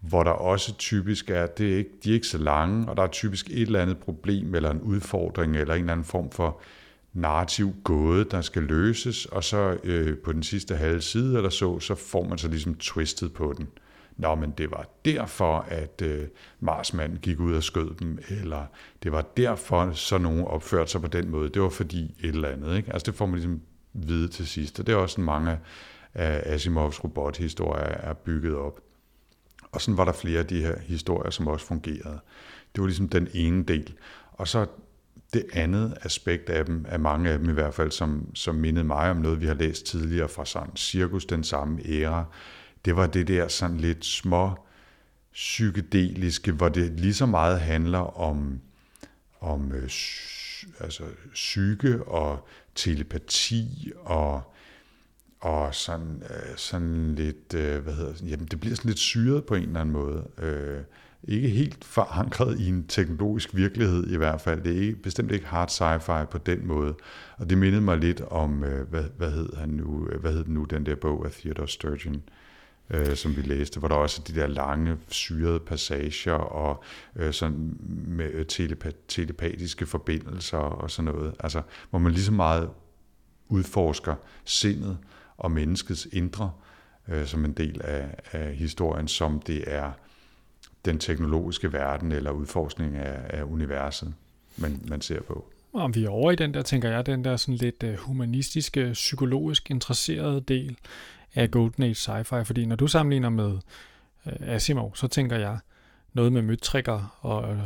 hvor 0.00 0.22
der 0.22 0.30
også 0.30 0.74
typisk 0.74 1.30
er, 1.30 1.46
det 1.46 1.72
er 1.72 1.76
ikke, 1.76 1.90
de 2.04 2.10
er 2.10 2.14
ikke 2.14 2.26
så 2.26 2.38
lange, 2.38 2.88
og 2.88 2.96
der 2.96 3.02
er 3.02 3.06
typisk 3.06 3.50
et 3.50 3.62
eller 3.62 3.82
andet 3.82 3.98
problem, 3.98 4.54
eller 4.54 4.70
en 4.70 4.80
udfordring, 4.80 5.56
eller 5.56 5.74
en 5.74 5.80
eller 5.80 5.92
anden 5.92 6.04
form 6.04 6.30
for 6.30 6.60
narrativ 7.12 7.74
gåde, 7.84 8.24
der 8.24 8.40
skal 8.40 8.62
løses, 8.62 9.26
og 9.26 9.44
så 9.44 9.78
øh, 9.84 10.18
på 10.18 10.32
den 10.32 10.42
sidste 10.42 10.76
halve 10.76 11.00
side 11.00 11.36
eller 11.36 11.50
så, 11.50 11.80
så 11.80 11.94
får 11.94 12.28
man 12.28 12.38
så 12.38 12.48
ligesom 12.48 12.74
twistet 12.74 13.32
på 13.32 13.54
den. 13.58 13.68
Nå, 14.20 14.34
men 14.34 14.50
det 14.50 14.70
var 14.70 14.86
derfor, 15.04 15.58
at 15.68 16.02
øh, 16.02 16.28
Marsmanden 16.60 17.18
gik 17.18 17.40
ud 17.40 17.54
og 17.54 17.62
skød 17.62 17.94
dem, 17.94 18.18
eller 18.42 18.66
det 19.02 19.12
var 19.12 19.22
derfor, 19.36 19.92
så 19.92 20.18
nogen 20.18 20.44
opførte 20.44 20.90
sig 20.90 21.00
på 21.00 21.06
den 21.06 21.30
måde. 21.30 21.48
Det 21.48 21.62
var 21.62 21.68
fordi 21.68 22.14
et 22.20 22.34
eller 22.34 22.48
andet. 22.48 22.76
Ikke? 22.76 22.92
Altså 22.92 23.10
det 23.10 23.18
får 23.18 23.26
man 23.26 23.34
ligesom 23.34 23.60
vide 23.92 24.28
til 24.28 24.46
sidst, 24.46 24.80
og 24.80 24.86
det 24.86 24.92
er 24.92 24.96
også 24.96 25.12
sådan 25.12 25.24
mange 25.24 25.58
af 26.14 26.54
Asimovs 26.54 27.04
robothistorier 27.04 27.82
er 27.82 28.12
bygget 28.12 28.56
op. 28.56 28.80
Og 29.72 29.80
sådan 29.80 29.98
var 29.98 30.04
der 30.04 30.12
flere 30.12 30.38
af 30.38 30.46
de 30.46 30.60
her 30.60 30.78
historier, 30.80 31.30
som 31.30 31.46
også 31.46 31.66
fungerede. 31.66 32.20
Det 32.74 32.80
var 32.80 32.86
ligesom 32.86 33.08
den 33.08 33.28
ene 33.34 33.64
del. 33.64 33.94
Og 34.32 34.48
så 34.48 34.66
det 35.32 35.44
andet 35.52 35.98
aspekt 36.02 36.50
af 36.50 36.66
dem, 36.66 36.86
af 36.88 37.00
mange 37.00 37.30
af 37.30 37.38
dem 37.38 37.50
i 37.50 37.52
hvert 37.52 37.74
fald, 37.74 37.90
som, 37.90 38.34
som 38.34 38.54
mindede 38.54 38.84
mig 38.84 39.10
om 39.10 39.16
noget, 39.16 39.40
vi 39.40 39.46
har 39.46 39.54
læst 39.54 39.86
tidligere 39.86 40.28
fra 40.28 40.44
sådan 40.44 40.76
Cirkus, 40.76 41.26
den 41.26 41.44
samme 41.44 41.80
æra, 41.88 42.24
det 42.84 42.96
var 42.96 43.06
det 43.06 43.28
der 43.28 43.48
sådan 43.48 43.76
lidt 43.76 44.04
små 44.04 44.54
psykedeliske, 45.32 46.52
hvor 46.52 46.68
det 46.68 47.00
lige 47.00 47.14
så 47.14 47.26
meget 47.26 47.60
handler 47.60 48.20
om, 48.20 48.60
om 49.40 49.72
øh, 49.72 49.90
altså 50.80 51.02
psyke 51.32 52.02
og 52.02 52.48
telepati 52.74 53.92
og 53.96 54.42
og 55.40 55.74
sådan, 55.74 56.22
øh, 56.30 56.56
sådan 56.56 57.14
lidt, 57.14 57.54
øh, 57.54 57.82
hvad 57.82 57.94
hedder 57.94 58.14
jamen 58.26 58.46
det 58.46 58.60
bliver 58.60 58.76
sådan 58.76 58.88
lidt 58.88 58.98
syret 58.98 59.44
på 59.44 59.54
en 59.54 59.62
eller 59.62 59.80
anden 59.80 59.92
måde. 59.92 60.28
Øh, 60.38 60.80
ikke 61.24 61.48
helt 61.48 61.84
forankret 61.84 62.60
i 62.60 62.68
en 62.68 62.86
teknologisk 62.86 63.56
virkelighed 63.56 64.10
i 64.10 64.16
hvert 64.16 64.40
fald. 64.40 64.62
Det 64.62 64.76
er 64.76 64.80
ikke, 64.80 64.96
bestemt 64.96 65.32
ikke 65.32 65.46
hard 65.46 65.68
sci-fi 65.68 66.24
på 66.24 66.38
den 66.38 66.66
måde. 66.66 66.94
Og 67.36 67.50
det 67.50 67.58
mindede 67.58 67.80
mig 67.80 67.98
lidt 67.98 68.20
om, 68.20 68.64
øh, 68.64 68.88
hvad, 68.88 69.04
hvad 69.16 69.30
hed 69.30 69.56
han 69.56 69.68
nu, 69.68 70.08
øh, 70.08 70.20
hvad 70.20 70.32
hed 70.32 70.44
nu 70.46 70.64
den 70.64 70.86
der 70.86 70.94
bog 70.94 71.26
af 71.26 71.32
Theodore 71.32 71.68
Sturgeon, 71.68 72.22
øh, 72.90 73.16
som 73.16 73.36
vi 73.36 73.42
læste, 73.42 73.78
hvor 73.78 73.88
der 73.88 73.94
også 73.94 74.22
er 74.22 74.32
de 74.32 74.40
der 74.40 74.46
lange, 74.46 74.96
syrede 75.08 75.60
passager 75.60 76.32
og 76.32 76.84
øh, 77.16 77.32
sådan 77.32 77.76
med 78.06 78.30
øh, 78.32 78.46
telepa- 78.52 79.04
telepatiske 79.08 79.86
forbindelser 79.86 80.58
og 80.58 80.90
sådan 80.90 81.14
noget. 81.14 81.34
Altså, 81.40 81.62
hvor 81.90 81.98
man 81.98 82.12
lige 82.12 82.24
så 82.24 82.32
meget 82.32 82.70
udforsker 83.48 84.14
sindet 84.44 84.98
og 85.36 85.50
menneskets 85.50 86.08
indre 86.12 86.50
øh, 87.08 87.26
som 87.26 87.44
en 87.44 87.52
del 87.52 87.80
af, 87.84 88.14
af 88.32 88.54
historien, 88.54 89.08
som 89.08 89.40
det 89.40 89.64
er 89.66 89.92
den 90.84 90.98
teknologiske 90.98 91.72
verden 91.72 92.12
eller 92.12 92.30
udforskning 92.30 92.96
af, 92.96 93.38
af 93.38 93.42
universet, 93.42 94.14
man, 94.56 94.80
man 94.88 95.00
ser 95.00 95.22
på. 95.22 95.52
Om 95.72 95.94
vi 95.94 96.04
er 96.04 96.08
over 96.08 96.32
i 96.32 96.36
den 96.36 96.54
der, 96.54 96.62
tænker 96.62 96.90
jeg, 96.90 97.06
den 97.06 97.24
der 97.24 97.36
sådan 97.36 97.54
lidt 97.54 97.82
øh, 97.82 97.94
humanistiske, 97.94 98.90
psykologisk 98.92 99.70
interesserede 99.70 100.40
del 100.40 100.76
af 101.34 101.50
Golden 101.50 101.84
Age 101.84 101.94
sci-fi, 101.94 102.42
fordi 102.42 102.66
når 102.66 102.76
du 102.76 102.86
sammenligner 102.86 103.28
med 103.28 103.58
øh, 104.26 104.32
Asimov, 104.40 104.96
så 104.96 105.08
tænker 105.08 105.36
jeg 105.36 105.58
noget 106.12 106.32
med 106.32 106.42
møtrikker 106.42 107.18
og 107.20 107.56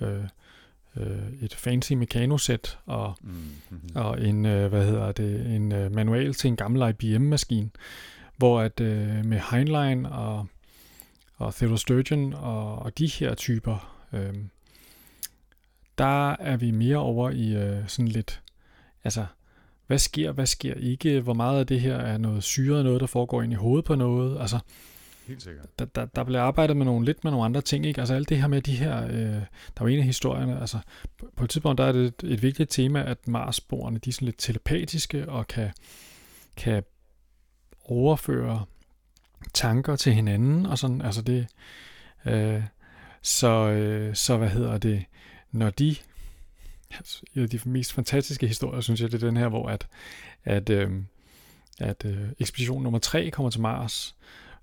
øh, 0.00 0.24
øh, 0.96 1.32
et 1.40 1.54
fancy 1.54 1.92
mekanosæt 1.92 2.78
og, 2.86 3.14
mm-hmm. 3.20 3.90
og 3.94 4.22
en, 4.22 4.46
øh, 4.46 4.68
hvad 4.68 4.86
hedder 4.86 5.12
det, 5.12 5.56
en 5.56 5.72
øh, 5.72 5.94
manual 5.94 6.34
til 6.34 6.48
en 6.48 6.56
gammel 6.56 6.94
IBM-maskine, 7.00 7.70
hvor 8.36 8.60
at 8.60 8.80
øh, 8.80 9.24
med 9.24 9.40
Heinlein 9.50 10.06
og, 10.06 10.46
og 11.36 11.54
Theodore 11.54 11.78
Sturgeon 11.78 12.34
og, 12.34 12.78
og 12.78 12.98
de 12.98 13.06
her 13.06 13.34
typer, 13.34 14.02
øh, 14.12 14.34
der 15.98 16.30
er 16.30 16.56
vi 16.56 16.70
mere 16.70 16.96
over 16.96 17.30
i 17.30 17.54
øh, 17.54 17.88
sådan 17.88 18.08
lidt, 18.08 18.42
altså 19.04 19.26
hvad 19.90 19.98
sker, 19.98 20.32
hvad 20.32 20.46
sker 20.46 20.74
ikke, 20.74 21.20
hvor 21.20 21.34
meget 21.34 21.58
af 21.60 21.66
det 21.66 21.80
her 21.80 21.96
er 21.96 22.18
noget 22.18 22.44
syret, 22.44 22.84
noget 22.84 23.00
der 23.00 23.06
foregår 23.06 23.42
ind 23.42 23.52
i 23.52 23.56
hovedet 23.56 23.84
på 23.84 23.94
noget, 23.94 24.40
altså 24.40 24.58
Helt 25.26 25.42
sikkert. 25.42 25.78
Der, 25.78 25.84
der, 25.84 26.04
der 26.04 26.24
bliver 26.24 26.42
arbejdet 26.42 26.76
med 26.76 26.84
nogle, 26.84 27.06
lidt 27.06 27.24
med 27.24 27.30
nogle 27.30 27.44
andre 27.44 27.60
ting, 27.60 27.86
ikke? 27.86 28.00
Altså 28.00 28.14
alt 28.14 28.28
det 28.28 28.36
her 28.40 28.48
med 28.48 28.62
de 28.62 28.76
her, 28.76 29.04
øh, 29.04 29.42
der 29.76 29.80
var 29.80 29.88
en 29.88 29.98
af 29.98 30.04
historierne, 30.04 30.60
altså 30.60 30.78
på, 31.36 31.44
et 31.44 31.50
tidspunkt 31.50 31.78
der 31.78 31.84
er 31.84 31.92
det 31.92 32.06
et, 32.06 32.32
et 32.32 32.42
vigtigt 32.42 32.70
tema, 32.70 33.02
at 33.02 33.28
Marsborerne, 33.28 33.98
de 33.98 34.10
er 34.10 34.12
sådan 34.12 34.26
lidt 34.26 34.38
telepatiske 34.38 35.28
og 35.28 35.48
kan, 35.48 35.70
kan 36.56 36.82
overføre 37.84 38.64
tanker 39.54 39.96
til 39.96 40.12
hinanden, 40.12 40.66
og 40.66 40.78
sådan, 40.78 41.02
altså 41.02 41.22
det, 41.22 41.46
øh, 42.26 42.62
så, 43.22 43.70
øh, 43.70 44.14
så 44.14 44.36
hvad 44.36 44.48
hedder 44.48 44.78
det, 44.78 45.04
når 45.52 45.70
de 45.70 45.96
en 47.36 47.42
af 47.42 47.48
de 47.48 47.60
mest 47.64 47.92
fantastiske 47.92 48.46
historier, 48.46 48.80
synes 48.80 49.00
jeg, 49.00 49.12
det 49.12 49.22
er 49.22 49.26
den 49.26 49.36
her, 49.36 49.48
hvor 49.48 49.68
at, 49.68 49.86
at, 50.44 50.70
øh, 50.70 50.90
at 51.80 52.04
øh, 52.04 52.28
ekspedition 52.38 52.82
nummer 52.82 52.98
3 52.98 53.30
kommer 53.30 53.50
til 53.50 53.60
Mars, 53.60 54.14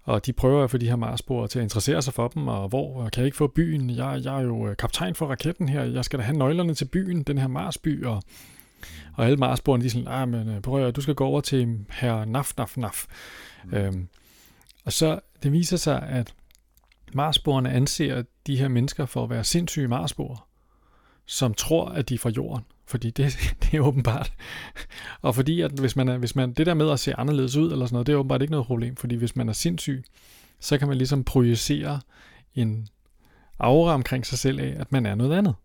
og 0.03 0.25
de 0.25 0.33
prøver 0.33 0.63
at 0.63 0.71
få 0.71 0.77
de 0.77 0.87
her 0.87 0.95
Marsboere 0.95 1.47
til 1.47 1.59
at 1.59 1.63
interessere 1.63 2.01
sig 2.01 2.13
for 2.13 2.27
dem, 2.27 2.47
og 2.47 2.69
hvor 2.69 3.09
kan 3.09 3.21
jeg 3.21 3.25
ikke 3.25 3.37
få 3.37 3.47
byen? 3.47 3.89
Jeg, 3.89 4.21
jeg 4.23 4.37
er 4.37 4.41
jo 4.41 4.67
øh, 4.67 4.77
kaptajn 4.77 5.15
for 5.15 5.25
raketten 5.25 5.69
her, 5.69 5.83
jeg 5.83 6.05
skal 6.05 6.19
da 6.19 6.23
have 6.23 6.37
nøglerne 6.37 6.73
til 6.73 6.85
byen, 6.85 7.23
den 7.23 7.37
her 7.37 7.47
Marsby, 7.47 8.05
og, 8.05 8.23
og 9.13 9.25
alle 9.25 9.37
Marsboerne, 9.37 9.81
de 9.81 9.87
er 9.87 9.91
sådan, 9.91 10.07
ah, 10.07 10.29
men 10.29 10.49
øh, 10.49 10.61
prøv 10.61 10.87
at, 10.87 10.95
du 10.95 11.01
skal 11.01 11.15
gå 11.15 11.25
over 11.25 11.41
til 11.41 11.85
her 11.91 12.25
Naf, 12.25 12.51
Naf, 12.57 12.77
Naf. 12.77 13.05
Mm. 13.65 13.73
Øhm, 13.73 14.07
og 14.85 14.93
så, 14.93 15.19
det 15.43 15.51
viser 15.51 15.77
sig, 15.77 16.03
at 16.03 16.33
Marsboerne 17.13 17.71
anser 17.71 18.23
de 18.47 18.57
her 18.57 18.67
mennesker 18.67 19.05
for 19.05 19.23
at 19.23 19.29
være 19.29 19.43
sindssyge 19.43 19.87
Marsboere 19.87 20.37
som 21.27 21.53
tror, 21.53 21.85
at 21.89 22.09
de 22.09 22.13
er 22.13 22.17
fra 22.17 22.29
jorden. 22.29 22.65
Fordi 22.85 23.09
det, 23.09 23.37
det 23.63 23.73
er 23.73 23.81
åbenbart. 23.81 24.33
Og 25.21 25.35
fordi, 25.35 25.61
at 25.61 25.71
hvis 25.71 25.95
man, 25.95 26.07
er, 26.07 26.17
hvis 26.17 26.35
man, 26.35 26.53
det 26.53 26.65
der 26.65 26.73
med 26.73 26.91
at 26.91 26.99
se 26.99 27.13
anderledes 27.13 27.55
ud, 27.55 27.71
eller 27.71 27.85
sådan 27.85 27.95
noget, 27.95 28.07
det 28.07 28.13
er 28.13 28.17
åbenbart 28.17 28.41
ikke 28.41 28.51
noget 28.51 28.67
problem. 28.67 28.95
Fordi 28.95 29.15
hvis 29.15 29.35
man 29.35 29.49
er 29.49 29.53
sindssyg, 29.53 30.03
så 30.59 30.77
kan 30.77 30.87
man 30.87 30.97
ligesom 30.97 31.23
projicere 31.23 31.99
en 32.55 32.87
aura 33.59 33.93
omkring 33.93 34.25
sig 34.25 34.39
selv 34.39 34.59
af, 34.59 34.75
at 34.79 34.91
man 34.91 35.05
er 35.05 35.15
noget 35.15 35.37
andet. 35.37 35.55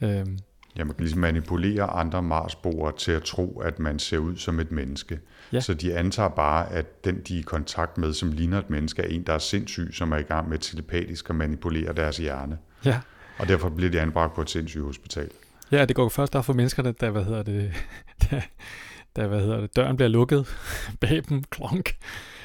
Øhm. 0.00 0.38
Ja, 0.76 0.84
man 0.84 0.94
kan 0.94 1.04
ligesom 1.04 1.20
manipulere 1.20 1.82
andre 1.82 2.22
Marsboere 2.22 2.92
til 2.96 3.12
at 3.12 3.22
tro, 3.22 3.60
at 3.60 3.78
man 3.78 3.98
ser 3.98 4.18
ud 4.18 4.36
som 4.36 4.60
et 4.60 4.70
menneske. 4.70 5.20
Ja. 5.52 5.60
Så 5.60 5.74
de 5.74 5.94
antager 5.94 6.28
bare, 6.28 6.72
at 6.72 7.04
den, 7.04 7.20
de 7.20 7.34
er 7.34 7.38
i 7.38 7.42
kontakt 7.42 7.98
med, 7.98 8.12
som 8.12 8.32
ligner 8.32 8.58
et 8.58 8.70
menneske, 8.70 9.02
er 9.02 9.06
en, 9.06 9.22
der 9.22 9.32
er 9.32 9.38
sindssyg, 9.38 9.94
som 9.94 10.12
er 10.12 10.16
i 10.16 10.22
gang 10.22 10.48
med 10.48 10.58
telepatisk 10.58 11.30
at 11.30 11.36
manipulere 11.36 11.92
deres 11.92 12.16
hjerne. 12.16 12.58
Ja. 12.84 13.00
Og 13.40 13.48
derfor 13.48 13.68
bliver 13.68 13.90
de 13.90 14.00
anbragt 14.00 14.34
på 14.34 14.40
et 14.40 14.50
sindssygt 14.50 14.84
hospital. 14.84 15.30
Ja, 15.72 15.84
det 15.84 15.96
går 15.96 16.08
først 16.08 16.32
der 16.32 16.42
for 16.42 16.52
mennesker, 16.52 16.82
der, 16.82 17.10
hvad 17.10 17.24
hedder 17.24 17.42
det, 17.42 17.72
der, 18.30 18.40
da 19.16 19.26
hvad 19.26 19.40
hedder 19.40 19.60
det, 19.60 19.76
døren 19.76 19.96
bliver 19.96 20.08
lukket 20.08 20.56
bag 21.00 21.22
dem, 21.28 21.44
klonk, 21.44 21.96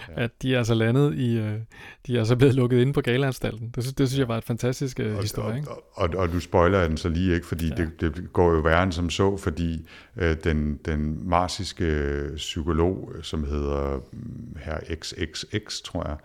ja. 0.09 0.23
at 0.23 0.31
de 0.41 0.53
er 0.53 0.57
altså 0.57 0.73
landet 0.73 1.15
i, 1.15 1.37
øh, 1.37 1.59
de 2.07 2.15
er 2.15 2.19
altså 2.19 2.35
blevet 2.35 2.55
lukket 2.55 2.81
inde 2.81 2.93
på 2.93 3.01
galanstalten. 3.01 3.71
Det, 3.75 3.83
synes, 3.83 3.95
det 3.95 4.07
synes 4.07 4.19
jeg 4.19 4.27
var 4.27 4.37
et 4.37 4.43
fantastisk 4.43 4.99
øh, 4.99 5.19
historie. 5.19 5.57
Ikke? 5.57 5.71
Og, 5.71 5.83
og, 5.93 6.09
og, 6.09 6.19
og 6.19 6.31
du 6.31 6.39
spoiler 6.39 6.87
den 6.87 6.97
så 6.97 7.09
lige 7.09 7.35
ikke, 7.35 7.45
fordi 7.45 7.67
ja. 7.67 7.75
det, 7.75 8.01
det 8.01 8.33
går 8.33 8.51
jo 8.51 8.59
værre 8.59 8.83
end 8.83 8.91
som 8.91 9.09
så, 9.09 9.37
fordi 9.37 9.87
øh, 10.17 10.37
den, 10.43 10.79
den 10.85 11.29
marsiske 11.29 12.13
psykolog, 12.35 13.11
som 13.21 13.43
hedder 13.43 13.99
mm, 14.11 14.57
her 14.59 14.79
XXX, 14.95 15.81
tror 15.81 16.07
jeg, 16.07 16.17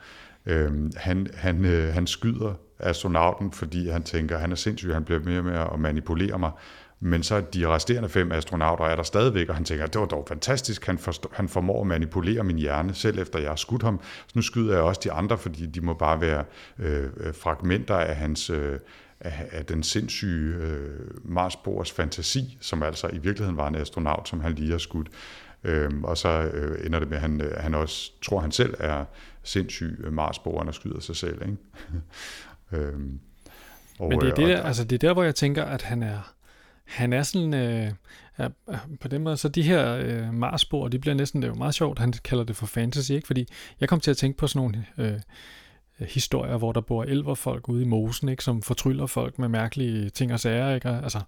øh, 0.54 0.90
han, 0.96 1.26
han, 1.34 1.64
øh, 1.64 1.94
han 1.94 2.06
skyder 2.06 2.54
astronauten, 2.82 3.52
fordi 3.52 3.88
han 3.88 4.02
tænker, 4.02 4.38
han 4.38 4.52
er 4.52 4.56
sindssyg, 4.56 4.92
han 4.92 5.04
bliver 5.04 5.20
mere 5.20 5.42
med 5.42 5.52
at 5.52 5.78
manipulere 5.78 6.38
mig. 6.38 6.50
Men 7.00 7.22
så 7.22 7.40
de 7.40 7.68
resterende 7.68 8.08
fem 8.08 8.32
astronauter 8.32 8.84
er 8.84 8.96
der 8.96 9.02
stadigvæk, 9.02 9.48
og 9.48 9.54
han 9.54 9.64
tænker, 9.64 9.86
det 9.86 10.00
var 10.00 10.06
dog 10.06 10.24
fantastisk, 10.28 10.86
han, 10.86 10.98
forstår, 10.98 11.30
han 11.34 11.48
formår 11.48 11.80
at 11.80 11.86
manipulere 11.86 12.44
min 12.44 12.58
hjerne, 12.58 12.94
selv 12.94 13.18
efter 13.18 13.38
jeg 13.38 13.48
har 13.48 13.56
skudt 13.56 13.82
ham. 13.82 14.00
Så 14.02 14.32
nu 14.34 14.42
skyder 14.42 14.74
jeg 14.74 14.82
også 14.82 15.00
de 15.04 15.12
andre, 15.12 15.38
fordi 15.38 15.66
de 15.66 15.80
må 15.80 15.94
bare 15.94 16.20
være 16.20 16.44
øh, 16.78 17.08
øh 17.16 17.34
fragmenter 17.34 17.96
af 17.96 18.16
hans... 18.16 18.50
Øh, 18.50 18.78
af, 19.20 19.48
af 19.52 19.66
den 19.66 19.82
sindssyge 19.82 20.54
øh, 20.56 21.00
Marsbors 21.24 21.92
fantasi, 21.92 22.58
som 22.60 22.82
altså 22.82 23.08
i 23.08 23.18
virkeligheden 23.18 23.56
var 23.56 23.68
en 23.68 23.74
astronaut, 23.74 24.28
som 24.28 24.40
han 24.40 24.52
lige 24.52 24.70
har 24.70 24.78
skudt. 24.78 25.08
Øhm, 25.64 26.04
og 26.04 26.18
så 26.18 26.28
øh, 26.28 26.86
ender 26.86 26.98
det 26.98 27.08
med, 27.08 27.16
at 27.16 27.22
han, 27.22 27.40
øh, 27.40 27.56
han 27.56 27.74
også 27.74 28.12
tror, 28.22 28.40
han 28.40 28.52
selv 28.52 28.74
er 28.78 29.04
sindssyg 29.42 30.00
øh, 30.04 30.12
Marsboren 30.12 30.68
og 30.68 30.74
skyder 30.74 31.00
sig 31.00 31.16
selv. 31.16 31.42
Ikke? 31.42 31.56
øhm, 32.72 33.20
og, 33.98 34.08
Men 34.08 34.20
det 34.20 34.28
er, 34.28 34.34
det, 34.34 34.48
der, 34.48 34.62
altså, 34.62 34.84
det 34.84 34.92
er 35.02 35.08
der, 35.08 35.12
hvor 35.12 35.22
jeg 35.22 35.34
tænker, 35.34 35.64
at 35.64 35.82
han 35.82 36.02
er 36.02 36.34
han 36.90 37.12
er 37.12 37.22
sådan, 37.22 37.54
øh, 37.54 37.92
ja, 38.38 38.48
på 39.00 39.08
den 39.08 39.22
måde, 39.22 39.36
så 39.36 39.48
de 39.48 39.62
her 39.62 39.96
øh, 39.96 40.34
Marsbor, 40.34 40.88
de 40.88 40.98
bliver 40.98 41.14
næsten, 41.14 41.42
det 41.42 41.48
er 41.48 41.52
jo 41.52 41.58
meget 41.58 41.74
sjovt, 41.74 41.98
han 41.98 42.12
kalder 42.12 42.44
det 42.44 42.56
for 42.56 42.66
fantasy, 42.66 43.12
ikke? 43.12 43.26
Fordi 43.26 43.46
jeg 43.80 43.88
kom 43.88 44.00
til 44.00 44.10
at 44.10 44.16
tænke 44.16 44.38
på 44.38 44.46
sådan 44.46 44.60
nogle 44.60 44.86
øh, 44.98 45.20
historier, 46.08 46.56
hvor 46.56 46.72
der 46.72 46.80
bor 46.80 47.04
elverfolk 47.04 47.68
ude 47.68 47.82
i 47.82 47.86
mosen, 47.86 48.28
ikke? 48.28 48.44
Som 48.44 48.62
fortryller 48.62 49.06
folk 49.06 49.38
med 49.38 49.48
mærkelige 49.48 50.10
ting 50.10 50.32
og 50.32 50.40
sager, 50.40 50.74
ikke? 50.74 50.88
Altså, 50.88 51.20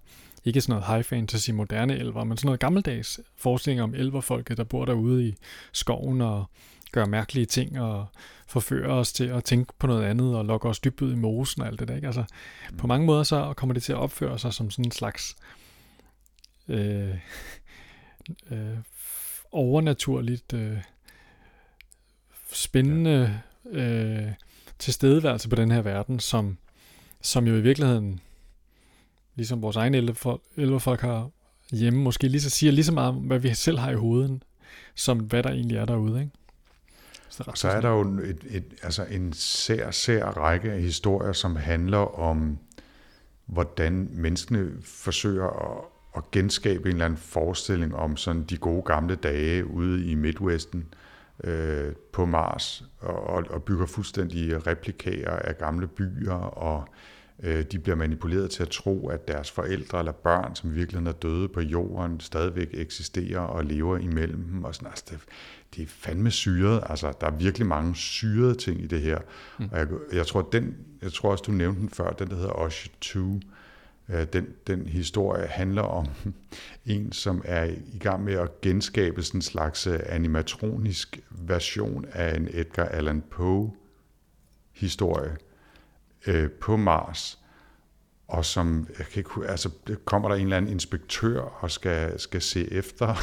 ikke 0.45 0.61
sådan 0.61 0.73
noget 0.73 0.87
high 0.87 1.03
fantasy, 1.03 1.51
moderne 1.51 1.97
elver, 1.97 2.23
men 2.23 2.37
sådan 2.37 2.47
noget 2.47 2.59
gammeldags 2.59 3.19
forestilling 3.37 3.81
om 3.81 3.95
elverfolket, 3.95 4.57
der 4.57 4.63
bor 4.63 4.85
derude 4.85 5.27
i 5.27 5.35
skoven 5.73 6.21
og 6.21 6.45
gør 6.93 7.05
mærkelige 7.05 7.45
ting 7.45 7.79
og 7.79 8.05
forfører 8.47 8.91
os 8.91 9.13
til 9.13 9.23
at 9.23 9.43
tænke 9.43 9.73
på 9.79 9.87
noget 9.87 10.03
andet 10.03 10.35
og 10.35 10.45
lokker 10.45 10.69
os 10.69 10.79
dybt 10.79 11.01
ud 11.01 11.11
i 11.13 11.15
mosen 11.15 11.61
og 11.61 11.67
alt 11.67 11.79
det 11.79 11.87
der. 11.87 11.95
Ikke? 11.95 12.07
Altså, 12.07 12.23
mm. 12.71 12.77
På 12.77 12.87
mange 12.87 13.05
måder 13.05 13.23
så 13.23 13.53
kommer 13.57 13.73
det 13.73 13.83
til 13.83 13.93
at 13.93 13.99
opføre 13.99 14.39
sig 14.39 14.53
som 14.53 14.71
sådan 14.71 14.85
en 14.85 14.91
slags 14.91 15.35
øh, 16.67 17.09
øh, 18.51 18.77
overnaturligt 19.51 20.53
øh, 20.53 20.77
spændende 22.51 23.41
øh, 23.69 24.31
tilstedeværelse 24.79 25.49
på 25.49 25.55
den 25.55 25.71
her 25.71 25.81
verden, 25.81 26.19
som, 26.19 26.57
som 27.21 27.47
jo 27.47 27.55
i 27.55 27.61
virkeligheden, 27.61 28.19
ligesom 29.35 29.61
vores 29.61 29.75
egne 29.75 29.97
elverfolk 30.57 31.01
har 31.01 31.29
hjemme, 31.71 31.99
måske 31.99 32.27
lige 32.27 32.41
så 32.41 32.49
siger 32.49 32.71
lige 32.71 32.85
så 32.85 32.91
meget 32.91 33.09
om, 33.09 33.15
hvad 33.15 33.39
vi 33.39 33.53
selv 33.53 33.79
har 33.79 33.91
i 33.91 33.95
hovedet, 33.95 34.43
som 34.95 35.19
hvad 35.19 35.43
der 35.43 35.49
egentlig 35.49 35.77
er 35.77 35.85
derude. 35.85 36.21
Ikke? 36.21 36.31
Så, 37.33 37.43
og 37.47 37.57
så 37.57 37.67
er 37.67 37.81
der 37.81 37.89
jo 37.89 38.01
et, 38.01 38.43
et, 38.49 38.63
altså 38.83 39.05
en 39.11 39.33
sær, 39.33 39.91
sær 39.91 40.25
række 40.25 40.71
af 40.71 40.81
historier, 40.81 41.33
som 41.33 41.55
handler 41.55 42.19
om, 42.19 42.57
hvordan 43.45 44.09
menneskene 44.11 44.71
forsøger 44.83 45.47
at, 45.47 45.83
at 46.17 46.31
genskabe 46.31 46.89
en 46.89 46.95
eller 46.95 47.05
anden 47.05 47.17
forestilling 47.17 47.95
om 47.95 48.17
sådan 48.17 48.43
de 48.43 48.57
gode 48.57 48.81
gamle 48.81 49.15
dage 49.15 49.65
ude 49.65 50.05
i 50.05 50.15
Midwesten 50.15 50.93
øh, 51.43 51.93
på 52.11 52.25
Mars, 52.25 52.83
og, 52.99 53.43
og 53.49 53.63
bygger 53.63 53.85
fuldstændige 53.85 54.59
replikager 54.59 55.31
af 55.31 55.57
gamle 55.57 55.87
byer, 55.87 56.33
og 56.33 56.87
øh, 57.43 57.65
de 57.71 57.79
bliver 57.79 57.95
manipuleret 57.95 58.51
til 58.51 58.63
at 58.63 58.69
tro, 58.69 59.07
at 59.07 59.27
deres 59.27 59.51
forældre 59.51 59.99
eller 59.99 60.11
børn, 60.11 60.55
som 60.55 60.75
virkelig 60.75 61.07
er 61.07 61.11
døde 61.11 61.47
på 61.47 61.61
jorden, 61.61 62.19
stadigvæk 62.19 62.69
eksisterer 62.73 63.39
og 63.39 63.65
lever 63.65 63.97
imellem 63.97 64.43
dem. 64.43 64.63
Og 64.63 64.75
sådan, 64.75 64.87
altså 64.87 65.05
det, 65.09 65.19
det 65.75 65.83
er 65.83 65.87
fandme 65.87 66.31
syret. 66.31 66.83
Altså, 66.89 67.13
der 67.21 67.27
er 67.27 67.31
virkelig 67.31 67.67
mange 67.67 67.95
syrede 67.95 68.55
ting 68.55 68.81
i 68.81 68.87
det 68.87 69.01
her. 69.01 69.19
Mm. 69.59 69.69
Og 69.71 69.79
jeg, 69.79 69.87
jeg, 70.13 70.27
tror, 70.27 70.41
den, 70.41 70.77
jeg 71.01 71.13
tror 71.13 71.31
også, 71.31 71.43
du 71.47 71.51
nævnte 71.51 71.81
den 71.81 71.89
før, 71.89 72.11
den 72.11 72.29
der 72.29 72.35
hedder 72.35 72.59
Osh 72.59 72.89
2. 73.01 73.39
Øh, 74.09 74.27
den, 74.33 74.47
den 74.67 74.87
historie 74.87 75.47
handler 75.47 75.81
om 75.81 76.05
en, 76.85 77.11
som 77.11 77.41
er 77.45 77.63
i 77.93 77.97
gang 77.99 78.23
med 78.23 78.33
at 78.33 78.61
genskabe 78.61 79.23
sådan 79.23 79.37
en 79.37 79.41
slags 79.41 79.87
øh, 79.87 79.99
animatronisk 80.05 81.19
version 81.29 82.05
af 82.11 82.35
en 82.35 82.47
Edgar 82.51 82.85
Allan 82.85 83.23
Poe 83.31 83.71
historie 84.71 85.37
øh, 86.27 86.51
på 86.51 86.77
Mars, 86.77 87.39
og 88.27 88.45
som 88.45 88.87
jeg 88.97 89.07
kan 89.07 89.19
ikke, 89.19 89.47
altså, 89.47 89.69
kommer 90.05 90.29
der 90.29 90.35
en 90.35 90.43
eller 90.43 90.57
anden 90.57 90.71
inspektør 90.71 91.41
og 91.41 91.71
skal, 91.71 92.19
skal 92.19 92.41
se 92.41 92.73
efter, 92.73 93.15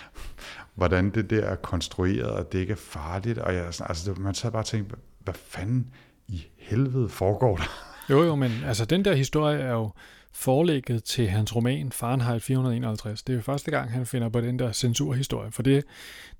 hvordan 0.78 1.10
det 1.10 1.30
der 1.30 1.44
er 1.44 1.56
konstrueret, 1.56 2.30
og 2.30 2.52
det 2.52 2.58
ikke 2.58 2.72
er 2.72 2.76
farligt. 2.76 3.38
Og 3.38 3.54
jeg, 3.54 3.64
altså, 3.64 4.14
man 4.18 4.34
så 4.34 4.50
bare 4.50 4.62
tænkt, 4.62 4.94
hvad 5.20 5.34
fanden 5.34 5.90
i 6.28 6.46
helvede 6.58 7.08
foregår 7.08 7.56
der? 7.56 7.64
Jo, 8.10 8.22
jo, 8.22 8.34
men 8.34 8.50
altså 8.66 8.84
den 8.84 9.04
der 9.04 9.14
historie 9.14 9.58
er 9.58 9.72
jo 9.72 9.90
forlægget 10.32 11.04
til 11.04 11.28
hans 11.28 11.56
roman 11.56 11.92
Fahrenheit 11.92 12.42
451. 12.42 13.22
Det 13.22 13.32
er 13.32 13.36
jo 13.36 13.42
første 13.42 13.70
gang, 13.70 13.90
han 13.90 14.06
finder 14.06 14.28
på 14.28 14.40
den 14.40 14.58
der 14.58 14.72
censurhistorie, 14.72 15.52
for 15.52 15.62
det, 15.62 15.84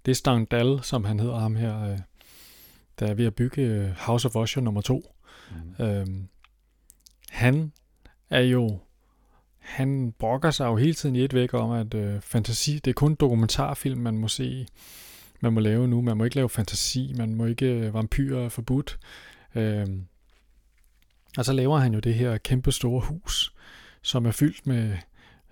det 0.07 0.11
er 0.11 0.14
Stendhal, 0.14 0.79
som 0.83 1.05
han 1.05 1.20
hedder 1.20 1.38
ham 1.38 1.57
her, 1.57 1.92
øh, 1.92 1.98
der 2.98 3.07
er 3.07 3.14
ved 3.14 3.27
at 3.27 3.35
bygge 3.35 3.62
øh, 3.62 3.90
House 3.96 4.29
of 4.29 4.37
Usher 4.37 4.62
nummer 4.62 4.81
2. 4.81 5.14
Mm. 5.79 5.85
Øhm, 5.85 6.29
han 7.31 7.72
er 8.31 8.40
jo 8.40 8.79
han 9.68 10.12
brokker 10.18 10.50
sig 10.50 10.66
jo 10.66 10.76
hele 10.76 10.94
tiden 10.94 11.16
i 11.16 11.24
et 11.24 11.35
væk 11.35 11.54
om, 11.54 11.70
at 11.70 11.94
øh, 11.94 12.20
fantasi, 12.20 12.78
det 12.78 12.90
er 12.90 12.94
kun 12.94 13.14
dokumentarfilm, 13.14 14.00
man 14.00 14.18
må 14.18 14.28
se, 14.28 14.66
man 15.40 15.52
må 15.52 15.61
lave 15.61 15.88
nu. 15.88 16.00
Man 16.00 16.16
må 16.16 16.24
ikke 16.24 16.37
lave 16.37 16.48
fantasi, 16.48 17.14
man 17.16 17.35
må 17.35 17.46
ikke 17.46 17.66
øh, 17.66 17.94
vampyrer 17.94 18.48
forbudt. 18.48 18.98
Øh, 19.54 19.87
og 21.38 21.44
så 21.44 21.52
laver 21.52 21.78
han 21.78 21.94
jo 21.94 22.00
det 22.00 22.14
her 22.14 22.38
kæmpe 22.38 22.72
store 22.72 23.00
hus, 23.00 23.54
som 24.02 24.26
er 24.26 24.31
fyldt 24.31 24.66
med 24.66 24.96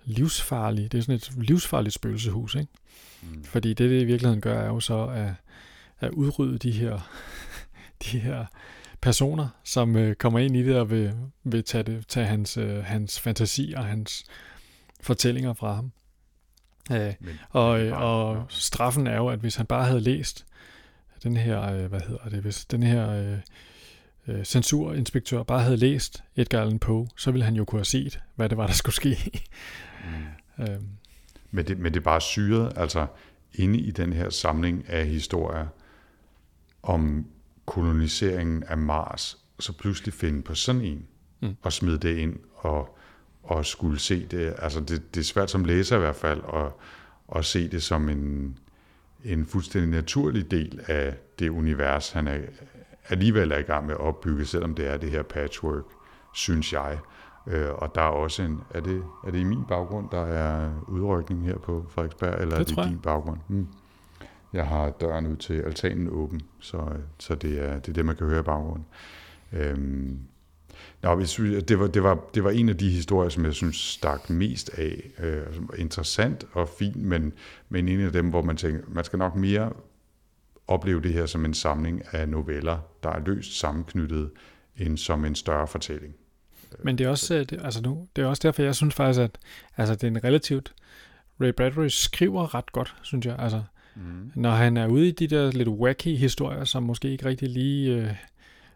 livsfarlige, 0.05 0.87
det 0.87 0.97
er 0.97 1.01
sådan 1.01 1.15
et 1.15 1.31
livsfarligt 1.37 1.95
spøgelsehus, 1.95 2.55
ikke? 2.55 2.71
Mm. 3.21 3.43
Fordi 3.43 3.69
det, 3.69 3.89
det 3.89 4.01
i 4.01 4.05
virkeligheden 4.05 4.41
gør, 4.41 4.61
er 4.61 4.67
jo 4.67 4.79
så 4.79 5.05
at, 5.05 5.33
at 5.99 6.11
udrydde 6.11 6.57
de 6.57 6.71
her, 6.71 7.09
de 8.03 8.19
her 8.19 8.45
personer, 9.01 9.47
som 9.63 9.95
øh, 9.95 10.15
kommer 10.15 10.39
ind 10.39 10.55
i 10.55 10.63
det 10.63 10.75
og 10.75 10.89
vil, 10.89 11.13
vil 11.43 11.63
tage, 11.63 11.83
det, 11.83 12.07
tage 12.07 12.25
hans, 12.25 12.57
øh, 12.57 12.83
hans 12.83 13.19
fantasi 13.19 13.73
og 13.77 13.85
hans 13.85 14.25
fortællinger 15.01 15.53
fra 15.53 15.73
ham. 15.73 15.91
Øh, 16.91 17.13
men, 17.19 17.39
og, 17.49 17.79
men 17.79 17.93
og 17.93 18.45
straffen 18.49 19.07
er 19.07 19.15
jo, 19.15 19.27
at 19.27 19.39
hvis 19.39 19.55
han 19.55 19.65
bare 19.65 19.85
havde 19.85 20.01
læst 20.01 20.45
den 21.23 21.37
her, 21.37 21.73
øh, 21.73 21.85
hvad 21.85 22.01
hedder 22.01 22.29
det, 22.29 22.39
hvis 22.39 22.65
den 22.65 22.83
her 22.83 23.09
øh, 23.09 23.37
øh, 24.27 24.45
censurinspektør 24.45 25.43
bare 25.43 25.61
havde 25.61 25.77
læst 25.77 26.23
Edgar 26.35 26.61
Allan 26.61 26.79
Poe, 26.79 27.07
så 27.17 27.31
ville 27.31 27.45
han 27.45 27.55
jo 27.55 27.65
kunne 27.65 27.79
have 27.79 27.85
set, 27.85 28.19
hvad 28.35 28.49
det 28.49 28.57
var, 28.57 28.67
der 28.67 28.73
skulle 28.73 28.95
ske. 28.95 29.17
mm. 30.59 30.63
øh. 30.63 30.79
men, 31.51 31.67
det, 31.67 31.77
men 31.77 31.93
det 31.93 31.99
er 31.99 32.03
bare 32.03 32.21
syret, 32.21 32.73
altså 32.75 33.07
inde 33.53 33.79
i 33.79 33.91
den 33.91 34.13
her 34.13 34.29
samling 34.29 34.89
af 34.89 35.07
historier 35.07 35.67
om 36.83 37.27
koloniseringen 37.67 38.63
af 38.63 38.77
Mars, 38.77 39.37
så 39.59 39.73
pludselig 39.77 40.13
finde 40.13 40.41
på 40.41 40.55
sådan 40.55 40.81
en, 40.81 41.05
mm. 41.41 41.55
og 41.61 41.73
smide 41.73 41.97
det 41.97 42.17
ind, 42.17 42.35
og, 42.55 42.97
og 43.43 43.65
skulle 43.65 43.99
se 43.99 44.25
det. 44.25 44.55
Altså 44.57 44.79
det, 44.79 45.15
det 45.15 45.19
er 45.19 45.23
svært 45.23 45.51
som 45.51 45.65
læser 45.65 45.95
i 45.95 45.99
hvert 45.99 46.15
fald, 46.15 46.41
at, 46.53 46.71
at 47.35 47.45
se 47.45 47.67
det 47.67 47.83
som 47.83 48.09
en, 48.09 48.57
en 49.23 49.45
fuldstændig 49.45 49.91
naturlig 49.91 50.51
del 50.51 50.81
af 50.87 51.15
det 51.39 51.49
univers, 51.49 52.11
han 52.11 52.27
er, 52.27 52.37
alligevel 53.09 53.51
er 53.51 53.57
i 53.57 53.61
gang 53.61 53.85
med 53.85 53.93
at 53.93 53.99
opbygge, 53.99 54.45
selvom 54.45 54.75
det 54.75 54.87
er 54.87 54.97
det 54.97 55.11
her 55.11 55.23
patchwork, 55.23 55.85
synes 56.33 56.73
jeg. 56.73 56.99
Øh, 57.47 57.69
og 57.73 57.95
der 57.95 58.01
er 58.01 58.05
også 58.05 58.43
en, 58.43 58.61
er 58.69 58.81
det, 58.81 59.03
er 59.27 59.31
det 59.31 59.39
i 59.39 59.43
min 59.43 59.65
baggrund, 59.67 60.09
der 60.11 60.25
er 60.25 60.71
udrykning 60.87 61.45
her 61.45 61.57
på 61.57 61.85
Frederiksberg, 61.89 62.41
eller 62.41 62.57
det 62.57 62.71
er 62.71 62.75
det 62.75 62.85
i 62.85 62.89
din 62.89 62.99
baggrund? 62.99 63.39
Hmm. 63.47 63.67
Jeg 64.53 64.67
har 64.67 64.89
døren 64.89 65.27
ud 65.27 65.35
til 65.35 65.61
altanen 65.61 66.09
åben, 66.09 66.41
så, 66.59 66.89
så 67.19 67.35
det, 67.35 67.59
er, 67.59 67.79
det 67.79 67.89
er 67.89 67.93
det, 67.93 68.05
man 68.05 68.15
kan 68.15 68.27
høre 68.27 68.39
i 68.39 68.43
baggrunden. 68.43 68.85
Øhm, 69.51 70.19
Nå, 71.01 71.19
det, 71.19 71.79
var, 71.79 71.87
det, 71.87 72.03
var, 72.03 72.19
det 72.33 72.43
var 72.43 72.49
en 72.49 72.69
af 72.69 72.77
de 72.77 72.89
historier, 72.89 73.29
som 73.29 73.45
jeg 73.45 73.53
synes 73.53 73.75
stak 73.75 74.29
mest 74.29 74.69
af. 74.69 75.11
Øh, 75.19 75.45
interessant 75.77 76.45
og 76.53 76.69
fin, 76.79 76.93
men, 76.95 77.33
men 77.69 77.87
en 77.87 78.01
af 78.01 78.11
dem, 78.11 78.29
hvor 78.29 78.41
man 78.41 78.57
tænker, 78.57 78.81
man 78.87 79.03
skal 79.03 79.19
nok 79.19 79.35
mere 79.35 79.73
opleve 80.67 81.01
det 81.01 81.13
her 81.13 81.25
som 81.25 81.45
en 81.45 81.53
samling 81.53 82.01
af 82.11 82.29
noveller, 82.29 82.77
der 83.03 83.09
er 83.09 83.19
løst 83.19 83.59
sammenknyttet, 83.59 84.31
end 84.77 84.97
som 84.97 85.25
en 85.25 85.35
større 85.35 85.67
fortælling. 85.67 86.15
Men 86.83 86.97
det 86.97 87.05
er 87.05 87.09
også, 87.09 87.35
øh, 87.35 87.39
det, 87.39 87.59
altså 87.63 87.81
nu, 87.81 88.07
det 88.15 88.21
er 88.21 88.25
også 88.25 88.41
derfor, 88.43 88.63
jeg 88.63 88.75
synes 88.75 88.95
faktisk, 88.95 89.19
at 89.19 89.37
altså, 89.77 89.95
det 89.95 90.03
er 90.03 90.07
en 90.07 90.23
relativt 90.23 90.73
Ray 91.41 91.53
Bradbury 91.57 91.87
skriver 91.87 92.55
ret 92.55 92.71
godt, 92.71 92.95
synes 93.01 93.25
jeg. 93.25 93.35
Altså, 93.39 93.63
mm. 93.97 94.31
Når 94.35 94.51
han 94.51 94.77
er 94.77 94.87
ude 94.87 95.07
i 95.07 95.11
de 95.11 95.27
der 95.27 95.51
lidt 95.51 95.67
wacky 95.67 96.17
historier, 96.17 96.63
som 96.63 96.83
måske 96.83 97.11
ikke 97.11 97.25
rigtig 97.25 97.49
lige... 97.49 97.95
Øh, 97.95 98.13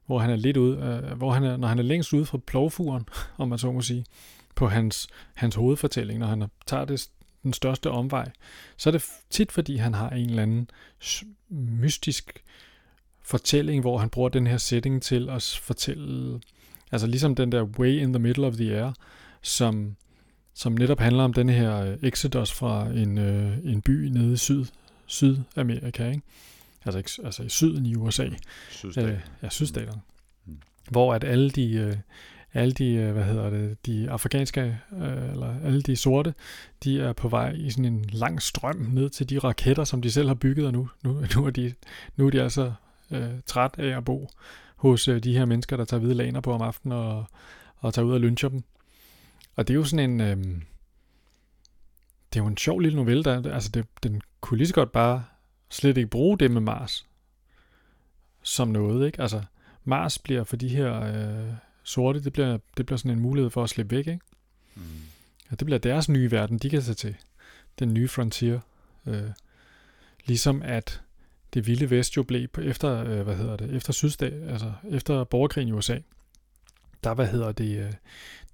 hvor 0.06 0.20
han 0.20 0.30
er 0.30 0.36
lidt 0.36 0.58
ude, 0.58 0.78
øh, 0.78 1.18
hvor 1.18 1.32
han 1.32 1.44
er, 1.44 1.58
når 1.58 1.68
han 1.68 1.80
er 1.80 1.84
længst 1.84 2.14
ude 2.14 2.26
fra 2.26 2.38
plovfuren, 2.38 3.04
om 3.38 3.48
man 3.48 3.60
så 3.60 3.72
må 3.72 3.82
sige, 3.82 4.06
på 4.56 4.68
hans, 4.68 5.08
hans 5.34 5.56
hovedfortælling, 5.56 6.20
når 6.20 6.28
han 6.28 6.44
tager 6.66 6.86
det, 6.86 7.10
den 7.44 7.54
største 7.54 7.92
omvej, 7.92 8.32
så 8.78 8.90
er 8.90 8.92
det 8.92 9.06
tit, 9.30 9.52
fordi 9.52 9.76
han 9.76 9.94
har 9.94 10.10
en 10.10 10.30
eller 10.30 10.44
anden 10.44 10.70
mystisk 11.50 12.44
fortælling, 13.24 13.82
hvor 13.82 13.98
han 13.98 14.10
bruger 14.10 14.30
den 14.30 14.48
her 14.48 14.58
setting 14.58 15.02
til 15.02 15.30
at 15.30 15.60
fortælle, 15.64 16.42
altså 16.92 17.08
ligesom 17.08 17.36
den 17.36 17.52
der 17.52 17.64
Way 17.64 18.02
in 18.02 18.14
the 18.14 18.20
Middle 18.20 18.48
of 18.48 18.54
the 18.54 18.76
Air, 18.76 18.92
som, 19.42 19.96
som 20.54 20.74
netop 20.74 21.00
handler 21.00 21.24
om 21.24 21.34
den 21.34 21.50
her 21.50 21.82
øh, 21.82 21.98
exodus 22.04 22.52
fra 22.52 22.88
en, 22.88 23.18
øh, 23.18 23.58
en 23.64 23.82
by 23.82 24.08
nede 24.08 24.34
i 24.34 24.38
syd, 24.38 24.66
Sydamerika, 25.12 26.10
ikke? 26.10 26.22
Altså, 26.86 26.98
ikke, 26.98 27.12
altså 27.24 27.44
i 27.44 27.50
syden 27.50 27.86
i 27.86 27.96
USA. 27.96 28.30
Sydstater. 28.70 29.14
Øh, 29.14 29.20
ja, 29.44 29.50
sydstaterne. 29.50 30.02
Mm. 30.46 30.58
Hvor 30.90 31.14
at 31.14 31.24
alle 31.24 31.50
de, 31.50 31.74
øh, 31.74 31.96
alle 32.54 32.72
de, 32.72 32.94
øh, 32.94 33.14
hvad 33.14 33.24
hedder 33.24 33.50
det, 33.50 33.86
de 33.86 34.10
afrikanske, 34.10 34.62
øh, 35.02 35.32
eller 35.32 35.56
alle 35.64 35.82
de 35.82 35.96
sorte, 35.96 36.34
de 36.84 37.02
er 37.02 37.14
på 37.14 37.28
vej 37.28 37.52
i 37.52 37.70
sådan 37.70 37.86
en 37.86 38.06
lang 38.12 38.42
strøm 38.42 38.76
ned 38.76 39.10
til 39.10 39.30
de 39.30 39.40
raketter, 39.40 39.84
som 39.84 40.02
de 40.02 40.12
selv 40.12 40.28
har 40.28 40.36
bygget, 40.36 40.66
og 40.66 40.74
nu, 40.74 40.90
nu, 41.04 41.24
nu, 41.36 41.46
er, 41.46 41.50
de, 41.50 41.74
nu 42.16 42.28
er 42.28 42.32
de 42.32 42.42
altså 42.42 42.74
øh, 43.12 43.30
træt 43.46 43.72
af 43.78 43.98
at 43.98 44.06
bo 44.06 44.30
hos 44.76 45.08
øh, 45.08 45.24
de 45.24 45.38
her 45.38 45.46
mennesker, 45.46 45.78
der 45.78 45.86
tager 45.86 46.02
hvide 46.02 46.16
laner 46.16 46.42
på 46.42 46.54
om 46.54 46.62
aftenen 46.62 46.98
og, 46.98 47.26
og 47.78 47.94
tager 47.94 48.06
ud 48.06 48.14
og 48.14 48.20
lyncher 48.20 48.50
dem. 48.50 48.64
Og 49.56 49.68
det 49.68 49.74
er 49.74 49.78
jo 49.78 49.84
sådan 49.84 50.10
en... 50.10 50.22
Øh, 50.22 50.62
det 52.34 52.40
er 52.40 52.44
jo 52.44 52.48
en 52.48 52.58
sjov 52.58 52.80
lille 52.80 52.96
novelle, 52.96 53.24
der, 53.24 53.54
altså 53.54 53.70
det, 53.70 53.86
den 54.04 54.22
kunne 54.42 54.58
lige 54.58 54.68
så 54.68 54.74
godt 54.74 54.92
bare 54.92 55.24
slet 55.70 55.98
ikke 55.98 56.10
bruge 56.10 56.38
det 56.38 56.52
med 56.52 56.62
Mars 56.62 57.06
som 58.44 58.68
noget, 58.68 59.06
ikke? 59.06 59.22
Altså, 59.22 59.42
Mars 59.84 60.20
bliver 60.20 60.44
for 60.44 60.56
de 60.56 60.68
her 60.68 61.02
øh, 61.02 61.54
sorte, 61.84 62.24
det 62.24 62.34
bliver, 62.34 62.58
det 62.78 62.86
bliver 62.86 62.98
sådan 62.98 63.12
en 63.12 63.20
mulighed 63.20 63.50
for 63.50 63.64
at 63.64 63.70
slippe 63.70 63.96
væk, 63.96 64.08
ikke? 64.08 64.20
Mm. 64.76 64.82
Ja, 65.52 65.56
det 65.56 65.66
bliver 65.66 65.80
deres 65.80 66.10
nye 66.10 66.32
verden, 66.32 66.58
de 66.58 66.70
kan 66.70 66.82
tage 66.82 66.96
til. 66.96 67.16
Den 67.80 67.94
nye 67.94 68.08
frontier. 68.08 68.60
Øh, 69.08 69.30
ligesom 70.26 70.62
at 70.62 71.02
det 71.54 71.68
vilde 71.68 71.90
vest 71.90 72.18
jo 72.18 72.24
blev 72.24 72.48
efter, 72.58 73.04
øh, 73.04 73.22
hvad 73.22 73.36
hedder 73.36 73.58
det, 73.58 73.76
efter 73.76 73.94
sydstat, 73.94 74.34
altså 74.50 74.74
efter 74.90 75.24
borgerkrigen 75.24 75.70
i 75.70 75.72
USA, 75.72 76.00
der, 77.04 77.14
hvad 77.14 77.28
hedder 77.28 77.52
det, 77.52 77.78
øh, 77.78 77.94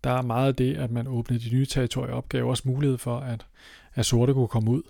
der 0.04 0.10
er 0.10 0.22
meget 0.22 0.48
af 0.48 0.56
det, 0.56 0.78
at 0.78 0.92
man 0.92 1.08
åbnede 1.08 1.50
de 1.50 1.56
nye 1.56 1.66
territorier 1.66 2.14
op, 2.14 2.30
gav 2.30 2.46
også 2.46 2.64
mulighed 2.66 2.98
for, 2.98 3.20
at, 3.20 3.46
at 3.94 4.06
sorte 4.06 4.34
kunne 4.34 4.48
komme 4.48 4.72
ud 4.72 4.84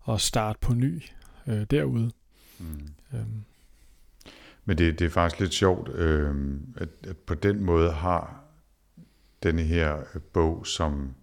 og 0.00 0.20
starte 0.20 0.58
på 0.60 0.74
ny 0.74 1.02
øh, 1.46 1.66
derude. 1.70 2.10
Mm. 2.58 2.66
Øhm. 3.14 3.44
Men 4.64 4.78
det, 4.78 4.98
det 4.98 5.04
er 5.04 5.10
faktisk 5.10 5.40
lidt 5.40 5.54
sjovt, 5.54 5.88
øh, 5.88 6.34
at, 6.76 6.88
at 7.08 7.16
på 7.16 7.34
den 7.34 7.64
måde 7.64 7.92
har 7.92 8.44
denne 9.42 9.62
her 9.62 9.96
bog 10.32 10.66
som 10.66 11.14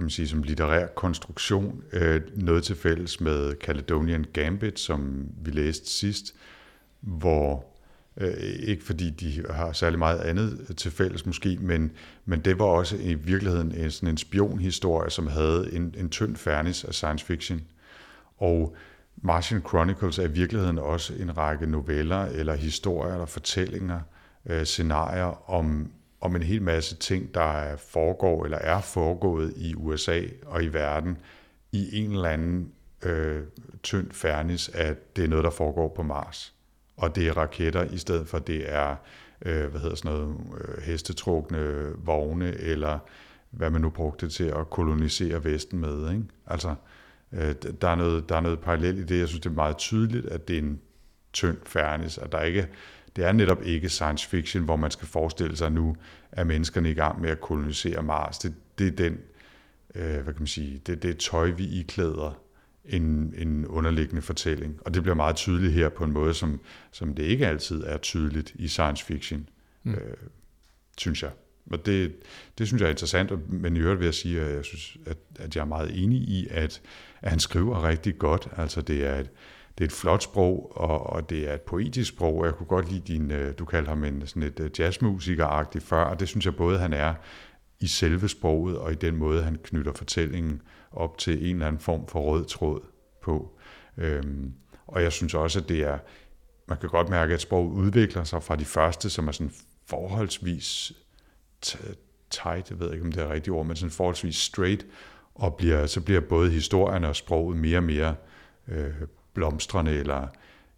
kan 0.00 0.04
man 0.04 0.10
sige, 0.10 0.28
som 0.28 0.42
litterær 0.42 0.86
konstruktion 0.86 1.82
øh, 1.92 2.20
noget 2.36 2.64
til 2.64 2.76
fælles 2.76 3.20
med 3.20 3.54
Caledonian 3.54 4.24
Gambit, 4.32 4.78
som 4.78 5.28
vi 5.42 5.50
læste 5.50 5.90
sidst, 5.90 6.34
hvor 7.00 7.56
øh, 7.56 7.79
Øh, 8.16 8.34
ikke 8.40 8.84
fordi 8.84 9.10
de 9.10 9.44
har 9.50 9.72
særlig 9.72 9.98
meget 9.98 10.18
andet 10.20 10.76
til 10.76 10.90
fælles 10.90 11.26
måske, 11.26 11.58
men, 11.60 11.92
men 12.24 12.40
det 12.40 12.58
var 12.58 12.64
også 12.64 12.96
i 12.96 13.14
virkeligheden 13.14 13.74
en, 13.74 13.90
sådan 13.90 14.08
en 14.08 14.16
spionhistorie, 14.16 15.10
som 15.10 15.26
havde 15.26 15.72
en, 15.72 15.94
en 15.98 16.10
tynd 16.10 16.36
fernis 16.36 16.84
af 16.84 16.94
science 16.94 17.26
fiction. 17.26 17.60
Og 18.38 18.76
Martian 19.16 19.60
Chronicles 19.68 20.18
er 20.18 20.24
i 20.24 20.30
virkeligheden 20.30 20.78
også 20.78 21.14
en 21.14 21.36
række 21.36 21.66
noveller 21.66 22.24
eller 22.24 22.54
historier 22.54 23.12
eller 23.12 23.26
fortællinger, 23.26 24.00
øh, 24.46 24.64
scenarier 24.64 25.50
om, 25.50 25.90
om 26.20 26.36
en 26.36 26.42
hel 26.42 26.62
masse 26.62 26.96
ting, 26.96 27.34
der 27.34 27.76
foregår 27.76 28.44
eller 28.44 28.58
er 28.58 28.80
foregået 28.80 29.52
i 29.56 29.74
USA 29.74 30.20
og 30.46 30.64
i 30.64 30.68
verden 30.68 31.18
i 31.72 31.98
en 31.98 32.10
eller 32.12 32.28
anden 32.28 32.72
øh, 33.02 33.42
tynd 33.82 34.10
fernis, 34.12 34.68
at 34.68 35.16
det 35.16 35.24
er 35.24 35.28
noget, 35.28 35.44
der 35.44 35.50
foregår 35.50 35.92
på 35.96 36.02
Mars. 36.02 36.54
Og 37.00 37.16
det 37.16 37.28
er 37.28 37.36
raketter, 37.36 37.84
i 37.84 37.98
stedet 37.98 38.28
for 38.28 38.38
det 38.38 38.72
er 38.72 38.96
øh, 39.42 39.70
hvad 39.70 39.80
hedder 39.80 39.96
sådan 39.96 40.12
noget, 40.12 40.36
øh, 40.60 40.82
hestetrukne 40.82 41.92
vogne, 42.04 42.54
eller 42.54 42.98
hvad 43.50 43.70
man 43.70 43.80
nu 43.80 43.90
brugte 43.90 44.28
til 44.28 44.44
at 44.44 44.70
kolonisere 44.70 45.44
Vesten 45.44 45.78
med. 45.78 46.10
Ikke? 46.10 46.24
Altså, 46.46 46.74
Øh, 47.32 47.54
der, 47.80 47.88
er 47.88 47.94
noget, 47.94 48.28
der 48.28 48.36
er 48.36 48.40
noget 48.40 48.60
parallelt 48.60 48.98
i 48.98 49.04
det. 49.04 49.18
Jeg 49.18 49.28
synes, 49.28 49.40
det 49.40 49.50
er 49.50 49.54
meget 49.54 49.76
tydeligt, 49.76 50.26
at 50.26 50.48
det 50.48 50.58
er 50.58 50.62
en 50.62 50.80
tynd 51.32 51.56
fernis, 51.66 52.18
at 52.18 52.32
der 52.32 52.40
ikke, 52.40 52.68
det 53.16 53.24
er 53.24 53.32
netop 53.32 53.62
ikke 53.62 53.88
science 53.88 54.28
fiction, 54.28 54.64
hvor 54.64 54.76
man 54.76 54.90
skal 54.90 55.08
forestille 55.08 55.56
sig 55.56 55.72
nu, 55.72 55.96
at 56.32 56.46
menneskerne 56.46 56.90
i 56.90 56.94
gang 56.94 57.20
med 57.20 57.30
at 57.30 57.40
kolonisere 57.40 58.02
Mars. 58.02 58.38
Det, 58.38 58.54
det 58.78 58.86
er 58.86 58.90
den, 58.90 59.18
øh, 59.94 60.14
hvad 60.14 60.24
kan 60.24 60.34
man 60.38 60.46
sige, 60.46 60.82
det, 60.86 61.02
det 61.02 61.10
er 61.10 61.14
tøj, 61.30 61.50
vi 61.50 61.68
iklæder 61.68 62.40
en, 62.90 63.34
en 63.38 63.66
underliggende 63.66 64.22
fortælling. 64.22 64.78
Og 64.84 64.94
det 64.94 65.02
bliver 65.02 65.16
meget 65.16 65.36
tydeligt 65.36 65.72
her 65.72 65.88
på 65.88 66.04
en 66.04 66.12
måde, 66.12 66.34
som, 66.34 66.60
som 66.92 67.14
det 67.14 67.22
ikke 67.22 67.46
altid 67.46 67.82
er 67.86 67.96
tydeligt 67.96 68.52
i 68.54 68.68
science 68.68 69.04
fiction, 69.04 69.48
mm. 69.82 69.94
øh, 69.94 70.16
synes 70.98 71.22
jeg. 71.22 71.30
Og 71.70 71.86
det, 71.86 72.12
det 72.58 72.66
synes 72.66 72.80
jeg 72.80 72.86
er 72.86 72.90
interessant, 72.90 73.52
men 73.52 73.76
i 73.76 73.80
øvrigt 73.80 74.00
vil 74.00 74.04
jeg 74.04 74.14
sige, 74.14 74.40
at 74.40 74.54
jeg 74.54 74.64
synes, 74.64 74.96
at, 75.06 75.16
at 75.38 75.56
jeg 75.56 75.62
er 75.62 75.66
meget 75.66 76.02
enig 76.02 76.18
i, 76.18 76.48
at, 76.50 76.80
at 77.22 77.30
han 77.30 77.40
skriver 77.40 77.88
rigtig 77.88 78.18
godt. 78.18 78.48
Altså 78.56 78.80
det 78.80 79.06
er 79.06 79.16
et, 79.16 79.30
det 79.78 79.84
er 79.84 79.88
et 79.88 79.92
flot 79.92 80.22
sprog, 80.22 80.76
og, 80.76 81.06
og 81.06 81.30
det 81.30 81.50
er 81.50 81.54
et 81.54 81.60
poetisk 81.60 82.08
sprog. 82.08 82.44
Jeg 82.44 82.54
kunne 82.54 82.66
godt 82.66 82.92
lide 82.92 83.02
din, 83.06 83.30
øh, 83.30 83.54
du 83.58 83.64
kaldte 83.64 83.88
ham 83.88 84.04
en 84.04 84.26
sådan 84.26 84.42
et 84.42 84.60
øh, 84.60 84.70
jazzmusiker 84.78 85.78
før, 85.80 86.04
og 86.04 86.20
det 86.20 86.28
synes 86.28 86.44
jeg 86.44 86.56
både 86.56 86.78
han 86.78 86.92
er 86.92 87.14
i 87.80 87.86
selve 87.86 88.28
sproget, 88.28 88.78
og 88.78 88.92
i 88.92 88.94
den 88.94 89.16
måde, 89.16 89.42
han 89.42 89.58
knytter 89.62 89.92
fortællingen 89.92 90.62
op 90.92 91.18
til 91.18 91.48
en 91.48 91.56
eller 91.56 91.66
anden 91.66 91.80
form 91.80 92.06
for 92.06 92.20
rød 92.20 92.44
tråd 92.44 92.80
på. 93.22 93.58
Øhm, 93.96 94.52
og 94.86 95.02
jeg 95.02 95.12
synes 95.12 95.34
også, 95.34 95.58
at 95.58 95.68
det 95.68 95.80
er, 95.82 95.98
man 96.68 96.78
kan 96.78 96.88
godt 96.88 97.08
mærke, 97.08 97.34
at 97.34 97.40
sproget 97.40 97.72
udvikler 97.72 98.24
sig 98.24 98.42
fra 98.42 98.56
de 98.56 98.64
første, 98.64 99.10
som 99.10 99.28
er 99.28 99.32
sådan 99.32 99.52
forholdsvis 99.86 100.92
tight, 102.30 102.70
jeg 102.70 102.80
ved 102.80 102.92
ikke, 102.92 103.04
om 103.04 103.12
det 103.12 103.22
er 103.22 103.32
rigtigt 103.32 103.54
ord, 103.54 103.66
men 103.66 103.76
sådan 103.76 103.90
forholdsvis 103.90 104.36
straight, 104.36 104.86
og 105.34 105.54
bliver, 105.54 105.86
så 105.86 106.00
bliver 106.00 106.20
både 106.20 106.50
historien 106.50 107.04
og 107.04 107.16
sproget 107.16 107.56
mere 107.56 107.78
og 107.78 107.84
mere 107.84 108.14
øh, 108.68 108.92
blomstrende 109.34 109.92
eller 109.92 110.28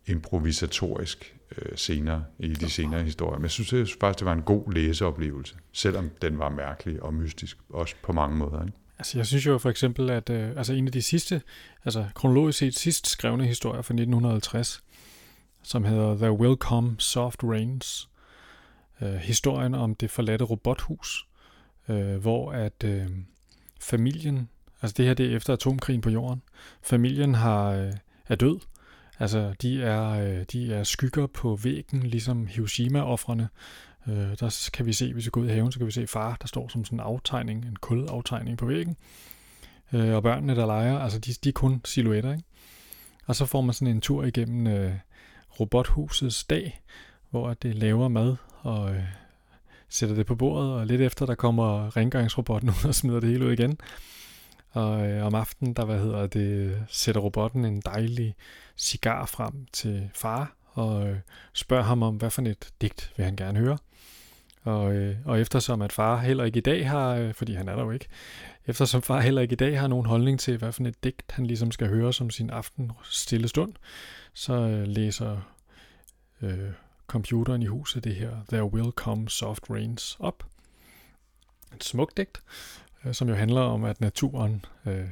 improvisatorisk 0.07 1.37
øh, 1.59 1.73
senere 1.77 2.25
i 2.39 2.49
de 2.49 2.71
senere 2.71 3.03
historier. 3.03 3.39
Men 3.39 3.43
jeg 3.43 3.51
synes, 3.51 3.69
synes 3.69 3.97
faktisk, 4.01 4.19
det 4.19 4.27
var 4.27 4.33
en 4.33 4.43
god 4.43 4.73
læseoplevelse, 4.73 5.55
selvom 5.73 6.11
den 6.23 6.39
var 6.39 6.49
mærkelig 6.49 7.03
og 7.03 7.15
mystisk, 7.15 7.59
også 7.69 7.95
på 8.03 8.13
mange 8.13 8.37
måder. 8.37 8.65
Ikke? 8.65 8.77
Altså, 8.99 9.19
jeg 9.19 9.27
synes 9.27 9.47
jo 9.47 9.59
for 9.59 9.71
eksempel, 9.71 10.11
at 10.11 10.31
øh, 10.31 10.49
altså 10.57 10.73
en 10.73 10.87
af 10.87 10.93
de 10.93 11.03
sidste, 11.03 11.43
altså 11.85 12.07
kronologisk 12.15 12.59
set 12.59 12.75
sidst 12.75 13.07
skrevne 13.07 13.47
historier 13.47 13.83
fra 13.83 13.95
1950, 13.95 14.83
som 15.63 15.85
hedder 15.85 16.17
The 16.17 16.33
Will 16.33 16.57
Come 16.57 16.97
Soft 16.99 17.43
Rains, 17.43 18.09
øh, 19.01 19.15
historien 19.15 19.75
om 19.75 19.95
det 19.95 20.11
forladte 20.11 20.45
robothus, 20.45 21.27
øh, 21.89 22.17
hvor 22.17 22.53
at 22.53 22.85
øh, 22.85 23.07
familien, 23.81 24.49
altså 24.83 24.95
det 24.97 25.07
her 25.07 25.15
det 25.15 25.33
er 25.33 25.37
efter 25.37 25.53
atomkrigen 25.53 26.01
på 26.01 26.11
jorden, 26.11 26.43
familien 26.83 27.35
har 27.35 27.71
øh, 27.71 27.93
er 28.29 28.35
død. 28.35 28.59
Altså 29.19 29.55
de 29.63 29.83
er, 29.83 30.09
øh, 30.09 30.45
de 30.53 30.75
er 30.75 30.85
skygger 30.85 31.27
på 31.27 31.57
væggen, 31.57 32.03
ligesom 32.03 32.47
Hiroshima-offrene. 32.47 33.49
Øh, 34.09 34.15
der 34.41 34.71
kan 34.73 34.87
vi 34.87 34.93
se, 34.93 35.13
hvis 35.13 35.25
vi 35.25 35.31
går 35.31 35.41
ud 35.41 35.47
i 35.47 35.51
haven, 35.51 35.73
så 35.73 35.79
kan 35.79 35.87
vi 35.87 35.93
se 35.93 36.07
far, 36.07 36.37
der 36.41 36.47
står 36.47 36.69
som 36.69 36.85
sådan 36.85 36.97
en 36.97 37.01
aftegning, 37.01 37.65
en 37.65 37.77
kulaftegning 37.77 38.59
på 38.59 38.67
væggen. 38.67 38.97
Øh, 39.93 40.15
og 40.15 40.23
børnene, 40.23 40.57
der 40.57 40.67
leger, 40.67 40.99
altså 40.99 41.19
de, 41.19 41.33
de 41.45 41.49
er 41.49 41.53
kun 41.53 41.81
silhuetter, 41.85 42.33
ikke? 42.33 42.45
Og 43.27 43.37
så 43.37 43.47
får 43.47 43.61
man 43.61 43.75
sådan 43.75 43.95
en 43.95 44.01
tur 44.01 44.25
igennem 44.25 44.67
øh, 44.67 44.93
robothusets 45.61 46.45
dag, 46.45 46.83
hvor 47.31 47.55
det 47.55 47.75
laver 47.75 48.09
mad 48.09 48.37
og 48.61 48.95
øh, 48.95 49.03
sætter 49.89 50.15
det 50.15 50.27
på 50.27 50.35
bordet, 50.35 50.73
og 50.73 50.87
lidt 50.87 51.01
efter, 51.01 51.27
der 51.27 51.35
kommer 51.35 51.97
rengøringsrobotten 51.97 52.71
ud 52.85 52.89
og 52.89 52.95
smider 52.95 53.21
det 53.21 53.29
hele 53.29 53.47
ud 53.47 53.53
igen. 53.53 53.79
Og 54.73 55.07
øh, 55.07 55.27
om 55.27 55.35
aftenen, 55.35 55.75
der 55.75 55.85
hvad 55.85 55.99
hedder 55.99 56.27
det, 56.27 56.83
sætter 56.89 57.21
robotten 57.21 57.65
en 57.65 57.81
dejlig 57.81 58.35
cigar 58.77 59.27
frem 59.27 59.67
til 59.73 60.11
far, 60.15 60.57
og 60.73 61.09
øh, 61.09 61.17
spørger 61.53 61.85
ham 61.85 62.03
om, 62.03 62.17
hvad 62.17 62.31
for 62.31 62.43
et 62.43 62.71
digt 62.81 63.13
vil 63.17 63.25
han 63.25 63.37
gerne 63.37 63.59
høre. 63.59 63.79
Og, 64.65 64.93
øh, 64.93 65.17
og 65.25 65.41
eftersom 65.41 65.83
at 65.83 65.93
far 65.93 66.19
heller 66.19 66.45
ikke 66.45 66.59
i 66.59 66.63
dag 66.63 66.89
har, 66.89 67.15
øh, 67.15 67.35
fordi 67.35 67.55
han 67.55 67.69
er 67.69 67.77
der 67.77 67.83
jo 67.83 67.91
ikke, 67.91 68.09
eftersom 68.67 69.03
far 69.03 69.21
heller 69.21 69.43
ikke 69.43 69.53
i 69.53 69.57
dag 69.57 69.81
har 69.81 69.89
nogen 69.89 70.07
holdning 70.07 70.41
til, 70.41 70.59
hvad 70.59 70.73
for 70.73 70.85
et 70.85 71.05
digt 71.05 71.23
han 71.31 71.47
ligesom 71.47 71.71
skal 71.71 71.89
høre 71.89 72.13
som 72.13 72.31
sin 72.31 72.51
aften 72.51 72.93
stille 73.03 73.49
stund, 73.49 73.73
så 74.35 74.53
øh, 74.53 74.87
læser 74.87 75.41
øh, 76.43 76.71
computeren 77.07 77.63
i 77.63 77.67
huset 77.67 78.05
det 78.05 78.15
her 78.15 78.37
There 78.49 78.73
Will 78.73 78.91
Come 78.91 79.29
Soft 79.29 79.71
Rains 79.71 80.17
op. 80.21 80.47
Et 81.75 81.85
smukt 81.85 82.17
digt, 82.17 82.43
Øh, 83.05 83.15
som 83.15 83.29
jo 83.29 83.35
handler 83.35 83.61
om, 83.61 83.85
at 83.85 84.01
naturen 84.01 84.65
øh, 84.87 85.09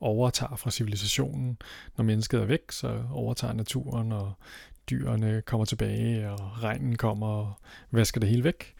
overtager 0.00 0.56
fra 0.56 0.70
civilisationen. 0.70 1.58
Når 1.96 2.04
mennesket 2.04 2.40
er 2.40 2.44
væk, 2.44 2.72
så 2.72 3.02
overtager 3.12 3.52
naturen, 3.52 4.12
og 4.12 4.32
dyrene 4.90 5.42
kommer 5.42 5.64
tilbage, 5.64 6.30
og 6.30 6.62
regnen 6.62 6.96
kommer 6.96 7.26
og 7.26 7.54
vasker 7.90 8.20
det 8.20 8.28
hele 8.28 8.44
væk. 8.44 8.74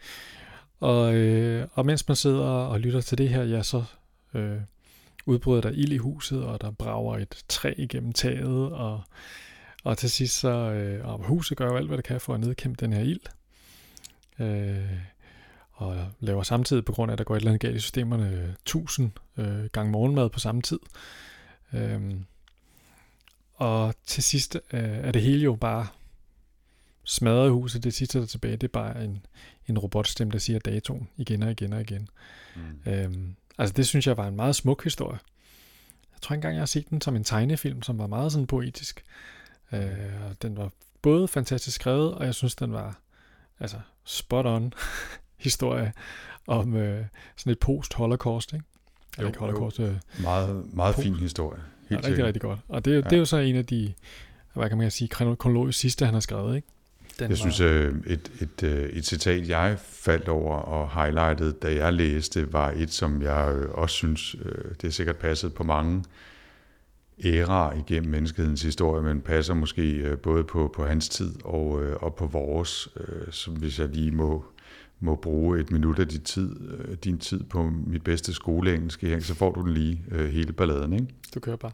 Og, 0.79 1.13
øh, 1.13 1.67
og 1.73 1.85
mens 1.85 2.07
man 2.07 2.15
sidder 2.15 2.45
og 2.45 2.79
lytter 2.79 3.01
til 3.01 3.17
det 3.17 3.29
her, 3.29 3.43
ja, 3.43 3.63
så 3.63 3.83
øh, 4.33 4.57
udbryder 5.25 5.61
der 5.61 5.69
ild 5.69 5.91
i 5.91 5.97
huset, 5.97 6.43
og 6.43 6.61
der 6.61 6.71
brager 6.71 7.17
et 7.17 7.43
træ 7.47 7.73
igennem 7.77 8.13
taget, 8.13 8.71
og, 8.71 9.01
og 9.83 9.97
til 9.97 10.11
sidst 10.11 10.39
så, 10.39 10.49
øh, 10.49 11.07
og 11.07 11.23
huset 11.23 11.57
gør 11.57 11.65
jo 11.65 11.77
alt, 11.77 11.87
hvad 11.87 11.97
det 11.97 12.05
kan 12.05 12.21
for 12.21 12.33
at 12.33 12.39
nedkæmpe 12.39 12.85
den 12.85 12.93
her 12.93 13.01
ild. 13.01 13.21
Øh, 14.39 15.10
og 15.81 16.07
laver 16.19 16.43
samtidig, 16.43 16.85
på 16.85 16.91
grund 16.91 17.11
af, 17.11 17.13
at 17.13 17.17
der 17.17 17.23
går 17.23 17.35
et 17.35 17.39
eller 17.39 17.51
andet 17.51 17.61
galt 17.61 17.75
i 17.75 17.79
systemerne, 17.79 18.55
1000 18.61 19.11
øh, 19.37 19.65
gange 19.65 19.91
morgenmad 19.91 20.29
på 20.29 20.39
samme 20.39 20.61
tid. 20.61 20.79
Øh, 21.73 22.13
og 23.55 23.95
til 24.05 24.23
sidst 24.23 24.55
øh, 24.73 24.83
er 24.83 25.11
det 25.11 25.21
hele 25.21 25.43
jo 25.43 25.55
bare 25.55 25.87
smadret 27.03 27.47
i 27.47 27.51
huset. 27.51 27.83
Det 27.83 27.93
sidste, 27.93 28.17
der 28.17 28.23
er 28.23 28.27
tilbage, 28.27 28.57
det 28.57 28.63
er 28.63 28.71
bare 28.71 29.03
en, 29.03 29.25
en 29.67 29.79
robotstemme, 29.79 30.31
der 30.31 30.39
siger 30.39 30.59
datoen 30.59 31.09
igen 31.17 31.43
og 31.43 31.51
igen 31.51 31.73
og 31.73 31.81
igen. 31.81 32.09
Mm. 32.55 32.91
Øhm, 32.91 33.35
altså 33.57 33.73
det 33.73 33.87
synes 33.87 34.07
jeg 34.07 34.17
var 34.17 34.27
en 34.27 34.35
meget 34.35 34.55
smuk 34.55 34.83
historie. 34.83 35.19
Jeg 36.13 36.21
tror 36.21 36.33
engang, 36.33 36.55
jeg 36.55 36.61
har 36.61 36.65
set 36.65 36.89
den 36.89 37.01
som 37.01 37.15
en 37.15 37.23
tegnefilm, 37.23 37.81
som 37.81 37.97
var 37.97 38.07
meget 38.07 38.31
sådan 38.31 38.47
poetisk. 38.47 39.03
Øh, 39.71 40.29
og 40.29 40.41
den 40.41 40.57
var 40.57 40.71
både 41.01 41.27
fantastisk 41.27 41.75
skrevet, 41.75 42.13
og 42.13 42.25
jeg 42.25 42.35
synes, 42.35 42.55
den 42.55 42.73
var 42.73 42.99
altså 43.59 43.79
spot 44.03 44.45
on 44.45 44.73
historie 45.41 45.93
om 46.47 46.75
øh, 46.75 47.05
sådan 47.37 47.51
et 47.51 47.59
post-holocaust, 47.59 48.53
ikke? 48.53 48.65
Eller 49.17 49.29
ikke 49.29 49.39
holocaust. 49.39 49.79
Jo. 49.79 49.83
Øh, 49.83 49.95
meget, 50.23 50.75
meget 50.75 50.95
post. 50.95 51.05
fin 51.05 51.15
historie. 51.15 51.59
Helt 51.89 52.03
ja, 52.03 52.07
rigtig, 52.07 52.25
rigtig 52.25 52.41
godt. 52.41 52.59
Og 52.67 52.85
det, 52.85 52.91
ja. 52.91 52.97
det 52.97 53.13
er 53.13 53.17
jo 53.17 53.25
så 53.25 53.37
en 53.37 53.55
af 53.55 53.65
de, 53.65 53.93
hvad 54.53 54.69
kan 54.69 54.77
man 54.77 54.91
sige, 54.91 55.07
kronologisk 55.07 55.79
sidste, 55.79 56.05
han 56.05 56.13
har 56.13 56.21
skrevet, 56.21 56.55
ikke? 56.55 56.67
Den 57.19 57.23
jeg 57.23 57.29
var... 57.29 57.35
synes, 57.35 57.59
øh, 57.59 57.95
et, 58.07 58.31
et, 58.41 58.63
øh, 58.63 58.89
et 58.89 59.05
citat, 59.05 59.49
jeg 59.49 59.77
faldt 59.79 60.27
over 60.27 60.55
og 60.55 61.03
highlightede, 61.03 61.51
da 61.51 61.75
jeg 61.75 61.93
læste, 61.93 62.53
var 62.53 62.73
et, 62.75 62.93
som 62.93 63.21
jeg 63.21 63.55
også 63.71 63.95
synes, 63.95 64.35
det 64.81 64.87
er 64.87 64.91
sikkert 64.91 65.15
passet 65.15 65.53
på 65.53 65.63
mange 65.63 66.03
æra 67.25 67.73
igennem 67.73 68.11
menneskehedens 68.11 68.61
historie, 68.61 69.03
men 69.03 69.21
passer 69.21 69.53
måske 69.53 70.17
både 70.23 70.43
på, 70.43 70.73
på 70.75 70.85
hans 70.85 71.09
tid 71.09 71.35
og, 71.43 71.69
og 72.01 72.15
på 72.15 72.25
vores, 72.25 72.89
som 73.31 73.53
hvis 73.53 73.79
jeg 73.79 73.87
lige 73.87 74.11
må, 74.11 74.45
må 75.03 75.15
bruge 75.15 75.59
et 75.59 75.71
minut 75.71 75.99
af 75.99 76.07
din 76.07 76.21
tid, 76.21 76.55
din 77.03 77.17
tid 77.17 77.43
på 77.43 77.69
mit 77.87 78.03
bedste 78.03 78.33
skoleengelsk, 78.33 79.03
så 79.19 79.35
får 79.35 79.51
du 79.51 79.61
den 79.61 79.73
lige 79.73 80.03
hele 80.31 80.53
balladen. 80.53 80.93
Ikke? 80.93 81.07
Du 81.35 81.39
kører 81.39 81.55
bare. 81.55 81.71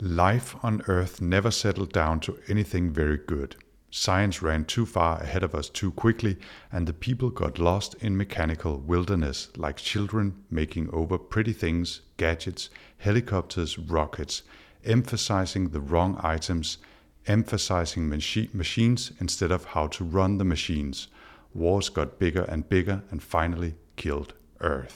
Life 0.00 0.56
on 0.62 0.82
Earth 0.88 1.22
never 1.22 1.50
settled 1.50 1.88
down 1.88 2.20
to 2.20 2.32
anything 2.48 2.96
very 2.96 3.16
good. 3.26 3.56
Science 3.90 4.42
ran 4.42 4.64
too 4.64 4.86
far 4.86 5.20
ahead 5.20 5.42
of 5.42 5.54
us 5.54 5.70
too 5.70 5.90
quickly, 5.90 6.34
and 6.70 6.86
the 6.86 6.92
people 6.92 7.30
got 7.30 7.58
lost 7.58 7.96
in 8.00 8.16
mechanical 8.16 8.72
wilderness, 8.88 9.50
like 9.56 9.76
children 9.76 10.34
making 10.50 10.88
over 10.94 11.18
pretty 11.18 11.52
things, 11.52 12.02
gadgets, 12.16 12.70
helicopters, 12.96 13.78
rockets, 13.78 14.44
emphasizing 14.84 15.72
the 15.72 15.80
wrong 15.80 16.18
items, 16.36 16.78
emphasizing 17.26 18.08
machi- 18.08 18.50
machines 18.52 19.12
instead 19.20 19.52
of 19.52 19.64
how 19.64 19.86
to 19.88 20.04
run 20.04 20.38
the 20.38 20.44
machines. 20.44 21.08
Wars 21.54 21.90
got 21.90 22.08
bigger 22.18 22.44
and 22.44 22.64
bigger 22.64 22.98
and 23.10 23.20
finally 23.20 23.70
killed 23.96 24.34
Earth. 24.60 24.94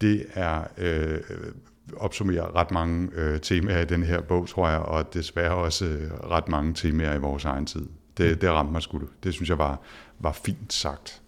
Det 0.00 0.26
er 0.34 0.62
øh, 0.78 1.20
opsummerer 1.96 2.56
ret 2.56 2.70
mange 2.70 3.10
øh, 3.14 3.40
temaer 3.40 3.80
i 3.80 3.84
den 3.84 4.02
her 4.02 4.20
bog, 4.20 4.48
tror 4.48 4.68
jeg, 4.68 4.78
og 4.78 5.14
desværre 5.14 5.54
også 5.54 5.84
øh, 5.84 6.10
ret 6.10 6.48
mange 6.48 6.74
temaer 6.74 7.14
i 7.14 7.18
vores 7.18 7.44
egen 7.44 7.66
tid. 7.66 7.88
Det, 8.16 8.30
mm. 8.30 8.38
det 8.38 8.50
ramte 8.50 8.72
mig 8.72 8.82
sgu. 8.82 9.00
Det 9.22 9.34
synes 9.34 9.48
jeg 9.48 9.58
var, 9.58 9.80
var 10.18 10.32
fint 10.32 10.72
sagt. 10.72 11.22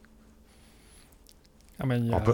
Jamen, 1.83 2.07
ja, 2.07 2.14
op, 2.14 2.28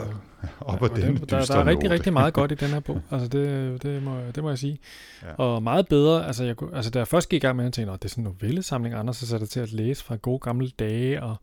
op 0.61 0.82
ja, 0.82 1.03
den, 1.03 1.16
der, 1.16 1.44
der 1.44 1.57
er 1.57 1.66
rigtig, 1.66 1.90
rigtig 1.90 2.12
meget 2.12 2.34
godt 2.34 2.53
i 2.53 2.55
den 2.64 2.68
her 2.68 2.80
bog. 2.80 3.03
Altså, 3.11 3.28
det, 3.28 3.82
det, 3.82 4.03
må, 4.03 4.20
det 4.34 4.42
må 4.42 4.49
jeg 4.49 4.59
sige. 4.59 4.78
Ja. 5.22 5.32
Og 5.32 5.62
meget 5.62 5.88
bedre, 5.88 6.26
altså, 6.26 6.44
jeg, 6.44 6.57
altså 6.74 6.90
da 6.90 6.99
jeg 6.99 7.09
først 7.09 7.28
gik 7.28 7.42
i 7.42 7.46
gang 7.46 7.57
med, 7.57 7.64
at 7.64 7.66
jeg 7.66 7.72
tænkte, 7.72 7.92
det 7.92 8.05
er 8.05 8.09
sådan 8.09 8.26
en 8.26 8.36
novellesamling, 8.40 8.94
andre 8.94 9.14
så 9.14 9.26
satte 9.26 9.46
til 9.46 9.61
at 9.61 9.72
læse 9.72 10.05
fra 10.05 10.16
gode 10.16 10.38
gamle 10.38 10.70
dage, 10.78 11.22
og, 11.22 11.36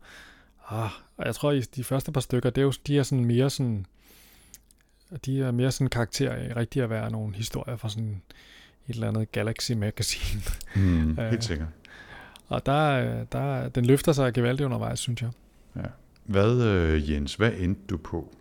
ah, 0.68 0.90
og 1.16 1.26
jeg 1.26 1.34
tror, 1.34 1.52
i 1.52 1.60
de 1.60 1.84
første 1.84 2.12
par 2.12 2.20
stykker, 2.20 2.50
det 2.50 2.60
er 2.60 2.64
jo, 2.64 2.72
de 2.86 2.98
er 2.98 3.02
sådan 3.02 3.24
mere 3.24 3.50
sådan, 3.50 3.86
de 5.26 5.42
er 5.42 5.50
mere 5.50 5.72
sådan 5.72 5.88
karakter 5.88 6.56
rigtig 6.56 6.82
at 6.82 6.90
være 6.90 7.10
nogle 7.10 7.34
historier 7.34 7.76
fra 7.76 7.88
sådan 7.88 8.22
et 8.88 8.94
eller 8.94 9.08
andet 9.08 9.32
Galaxy 9.32 9.72
Magazine. 9.72 10.42
Mm, 10.76 11.16
helt 11.18 11.34
øh, 11.34 11.42
sikkert. 11.42 11.68
Og 12.48 12.66
der, 12.66 13.24
der, 13.24 13.68
den 13.68 13.84
løfter 13.84 14.12
sig 14.12 14.34
gevaldigt 14.34 14.64
undervejs, 14.64 14.98
synes 14.98 15.22
jeg. 15.22 15.30
Ja. 15.76 15.82
Hvad, 16.26 16.62
øh, 16.62 17.10
Jens, 17.10 17.34
hvad 17.34 17.52
endte 17.58 17.82
du 17.90 17.96
på? 17.96 18.34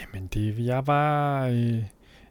Jamen, 0.00 0.26
det, 0.26 0.64
jeg 0.64 0.86
var, 0.86 1.46
øh, 1.46 1.84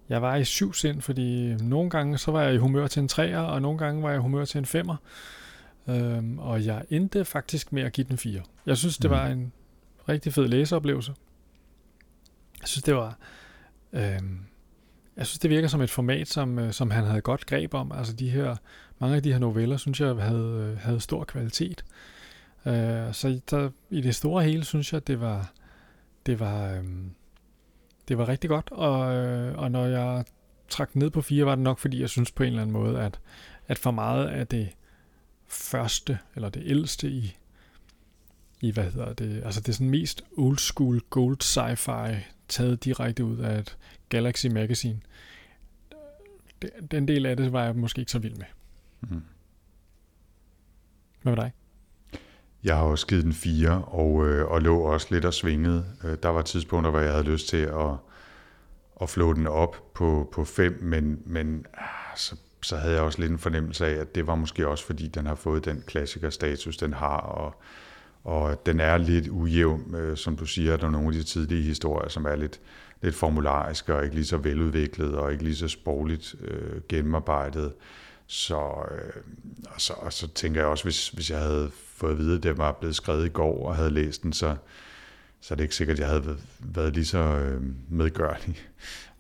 jeg 0.10 0.22
var 0.22 0.36
i 0.36 0.44
syv 0.44 0.74
sind, 0.74 1.02
fordi 1.02 1.54
nogle 1.54 1.90
gange 1.90 2.18
så 2.18 2.32
var 2.32 2.42
jeg 2.42 2.54
i 2.54 2.58
humør 2.58 2.88
til 2.88 3.00
en 3.00 3.08
træer, 3.08 3.40
og 3.40 3.62
nogle 3.62 3.78
gange 3.78 4.04
var 4.04 4.10
jeg 4.10 4.18
i 4.18 4.22
humør 4.22 4.46
til 4.46 4.58
en 4.58 4.66
femmer. 4.66 4.96
Øhm, 5.88 6.40
og 6.40 6.66
jeg 6.66 6.86
endte 6.90 7.26
faktisk 7.26 7.74
med 7.74 7.84
at 7.84 7.94
give 7.94 8.08
den 8.10 8.18
fire. 8.18 8.42
Jeg 8.66 8.78
synes, 8.78 8.98
det 8.98 9.12
mm. 9.12 9.18
var 9.18 9.28
en 9.28 9.52
rigtig 10.10 10.34
fed 10.34 10.48
læseoplevelse. 10.48 11.14
Jeg 12.62 12.68
synes, 12.68 12.84
det 12.84 12.96
var... 12.96 13.18
Øh, 13.94 14.20
jeg 15.18 15.28
synes, 15.28 15.40
det 15.40 15.50
virker 15.50 15.68
som 15.68 15.82
et 15.82 15.90
format, 15.90 16.28
som, 16.28 16.60
øh, 16.60 16.74
som 16.74 16.92
han 16.92 17.04
havde 17.04 17.22
godt 17.22 17.46
greb 17.46 17.74
om. 17.74 17.92
Altså 17.92 18.14
de 18.14 18.30
her, 18.30 18.56
mange 19.00 19.16
af 19.16 19.24
de 19.24 19.32
her 19.32 19.40
noveller, 19.40 19.78
synes 19.78 20.02
jeg, 20.02 20.16
havde, 20.16 20.70
øh, 20.72 20.78
havde 20.78 21.00
stor 21.00 21.24
kvalitet. 21.24 21.84
Øh, 21.88 22.19
så 23.14 23.42
der, 23.50 23.70
i 23.90 24.02
det 24.02 24.16
store 24.16 24.44
hele, 24.44 24.66
synes 24.66 24.94
jeg, 24.94 25.08
det 25.08 25.22
var, 25.22 25.54
det 26.26 26.40
var, 26.40 26.74
øh, 26.74 26.84
det 28.08 28.18
var 28.18 28.28
rigtig 28.28 28.50
godt. 28.50 28.72
Og, 28.72 29.16
øh, 29.16 29.58
og 29.58 29.72
når 29.72 29.86
jeg 29.86 30.26
trak 30.70 30.96
ned 30.96 31.10
på 31.10 31.22
fire, 31.22 31.46
var 31.46 31.56
det 31.56 31.64
nok, 31.64 31.80
fordi 31.80 32.02
jeg 32.02 32.10
synes 32.10 32.32
på 32.32 32.44
en 32.44 32.48
eller 32.48 32.62
anden 32.62 32.74
måde, 32.74 33.02
at, 33.02 33.20
at 33.68 33.78
for 33.78 33.92
meget 33.92 34.28
af 34.28 34.48
det 34.48 34.70
første, 35.48 36.20
eller 36.36 36.50
det 36.50 36.64
ældste 36.66 37.10
i, 37.10 37.38
i 38.62 38.72
hvad 38.72 38.92
hedder 38.92 39.14
det, 39.14 39.44
altså 39.44 39.62
det 39.62 39.70
er 39.70 39.74
sådan 39.74 39.90
mest 39.90 40.24
old 40.38 40.58
school 40.58 41.00
gold 41.10 41.38
sci-fi 41.44 42.16
taget 42.48 42.84
direkte 42.84 43.26
ud 43.26 43.38
af 43.38 43.60
et 43.60 43.78
Galaxy 44.10 44.48
Magazine. 44.48 45.00
Den 46.92 47.08
del 47.08 47.26
af 47.26 47.38
det 47.38 47.54
var 47.54 47.64
jeg 47.64 47.76
måske 47.76 48.00
ikke 48.00 48.12
så 48.12 48.20
vild 48.20 48.36
med. 48.36 48.46
Mm. 49.02 49.24
Hvad 51.22 51.36
med 51.36 51.44
dig? 51.44 51.52
Jeg 52.64 52.76
har 52.76 52.84
også 52.84 53.08
givet 53.08 53.24
den 53.24 53.34
fire, 53.34 53.84
og, 53.84 54.28
øh, 54.28 54.52
og 54.52 54.62
lå 54.62 54.80
også 54.80 55.08
lidt 55.12 55.26
og 55.26 55.34
svingede. 55.34 55.86
Øh, 56.04 56.18
der 56.24 56.30
var 56.30 56.42
tidspunkter, 56.42 56.92
hvor 56.92 57.00
jeg 57.00 57.12
havde 57.12 57.24
lyst 57.24 57.48
til 57.48 57.58
at, 57.58 57.92
at 59.02 59.10
flå 59.10 59.34
den 59.34 59.48
op 59.48 59.94
på, 59.94 60.30
på 60.32 60.46
fem, 60.46 60.80
men, 60.82 61.22
men 61.26 61.66
ah, 61.74 62.18
så, 62.18 62.36
så 62.62 62.78
havde 62.78 62.94
jeg 62.94 63.04
også 63.04 63.20
lidt 63.20 63.32
en 63.32 63.40
fornemmelse 63.40 63.86
af, 63.86 63.92
at 64.02 64.16
det 64.16 64.28
var 64.28 64.36
måske 64.36 64.68
også, 64.68 64.86
fordi 64.86 65.08
den 65.08 65.26
har 65.26 65.36
fået 65.36 65.66
den 65.66 65.84
klassikerstatus, 65.88 66.78
den 66.78 66.94
har, 66.94 67.18
og, 67.18 67.56
og 68.24 68.66
den 68.66 68.80
er 68.80 68.98
lidt 68.98 69.28
ujævn, 69.28 69.96
øh, 69.96 70.18
som 70.18 70.38
du 70.38 70.46
siger, 70.46 70.78
der 70.78 70.88
er 70.88 70.92
nogle 70.92 71.08
af 71.08 71.14
de 71.14 71.24
tidlige 71.24 71.64
historier, 71.64 72.10
som 72.10 72.26
er 72.26 72.36
lidt, 72.36 72.60
lidt 73.02 73.16
formulariske 73.16 73.96
og 73.96 74.04
ikke 74.04 74.16
lige 74.16 74.26
så 74.26 74.38
veludviklet 74.38 75.16
og 75.16 75.32
ikke 75.32 75.44
lige 75.44 75.56
så 75.56 75.68
sprogligt 75.68 76.36
øh, 76.42 76.82
gennemarbejdet. 76.90 77.74
Så, 78.28 78.60
øh, 78.92 79.22
og, 79.70 79.82
så, 79.82 79.94
og 79.94 80.14
så 80.14 80.28
tænker 80.28 80.62
jeg 80.62 80.70
også, 80.70 80.84
hvis, 80.84 81.10
hvis 81.10 81.32
jeg 81.32 81.40
havde 81.40 81.72
fået 82.00 82.12
at 82.12 82.18
vide, 82.18 82.38
at 82.38 82.44
det 82.44 82.58
var 82.58 82.72
blevet 82.72 82.96
skrevet 82.96 83.26
i 83.26 83.30
går 83.30 83.68
og 83.68 83.76
havde 83.76 83.90
læst 83.90 84.24
den, 84.24 84.34
så, 84.34 84.56
så 85.42 85.54
er 85.54 85.56
det 85.56 85.64
ikke 85.64 85.76
sikkert, 85.76 85.96
at 85.96 86.00
jeg 86.00 86.08
havde 86.08 86.38
været 86.60 86.94
lige 86.94 87.06
så 87.06 87.18
øh, 87.18 87.62
medgørlig 87.90 88.58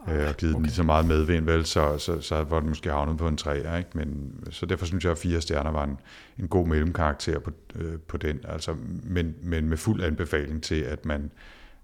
øh, 0.09 0.27
og 0.27 0.37
givet 0.37 0.53
okay. 0.53 0.53
den 0.53 0.63
lige 0.63 0.73
så 0.73 0.83
meget 0.83 1.05
medvind, 1.05 1.45
vel, 1.45 1.65
så, 1.65 1.97
så, 1.97 2.21
så 2.21 2.43
var 2.43 2.59
den 2.59 2.69
måske 2.69 2.89
havnet 2.89 3.17
på 3.17 3.27
en 3.27 3.37
træer, 3.37 3.77
ikke? 3.77 3.89
Men, 3.93 4.33
så 4.49 4.65
derfor 4.65 4.85
synes 4.85 5.03
jeg, 5.03 5.11
at 5.11 5.17
fire 5.17 5.41
stjerner 5.41 5.71
var 5.71 5.83
en, 5.83 5.97
en 6.39 6.47
god 6.47 6.67
mellemkarakter 6.67 7.39
på, 7.39 7.51
øh, 7.75 7.99
på 8.07 8.17
den, 8.17 8.39
altså, 8.43 8.75
men, 9.03 9.35
men 9.43 9.69
med 9.69 9.77
fuld 9.77 10.03
anbefaling 10.03 10.63
til, 10.63 10.81
at 10.81 11.05
man 11.05 11.31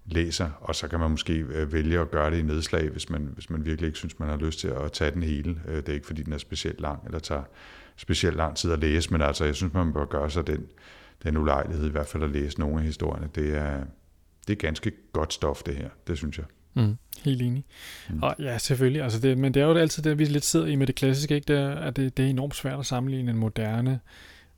læser, 0.06 0.50
og 0.60 0.74
så 0.74 0.88
kan 0.88 1.00
man 1.00 1.10
måske 1.10 1.32
øh, 1.32 1.72
vælge 1.72 2.00
at 2.00 2.10
gøre 2.10 2.30
det 2.30 2.38
i 2.38 2.42
nedslag, 2.42 2.88
hvis 2.88 3.10
man, 3.10 3.28
hvis 3.34 3.50
man 3.50 3.64
virkelig 3.64 3.86
ikke 3.86 3.98
synes, 3.98 4.18
man 4.18 4.28
har 4.28 4.36
lyst 4.36 4.58
til 4.58 4.68
at 4.68 4.92
tage 4.92 5.10
den 5.10 5.22
hele. 5.22 5.60
Øh, 5.68 5.76
det 5.76 5.88
er 5.88 5.92
ikke, 5.92 6.06
fordi 6.06 6.22
den 6.22 6.32
er 6.32 6.38
specielt 6.38 6.80
lang, 6.80 7.06
eller 7.06 7.18
tager 7.18 7.42
specielt 7.96 8.36
lang 8.36 8.56
tid 8.56 8.72
at 8.72 8.78
læse, 8.78 9.12
men 9.12 9.22
altså, 9.22 9.44
jeg 9.44 9.54
synes, 9.54 9.74
man 9.74 9.92
bør 9.92 10.04
gøre 10.04 10.30
sig 10.30 10.46
den, 10.46 10.66
den 11.22 11.36
ulejlighed, 11.36 11.86
i 11.86 11.90
hvert 11.90 12.06
fald 12.06 12.22
at 12.22 12.30
læse 12.30 12.60
nogle 12.60 12.78
af 12.78 12.82
historierne. 12.82 13.28
Det 13.34 13.56
er, 13.56 13.84
det 14.46 14.52
er 14.52 14.56
ganske 14.56 14.92
godt 15.12 15.32
stof, 15.32 15.62
det 15.62 15.76
her. 15.76 15.88
Det 16.06 16.16
synes 16.16 16.38
jeg. 16.38 16.46
Mm, 16.74 16.96
helt 17.24 17.42
enig. 17.42 17.64
Mm. 18.10 18.22
Og 18.22 18.34
ja, 18.38 18.58
selvfølgelig. 18.58 19.02
Altså 19.02 19.20
det, 19.20 19.38
men 19.38 19.54
det 19.54 19.62
er 19.62 19.66
jo 19.66 19.74
altid 19.74 20.02
det, 20.02 20.18
vi 20.18 20.24
lidt 20.24 20.44
sidder 20.44 20.66
i 20.66 20.76
med 20.76 20.86
det 20.86 20.94
klassiske, 20.94 21.34
ikke? 21.34 21.46
Det 21.48 21.56
er, 21.56 21.74
at 21.74 21.96
det, 21.96 22.16
det 22.16 22.24
er 22.24 22.30
enormt 22.30 22.54
svært 22.54 22.78
at 22.78 22.86
sammenligne 22.86 23.30
en 23.30 23.38
moderne 23.38 24.00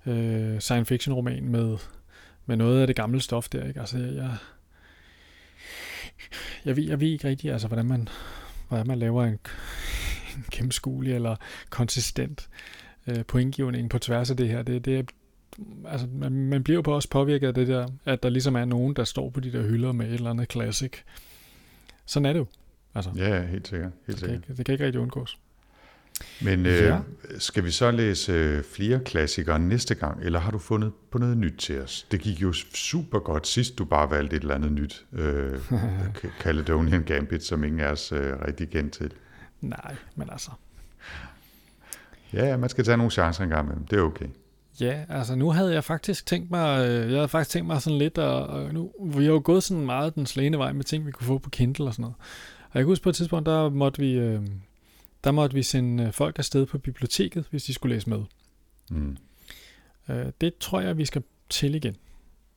øh, 0.07 0.61
science 0.61 0.89
fiction 0.89 1.14
roman 1.14 1.45
med, 1.45 1.76
med 2.47 2.57
noget 2.57 2.80
af 2.80 2.86
det 2.86 2.97
gamle 2.97 3.20
stof 3.20 3.49
der. 3.49 3.68
Ikke? 3.68 3.80
Altså 3.80 3.99
jeg, 3.99 4.14
jeg, 4.14 4.36
jeg, 6.64 6.76
ved, 6.76 6.84
jeg 6.84 7.01
ved 7.01 7.09
ikke 7.09 7.28
rigtig, 7.28 7.53
altså, 7.53 7.66
hvordan 7.66 7.86
man, 7.86 8.09
hvordan 8.68 8.86
man 8.86 8.99
laver 8.99 9.24
en, 9.24 9.39
en 10.36 10.45
gennemskuelig 10.53 11.14
eller 11.14 11.36
konsistent 11.70 12.49
øh, 13.09 13.25
pointgivning 13.25 13.91
på 13.91 13.99
tværs 13.99 14.31
af 14.31 14.37
det 14.37 14.49
her. 14.49 14.63
Det, 14.63 14.85
det 14.85 14.99
er, 14.99 15.03
altså, 15.89 16.07
man, 16.13 16.33
man 16.33 16.63
bliver 16.65 16.75
jo 16.77 16.83
på 16.83 16.95
også 16.95 17.11
påvirket 17.11 17.47
af 17.47 17.55
det 17.55 17.69
der, 17.69 17.89
at 18.05 18.23
der 18.23 18.29
ligesom 18.29 18.57
er 18.57 18.65
nogen, 18.65 18.97
der 18.97 19.05
står 19.05 19.31
på 19.31 19.41
de 19.41 19.53
der 19.53 19.63
hylder 19.63 19.93
med 19.93 20.07
et 20.07 20.15
eller 20.15 20.31
andet 20.31 20.53
classic. 20.53 20.93
Sådan 22.07 22.27
er 22.27 22.33
det 22.33 22.41
jo. 22.41 22.47
Altså, 22.95 23.11
Ja, 23.17 23.47
helt 23.47 23.69
sikkert. 23.69 23.93
Helt 24.07 24.07
det, 24.07 24.29
kan 24.29 24.29
sikkert. 24.29 24.49
ikke, 24.49 24.57
det 24.59 24.67
kan 24.67 24.73
ikke 24.73 24.85
rigtig 24.85 25.01
undgås. 25.01 25.39
Men 26.43 26.67
øh, 26.67 26.73
Ja. 26.83 26.99
skal 27.39 27.65
vi 27.65 27.71
så 27.71 27.91
læse 27.91 28.33
øh, 28.33 28.63
flere 28.65 29.01
klassikere 29.05 29.59
næste 29.59 29.95
gang, 29.95 30.23
eller 30.25 30.39
har 30.39 30.51
du 30.51 30.59
fundet 30.59 30.93
på 31.11 31.19
noget 31.19 31.37
nyt 31.37 31.55
til 31.59 31.81
os? 31.81 32.07
Det 32.11 32.21
gik 32.21 32.43
jo 32.43 32.53
super 32.75 33.19
godt 33.19 33.47
sidst, 33.47 33.79
du 33.79 33.85
bare 33.85 34.11
valgte 34.11 34.37
et 34.37 34.43
eller 34.43 34.55
andet 34.55 34.73
nyt. 34.73 35.07
Øh, 35.13 35.59
Caledonian 36.43 37.03
Gambit, 37.03 37.45
som 37.45 37.65
ingen 37.65 37.81
af 37.81 37.91
os 37.93 38.13
øh, 38.13 38.33
rigtig 38.47 38.71
kendte 38.71 38.99
til. 38.99 39.13
Nej, 39.61 39.97
men 40.17 40.29
altså. 40.33 40.51
Ja, 42.33 42.47
ja, 42.47 42.57
man 42.57 42.68
skal 42.68 42.85
tage 42.85 42.97
nogle 42.97 43.11
chancer 43.11 43.45
en 43.45 43.51
gang 43.51 43.66
imellem. 43.66 43.87
Det 43.87 43.99
er 43.99 44.03
okay. 44.03 44.26
Ja, 44.81 45.05
altså 45.09 45.35
nu 45.35 45.51
havde 45.51 45.74
jeg 45.74 45.85
faktisk 45.85 46.26
tænkt 46.26 46.51
mig, 46.51 46.89
øh, 46.89 47.11
jeg 47.11 47.16
havde 47.18 47.29
faktisk 47.29 47.51
tænkt 47.51 47.66
mig 47.66 47.83
sådan 47.83 47.99
lidt, 47.99 48.18
og, 48.18 48.47
og 48.47 48.74
nu, 48.74 48.93
vi 49.05 49.24
har 49.24 49.33
jo 49.33 49.41
gået 49.45 49.62
sådan 49.62 49.87
meget 49.87 50.14
den 50.14 50.26
slagende 50.26 50.59
vej 50.59 50.72
med 50.72 50.85
ting, 50.85 51.07
vi 51.07 51.11
kunne 51.11 51.26
få 51.26 51.39
på 51.39 51.51
Kindle 51.51 51.87
og 51.87 51.93
sådan 51.95 52.03
noget. 52.03 52.16
Og 52.61 52.70
jeg 52.74 52.81
kan 52.81 52.87
huske 52.87 53.03
på 53.03 53.09
et 53.09 53.14
tidspunkt, 53.14 53.47
der 53.47 53.68
måtte 53.68 54.01
vi, 54.01 54.12
øh, 54.12 54.43
der 55.24 55.31
måtte 55.31 55.55
vi 55.55 55.62
sende 55.62 56.05
øh, 56.05 56.12
folk 56.12 56.39
afsted 56.39 56.66
på 56.66 56.79
biblioteket, 56.79 57.47
hvis 57.51 57.64
de 57.64 57.74
skulle 57.74 57.95
læse 57.95 58.11
med. 58.11 58.20
Mm. 58.91 59.16
Øh, 60.09 60.26
det 60.41 60.57
tror 60.61 60.81
jeg, 60.81 60.99
vi 60.99 61.05
skal 61.05 61.22
til 61.49 61.74
igen. 61.74 61.97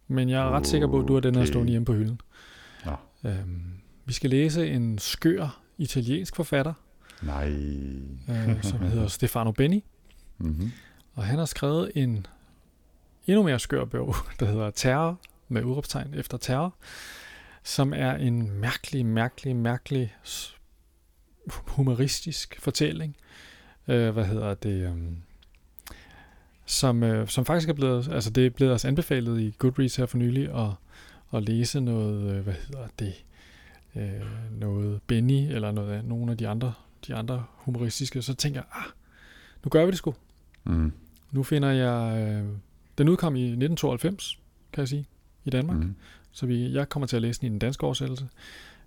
Men 0.08 0.30
jeg 0.30 0.42
er 0.42 0.50
ret 0.50 0.68
sikker 0.68 0.88
på, 0.88 1.00
at 1.00 1.08
du 1.08 1.14
har 1.14 1.20
den 1.22 1.36
her 1.36 1.42
Okay. 1.42 1.52
stående 1.52 1.72
hjemme 1.72 1.86
på 1.86 1.94
hylden. 1.94 2.22
Nå. 2.86 2.92
Øhm, 3.30 3.62
vi 4.06 4.14
skal 4.14 4.30
læse 4.30 4.68
en 4.68 4.98
skør 4.98 5.62
italiensk 5.78 6.36
forfatter, 6.36 6.74
Nej. 7.22 7.50
øh, 8.30 8.64
som 8.64 8.80
hedder 8.80 9.08
Stefano 9.18 9.52
Benni. 9.52 9.84
Mm-hmm. 10.38 10.72
Og 11.14 11.24
han 11.24 11.40
har 11.40 11.46
skrevet 11.46 11.92
en 11.96 12.28
endnu 13.28 13.44
mere 13.44 13.60
skør 13.60 13.86
bog, 13.86 14.16
der 14.40 14.46
hedder 14.46 14.70
Terror, 14.70 15.20
med 15.52 15.64
udråbstegn 15.64 16.14
efter 16.14 16.38
terror, 16.38 16.76
som 17.64 17.94
er 17.94 18.14
en 18.14 18.52
mærkelig, 18.52 19.06
mærkelig, 19.06 19.56
mærkelig 19.56 20.16
humoristisk 21.68 22.60
fortælling. 22.60 23.16
Øh, 23.88 24.10
hvad 24.10 24.26
hedder 24.26 24.54
det? 24.54 24.90
Um, 24.90 25.18
som, 26.66 27.04
øh, 27.04 27.28
som 27.28 27.46
faktisk 27.46 27.70
er 27.70 27.74
blevet, 27.74 28.10
altså 28.12 28.30
det 28.30 28.46
er 28.46 28.50
blevet 28.50 28.74
os 28.74 28.86
anbefalet 28.86 29.42
i 29.42 29.56
Goodreads 29.58 29.96
her 29.96 30.06
for 30.06 30.18
nylig 30.18 30.56
at, 30.56 30.70
at 31.34 31.44
læse 31.44 31.80
noget, 31.82 32.36
øh, 32.36 32.44
hvad 32.44 32.54
hedder 32.54 32.88
det, 33.00 33.14
øh, 33.96 34.60
noget 34.60 35.02
Benny, 35.08 35.54
eller 35.54 35.72
noget 35.72 36.06
nogle 36.06 36.32
af 36.32 36.38
de 36.38 36.48
andre, 36.48 36.74
de 37.08 37.16
andre 37.16 37.44
humoristiske, 37.56 38.22
så 38.22 38.36
tænker 38.36 38.60
jeg, 38.60 38.82
ah, 38.82 38.92
nu 39.64 39.70
gør 39.70 39.86
vi 39.86 39.92
det 39.92 39.98
sgu. 39.98 40.16
Mm. 40.64 40.94
Nu 41.32 41.44
finder 41.44 41.72
jeg... 41.72 42.28
Øh, 42.28 42.46
den 42.98 43.10
udkom 43.10 43.36
i 43.36 43.42
1992, 43.42 44.40
kan 44.74 44.82
jeg 44.82 44.88
sige, 44.88 45.06
i 45.46 45.50
Danmark. 45.50 45.78
Mm. 45.78 45.96
Så 46.32 46.46
vi, 46.46 46.74
jeg 46.74 46.90
kommer 46.90 47.08
til 47.08 47.16
at 47.16 47.22
læse 47.22 47.42
den 47.42 47.48
i 47.48 47.50
den 47.50 47.60
danske 47.60 47.84
oversættelse. 47.84 48.28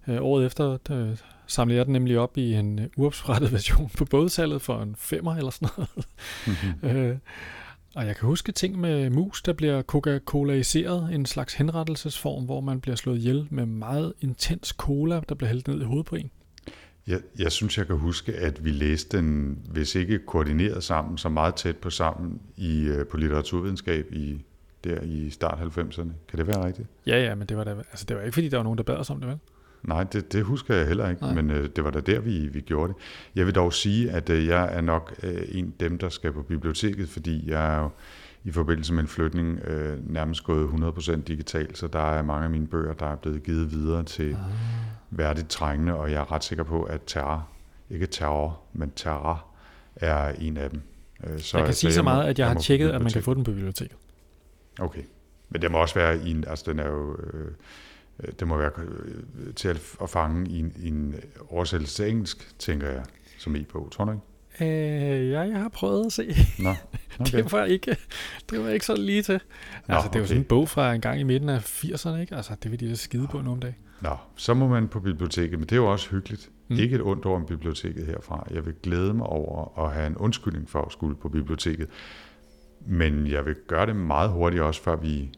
Øh, 0.08 0.18
året 0.20 0.46
efter 0.46 0.78
øh, 0.90 1.16
samlede 1.46 1.78
jeg 1.78 1.86
den 1.86 1.92
nemlig 1.92 2.18
op 2.18 2.38
i 2.38 2.54
en 2.54 2.78
øh, 2.78 2.86
uopsprættet 2.96 3.52
version 3.56 3.90
på 3.98 4.04
bådsalget 4.04 4.62
for 4.62 4.82
en 4.82 4.96
femmer 4.96 5.34
eller 5.36 5.50
sådan 5.50 5.68
noget. 5.76 6.06
Mm-hmm. 6.46 6.88
Øh, 6.98 7.18
og 7.94 8.06
jeg 8.06 8.16
kan 8.16 8.26
huske 8.26 8.52
ting 8.52 8.78
med 8.78 9.10
mus, 9.10 9.42
der 9.42 9.52
bliver 9.52 9.82
Coca-Colaiseret, 9.82 11.14
en 11.14 11.26
slags 11.26 11.54
henrettelsesform, 11.54 12.44
hvor 12.44 12.60
man 12.60 12.80
bliver 12.80 12.96
slået 12.96 13.18
ihjel 13.18 13.46
med 13.50 13.66
meget 13.66 14.12
intens 14.20 14.68
cola, 14.68 15.20
der 15.28 15.34
bliver 15.34 15.48
hældt 15.48 15.68
ned 15.68 15.80
i 15.80 15.84
hovedet 15.84 16.06
på 16.06 16.16
en. 16.16 16.30
Jeg, 17.06 17.20
jeg 17.38 17.52
synes, 17.52 17.78
jeg 17.78 17.86
kan 17.86 17.96
huske, 17.96 18.32
at 18.32 18.64
vi 18.64 18.70
læste 18.70 19.16
den, 19.16 19.58
hvis 19.68 19.94
ikke 19.94 20.18
koordineret 20.18 20.84
sammen, 20.84 21.18
så 21.18 21.28
meget 21.28 21.54
tæt 21.54 21.76
på 21.76 21.90
sammen 21.90 22.40
i, 22.56 22.84
øh, 22.84 23.06
på 23.06 23.16
litteraturvidenskab 23.16 24.12
i, 24.12 24.44
der 24.84 25.00
i 25.02 25.30
start 25.30 25.58
90'erne. 25.58 26.08
Kan 26.28 26.38
det 26.38 26.46
være 26.46 26.66
rigtigt? 26.66 26.88
Ja, 27.06 27.22
ja, 27.24 27.34
men 27.34 27.48
det 27.48 27.56
var, 27.56 27.64
da, 27.64 27.70
altså, 27.70 28.04
det 28.08 28.16
var 28.16 28.22
ikke, 28.22 28.34
fordi 28.34 28.48
der 28.48 28.56
var 28.56 28.64
nogen, 28.64 28.78
der 28.78 28.84
bad 28.84 28.96
os 28.96 29.10
om 29.10 29.20
det, 29.20 29.28
vel? 29.28 29.38
Nej, 29.82 30.04
det, 30.04 30.32
det 30.32 30.44
husker 30.44 30.74
jeg 30.74 30.86
heller 30.86 31.08
ikke, 31.08 31.22
Nej. 31.22 31.34
Nej. 31.34 31.42
men 31.42 31.56
øh, 31.56 31.68
det 31.76 31.84
var 31.84 31.90
da 31.90 32.00
der, 32.00 32.20
vi, 32.20 32.48
vi 32.48 32.60
gjorde 32.60 32.92
det. 32.92 33.02
Jeg 33.34 33.46
vil 33.46 33.54
dog 33.54 33.72
sige, 33.72 34.10
at 34.10 34.30
øh, 34.30 34.46
jeg 34.46 34.74
er 34.76 34.80
nok 34.80 35.14
øh, 35.22 35.42
en 35.48 35.64
af 35.66 35.72
dem, 35.80 35.98
der 35.98 36.08
skal 36.08 36.32
på 36.32 36.42
biblioteket, 36.42 37.08
fordi 37.08 37.50
jeg 37.50 37.74
er 37.74 37.78
jo 37.78 37.90
i 38.44 38.50
forbindelse 38.50 38.92
med 38.94 39.02
en 39.02 39.08
flytning 39.08 39.58
øh, 39.64 40.10
nærmest 40.12 40.44
gået 40.44 40.68
100% 40.68 41.22
digital, 41.22 41.76
så 41.76 41.86
der 41.86 41.98
er 42.18 42.22
mange 42.22 42.44
af 42.44 42.50
mine 42.50 42.66
bøger, 42.66 42.92
der 42.92 43.06
er 43.06 43.16
blevet 43.16 43.42
givet 43.42 43.70
videre 43.70 44.02
til 44.02 44.30
Ah. 44.30 44.38
Værdigt 45.18 45.48
trængende, 45.48 45.94
og 45.94 46.10
jeg 46.10 46.20
er 46.20 46.32
ret 46.32 46.44
sikker 46.44 46.64
på, 46.64 46.82
at 46.82 47.00
terror, 47.06 47.48
ikke 47.90 48.06
terror, 48.06 48.60
men 48.72 48.92
terror 48.96 49.44
er 49.96 50.28
en 50.28 50.56
af 50.56 50.70
dem. 50.70 50.80
Øh, 51.26 51.40
Så, 51.40 51.56
jeg 51.58 51.66
kan 51.66 51.74
sige 51.74 51.92
så 51.92 52.02
må- 52.02 52.10
meget, 52.10 52.24
at 52.28 52.38
jeg 52.38 52.46
har 52.46 52.54
må 52.54 52.58
på 52.58 52.62
tjekket, 52.62 52.90
at 52.90 53.02
man 53.02 53.12
kan 53.12 53.22
få 53.22 53.34
den 53.34 53.44
på 53.44 53.50
biblioteket. 53.50 53.96
Okay. 54.80 55.02
Men 55.50 55.62
det 55.62 55.70
må 55.70 55.78
også 55.78 55.94
være 55.94 56.18
i 56.18 56.30
en, 56.30 56.44
altså 56.48 56.64
den 56.70 56.78
er 56.78 56.86
jo, 56.88 57.16
øh, 57.16 57.50
øh, 58.20 58.32
det 58.40 58.48
må 58.48 58.56
være 58.56 58.70
øh, 58.78 59.54
til 59.54 59.68
at, 60.02 60.10
fange 60.10 60.50
i 60.50 60.58
en, 60.58 60.72
i 60.76 60.88
en 60.88 61.14
oversættelse 61.50 61.96
til 62.02 62.10
engelsk, 62.10 62.58
tænker 62.58 62.88
jeg, 62.90 63.02
som 63.38 63.56
e-bog, 63.56 63.88
tror 63.92 64.04
du 64.04 64.10
ikke? 64.12 64.24
Øh, 64.60 65.30
ja, 65.30 65.40
jeg 65.40 65.58
har 65.58 65.68
prøvet 65.68 66.06
at 66.06 66.12
se. 66.12 66.34
Nå, 66.58 66.70
okay. 67.20 67.36
Det 67.38 67.52
var 67.52 67.64
ikke, 67.64 67.96
det 68.50 68.60
var 68.64 68.68
ikke 68.70 68.86
så 68.86 68.96
lige 68.96 69.22
til. 69.22 69.40
Nå, 69.88 69.94
altså, 69.94 70.08
det 70.12 70.16
okay. 70.20 70.28
sådan 70.28 70.40
en 70.42 70.44
bog 70.44 70.68
fra 70.68 70.94
en 70.94 71.00
gang 71.00 71.20
i 71.20 71.22
midten 71.22 71.48
af 71.48 71.58
80'erne, 71.84 72.16
ikke? 72.16 72.36
Altså, 72.36 72.56
det 72.62 72.70
vil 72.70 72.80
de 72.80 72.88
da 72.88 72.94
skide 72.94 73.28
på 73.28 73.40
nu 73.40 73.52
om 73.52 73.60
dagen. 73.60 73.76
Nå, 74.04 74.16
så 74.36 74.54
må 74.54 74.68
man 74.68 74.88
på 74.88 75.00
biblioteket, 75.00 75.58
men 75.58 75.62
det 75.62 75.72
er 75.72 75.76
jo 75.76 75.92
også 75.92 76.10
hyggeligt. 76.10 76.50
Mm. 76.68 76.76
Ikke 76.76 76.96
et 76.96 77.02
ondt 77.02 77.26
ord 77.26 77.36
om 77.36 77.46
biblioteket 77.46 78.06
herfra. 78.06 78.46
Jeg 78.50 78.66
vil 78.66 78.74
glæde 78.82 79.14
mig 79.14 79.26
over 79.26 79.78
at 79.86 79.92
have 79.92 80.06
en 80.06 80.16
undskyldning 80.16 80.70
for 80.70 80.82
at 80.82 80.92
skulle 80.92 81.16
på 81.16 81.28
biblioteket. 81.28 81.88
Men 82.86 83.26
jeg 83.26 83.46
vil 83.46 83.54
gøre 83.66 83.86
det 83.86 83.96
meget 83.96 84.30
hurtigt 84.30 84.62
også, 84.62 84.82
før 84.82 84.96
vi, 84.96 85.30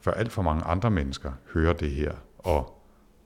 før 0.00 0.10
alt 0.10 0.32
for 0.32 0.42
mange 0.42 0.64
andre 0.64 0.90
mennesker 0.90 1.32
hører 1.54 1.72
det 1.72 1.90
her 1.90 2.12
og 2.38 2.82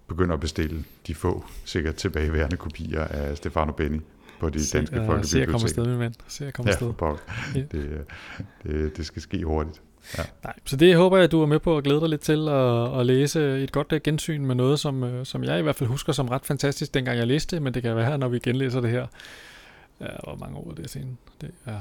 begynder 0.08 0.34
at 0.34 0.40
bestille 0.40 0.84
de 1.06 1.14
få, 1.14 1.44
sikkert 1.64 1.94
tilbageværende 1.94 2.56
kopier 2.56 3.00
af 3.00 3.36
Stefano 3.36 3.72
Benni 3.72 4.00
på 4.40 4.50
de 4.50 4.64
Se, 4.64 4.78
danske 4.78 5.00
øh, 5.00 5.24
se, 5.24 5.38
jeg 5.38 5.48
kommer 5.48 5.64
afsted, 5.64 5.86
min 5.86 5.98
ven. 5.98 6.14
Se, 6.28 6.44
jeg 6.44 6.54
kommer 6.54 6.72
afsted. 6.72 6.92
Ja. 7.54 7.60
det, 7.60 7.74
øh, 7.74 8.00
det, 8.62 8.96
det 8.96 9.06
skal 9.06 9.22
ske 9.22 9.44
hurtigt. 9.44 9.82
Nej, 10.44 10.54
så 10.64 10.76
det 10.76 10.96
håber 10.96 11.18
jeg, 11.18 11.32
du 11.32 11.42
er 11.42 11.46
med 11.46 11.58
på 11.58 11.76
at 11.76 11.84
glæde 11.84 12.00
dig 12.00 12.08
lidt 12.08 12.20
til 12.20 12.48
at, 12.48 13.00
at 13.00 13.06
læse 13.06 13.62
et 13.62 13.72
godt 13.72 13.92
øh, 13.92 14.00
gensyn 14.04 14.46
med 14.46 14.54
noget, 14.54 14.80
som, 14.80 15.04
øh, 15.04 15.26
som 15.26 15.44
jeg 15.44 15.58
i 15.58 15.62
hvert 15.62 15.76
fald 15.76 15.88
husker 15.88 16.12
som 16.12 16.28
ret 16.28 16.46
fantastisk, 16.46 16.94
dengang 16.94 17.18
jeg 17.18 17.26
læste 17.26 17.56
det, 17.56 17.62
men 17.62 17.74
det 17.74 17.82
kan 17.82 17.96
være, 17.96 18.18
når 18.18 18.28
vi 18.28 18.38
genlæser 18.38 18.80
det 18.80 18.90
her. 18.90 19.06
Ja, 20.00 20.06
hvor 20.24 20.36
mange 20.36 20.56
år 20.56 20.70
er 20.70 20.74
det 20.74 20.90
siden? 20.90 21.18
Det 21.40 21.50
er 21.66 21.80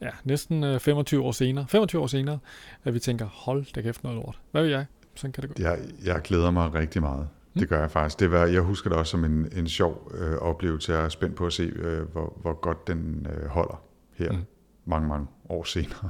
ja, 0.00 0.10
næsten 0.24 0.64
øh, 0.64 0.80
25 0.80 1.22
år 1.22 1.32
senere. 1.32 1.66
25 1.68 2.02
år 2.02 2.06
senere, 2.06 2.38
at 2.84 2.94
vi 2.94 2.98
tænker, 2.98 3.26
hold 3.26 3.66
da 3.74 3.82
kæft 3.82 4.04
noget 4.04 4.16
lort. 4.16 4.38
Hvad 4.50 4.62
vil 4.62 4.70
jeg? 4.70 4.86
Sådan 5.14 5.32
kan 5.32 5.42
det 5.42 5.56
gå. 5.56 5.62
Jeg, 5.62 5.78
jeg 6.04 6.20
glæder 6.22 6.50
mig 6.50 6.74
rigtig 6.74 7.02
meget. 7.02 7.28
Mm. 7.54 7.60
Det 7.60 7.68
gør 7.68 7.80
jeg 7.80 7.90
faktisk. 7.90 8.20
Det 8.20 8.30
var, 8.30 8.46
jeg 8.46 8.60
husker 8.62 8.90
det 8.90 8.98
også 8.98 9.10
som 9.10 9.24
en, 9.24 9.48
en 9.56 9.68
sjov 9.68 10.12
øh, 10.14 10.36
oplevelse. 10.36 10.92
Jeg 10.92 11.04
er 11.04 11.08
spændt 11.08 11.36
på 11.36 11.46
at 11.46 11.52
se, 11.52 11.62
øh, 11.62 12.02
hvor, 12.12 12.38
hvor 12.42 12.60
godt 12.60 12.86
den 12.86 13.26
øh, 13.30 13.48
holder 13.48 13.82
her 14.14 14.32
mm. 14.32 14.44
mange, 14.84 15.08
mange 15.08 15.26
år 15.48 15.64
senere. 15.64 16.08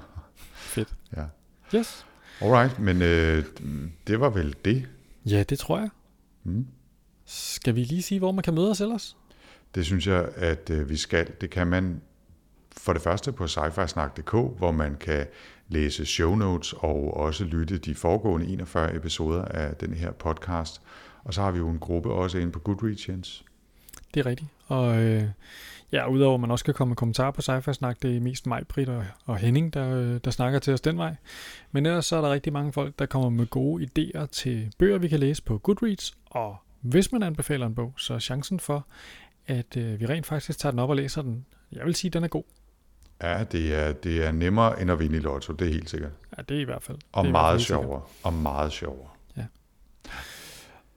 Yes. 1.74 2.06
Alright, 2.40 2.78
men 2.78 3.02
øh, 3.02 3.44
det 4.06 4.20
var 4.20 4.30
vel 4.30 4.56
det. 4.64 4.88
Ja, 5.26 5.42
det 5.42 5.58
tror 5.58 5.78
jeg. 5.78 5.88
Mm. 6.44 6.66
Skal 7.24 7.74
vi 7.74 7.84
lige 7.84 8.02
sige, 8.02 8.18
hvor 8.18 8.32
man 8.32 8.42
kan 8.42 8.54
møde 8.54 8.70
os 8.70 8.80
ellers? 8.80 9.16
Det 9.74 9.86
synes 9.86 10.06
jeg, 10.06 10.28
at 10.36 10.70
øh, 10.70 10.88
vi 10.88 10.96
skal. 10.96 11.28
Det 11.40 11.50
kan 11.50 11.66
man 11.66 12.00
for 12.76 12.92
det 12.92 13.02
første 13.02 13.32
på 13.32 13.46
sci-fi-snak.dk, 13.46 14.30
hvor 14.30 14.70
man 14.70 14.96
kan 14.96 15.26
læse 15.68 16.06
show 16.06 16.34
notes 16.34 16.72
og 16.72 17.16
også 17.16 17.44
lytte 17.44 17.78
de 17.78 17.94
foregående 17.94 18.46
41 18.46 18.94
episoder 18.96 19.44
af 19.44 19.76
den 19.76 19.94
her 19.94 20.12
podcast. 20.12 20.82
Og 21.24 21.34
så 21.34 21.42
har 21.42 21.50
vi 21.50 21.58
jo 21.58 21.68
en 21.68 21.78
gruppe 21.78 22.12
også 22.12 22.38
inde 22.38 22.52
på 22.52 22.58
Goodreads, 22.58 23.08
Jens. 23.08 23.44
Det 24.16 24.26
er 24.26 24.30
rigtigt. 24.30 24.50
Og 24.66 25.02
øh, 25.02 25.24
ja, 25.92 26.08
udover 26.08 26.34
at 26.34 26.40
man 26.40 26.50
også 26.50 26.64
kan 26.64 26.74
komme 26.74 26.90
med 26.90 26.96
kommentarer 26.96 27.30
på 27.30 27.42
sci 27.42 27.72
snak 27.72 28.02
det 28.02 28.16
er 28.16 28.20
mest 28.20 28.46
mig, 28.46 28.66
Britt 28.68 28.88
og, 28.88 29.04
og 29.24 29.36
Henning, 29.36 29.74
der, 29.74 29.96
øh, 29.96 30.20
der 30.24 30.30
snakker 30.30 30.58
til 30.58 30.72
os 30.72 30.80
den 30.80 30.98
vej. 30.98 31.16
Men 31.72 31.86
ellers 31.86 32.06
så 32.06 32.16
er 32.16 32.20
der 32.20 32.32
rigtig 32.32 32.52
mange 32.52 32.72
folk, 32.72 32.98
der 32.98 33.06
kommer 33.06 33.30
med 33.30 33.46
gode 33.46 33.84
idéer 33.84 34.26
til 34.26 34.72
bøger, 34.78 34.98
vi 34.98 35.08
kan 35.08 35.20
læse 35.20 35.42
på 35.42 35.58
Goodreads. 35.58 36.16
Og 36.26 36.56
hvis 36.80 37.12
man 37.12 37.22
anbefaler 37.22 37.66
en 37.66 37.74
bog, 37.74 37.92
så 37.96 38.14
er 38.14 38.18
chancen 38.18 38.60
for, 38.60 38.86
at 39.46 39.76
øh, 39.76 40.00
vi 40.00 40.06
rent 40.06 40.26
faktisk 40.26 40.58
tager 40.58 40.70
den 40.70 40.78
op 40.78 40.90
og 40.90 40.96
læser 40.96 41.22
den, 41.22 41.46
jeg 41.72 41.84
vil 41.84 41.94
sige, 41.94 42.08
at 42.08 42.12
den 42.12 42.24
er 42.24 42.28
god. 42.28 42.44
Ja, 43.22 43.44
det 43.52 43.74
er, 43.74 43.92
det 43.92 44.26
er 44.26 44.32
nemmere 44.32 44.80
end 44.82 44.90
at 44.90 44.98
vinde 44.98 45.16
i 45.16 45.20
lotto, 45.20 45.52
det 45.52 45.68
er 45.68 45.72
helt 45.72 45.90
sikkert. 45.90 46.12
Ja, 46.36 46.42
det 46.42 46.56
er 46.56 46.60
i 46.60 46.64
hvert 46.64 46.82
fald. 46.82 46.98
Og 47.12 47.26
meget 47.26 47.60
sjovere. 47.60 48.02
Og 48.22 48.32
meget 48.32 48.72
sjovere. 48.72 49.08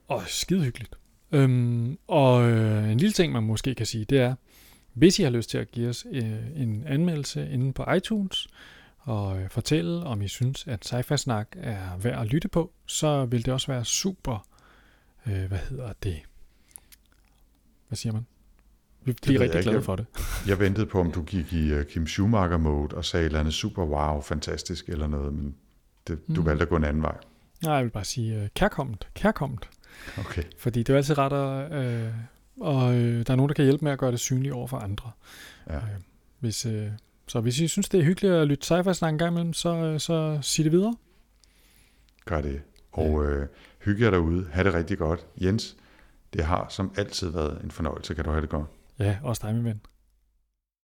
Og 0.08 0.22
skide 0.26 0.64
hyggeligt. 0.64 0.94
Øhm, 1.32 1.98
og 2.08 2.50
øh, 2.50 2.90
en 2.92 2.98
lille 2.98 3.12
ting, 3.12 3.32
man 3.32 3.42
måske 3.42 3.74
kan 3.74 3.86
sige, 3.86 4.04
det 4.04 4.20
er, 4.20 4.34
hvis 4.92 5.18
I 5.18 5.22
har 5.22 5.30
lyst 5.30 5.50
til 5.50 5.58
at 5.58 5.70
give 5.70 5.88
os 5.88 6.06
øh, 6.12 6.22
en 6.56 6.84
anmeldelse 6.86 7.50
inde 7.50 7.72
på 7.72 7.92
iTunes, 7.92 8.48
og 8.98 9.40
øh, 9.42 9.48
fortælle, 9.50 10.02
om 10.04 10.22
I 10.22 10.28
synes, 10.28 10.66
at 10.66 10.84
sci 10.84 11.16
snak 11.16 11.48
er 11.56 11.96
værd 11.96 12.20
at 12.20 12.26
lytte 12.26 12.48
på, 12.48 12.72
så 12.86 13.24
vil 13.24 13.44
det 13.46 13.54
også 13.54 13.66
være 13.72 13.84
super, 13.84 14.46
øh, 15.26 15.44
hvad 15.44 15.58
hedder 15.70 15.92
det, 16.02 16.20
Hvad 17.88 17.96
siger 17.96 18.12
man? 18.12 18.26
Vi 19.04 19.12
bliver 19.22 19.40
rigtig 19.40 19.54
jeg 19.56 19.62
glade 19.62 19.76
Jeg- 19.76 19.84
for 19.84 19.96
det. 19.96 20.06
Jeg 20.48 20.58
ventede 20.58 20.86
på, 20.86 21.00
om 21.00 21.12
du 21.12 21.22
gik 21.22 21.52
i 21.52 21.74
uh, 21.74 21.82
Kim 21.84 22.06
Schumacher-mode 22.06 22.96
og 22.96 23.04
sagde 23.04 23.22
et 23.22 23.26
eller 23.26 23.40
andet 23.40 23.54
super 23.54 23.84
wow, 23.84 24.20
fantastisk 24.20 24.88
eller 24.88 25.06
noget, 25.06 25.32
men 25.32 25.54
det, 26.08 26.18
du 26.28 26.40
Mm. 26.40 26.46
valgte 26.46 26.62
at 26.62 26.68
gå 26.68 26.76
en 26.76 26.84
anden 26.84 27.02
vej. 27.02 27.16
Nej, 27.62 27.74
jeg 27.74 27.84
vil 27.84 27.90
bare 27.90 28.04
sige 28.04 28.42
øh, 28.42 28.48
kærkomment. 28.54 29.08
Kærkomment. 29.14 29.68
Okay. 30.18 30.42
Fordi 30.58 30.82
det 30.82 30.92
er 30.92 30.96
altid 30.96 31.18
ret 31.18 31.32
at... 31.32 31.72
Øh, 31.72 32.12
og 32.60 32.94
øh, 32.94 33.26
der 33.26 33.32
er 33.32 33.36
nogen, 33.36 33.48
der 33.48 33.54
kan 33.54 33.64
hjælpe 33.64 33.84
med 33.84 33.92
at 33.92 33.98
gøre 33.98 34.10
det 34.10 34.20
synligt 34.20 34.54
over 34.54 34.66
for 34.66 34.76
andre. 34.76 35.10
Ja. 35.68 35.76
Øh, 35.76 35.82
hvis, 36.38 36.66
øh, 36.66 36.86
så 37.28 37.40
hvis 37.40 37.60
I 37.60 37.68
synes, 37.68 37.88
det 37.88 38.00
er 38.00 38.04
hyggeligt 38.04 38.34
at 38.34 38.48
lytte 38.48 38.74
sci-fi 38.74 38.92
snak 38.92 39.12
en 39.12 39.18
gang 39.18 39.32
imellem, 39.32 39.52
så, 39.52 39.74
øh, 39.74 40.00
så 40.00 40.38
sig 40.42 40.64
det 40.64 40.72
videre. 40.72 40.96
Gør 42.24 42.40
det. 42.40 42.62
Og 42.92 43.24
øh, 43.24 43.46
hygge 43.84 44.04
jer 44.04 44.10
derude. 44.10 44.46
Ha' 44.52 44.62
det 44.62 44.74
rigtig 44.74 44.98
godt. 44.98 45.26
Jens, 45.42 45.76
det 46.32 46.44
har 46.44 46.66
som 46.68 46.92
altid 46.96 47.30
været 47.30 47.60
en 47.64 47.70
fornøjelse. 47.70 48.14
Kan 48.14 48.24
du 48.24 48.30
have 48.30 48.40
det 48.40 48.50
godt? 48.50 48.66
Ja, 48.98 49.18
også 49.22 49.46
dig, 49.46 49.54
min 49.54 49.64
ven. 49.64 49.80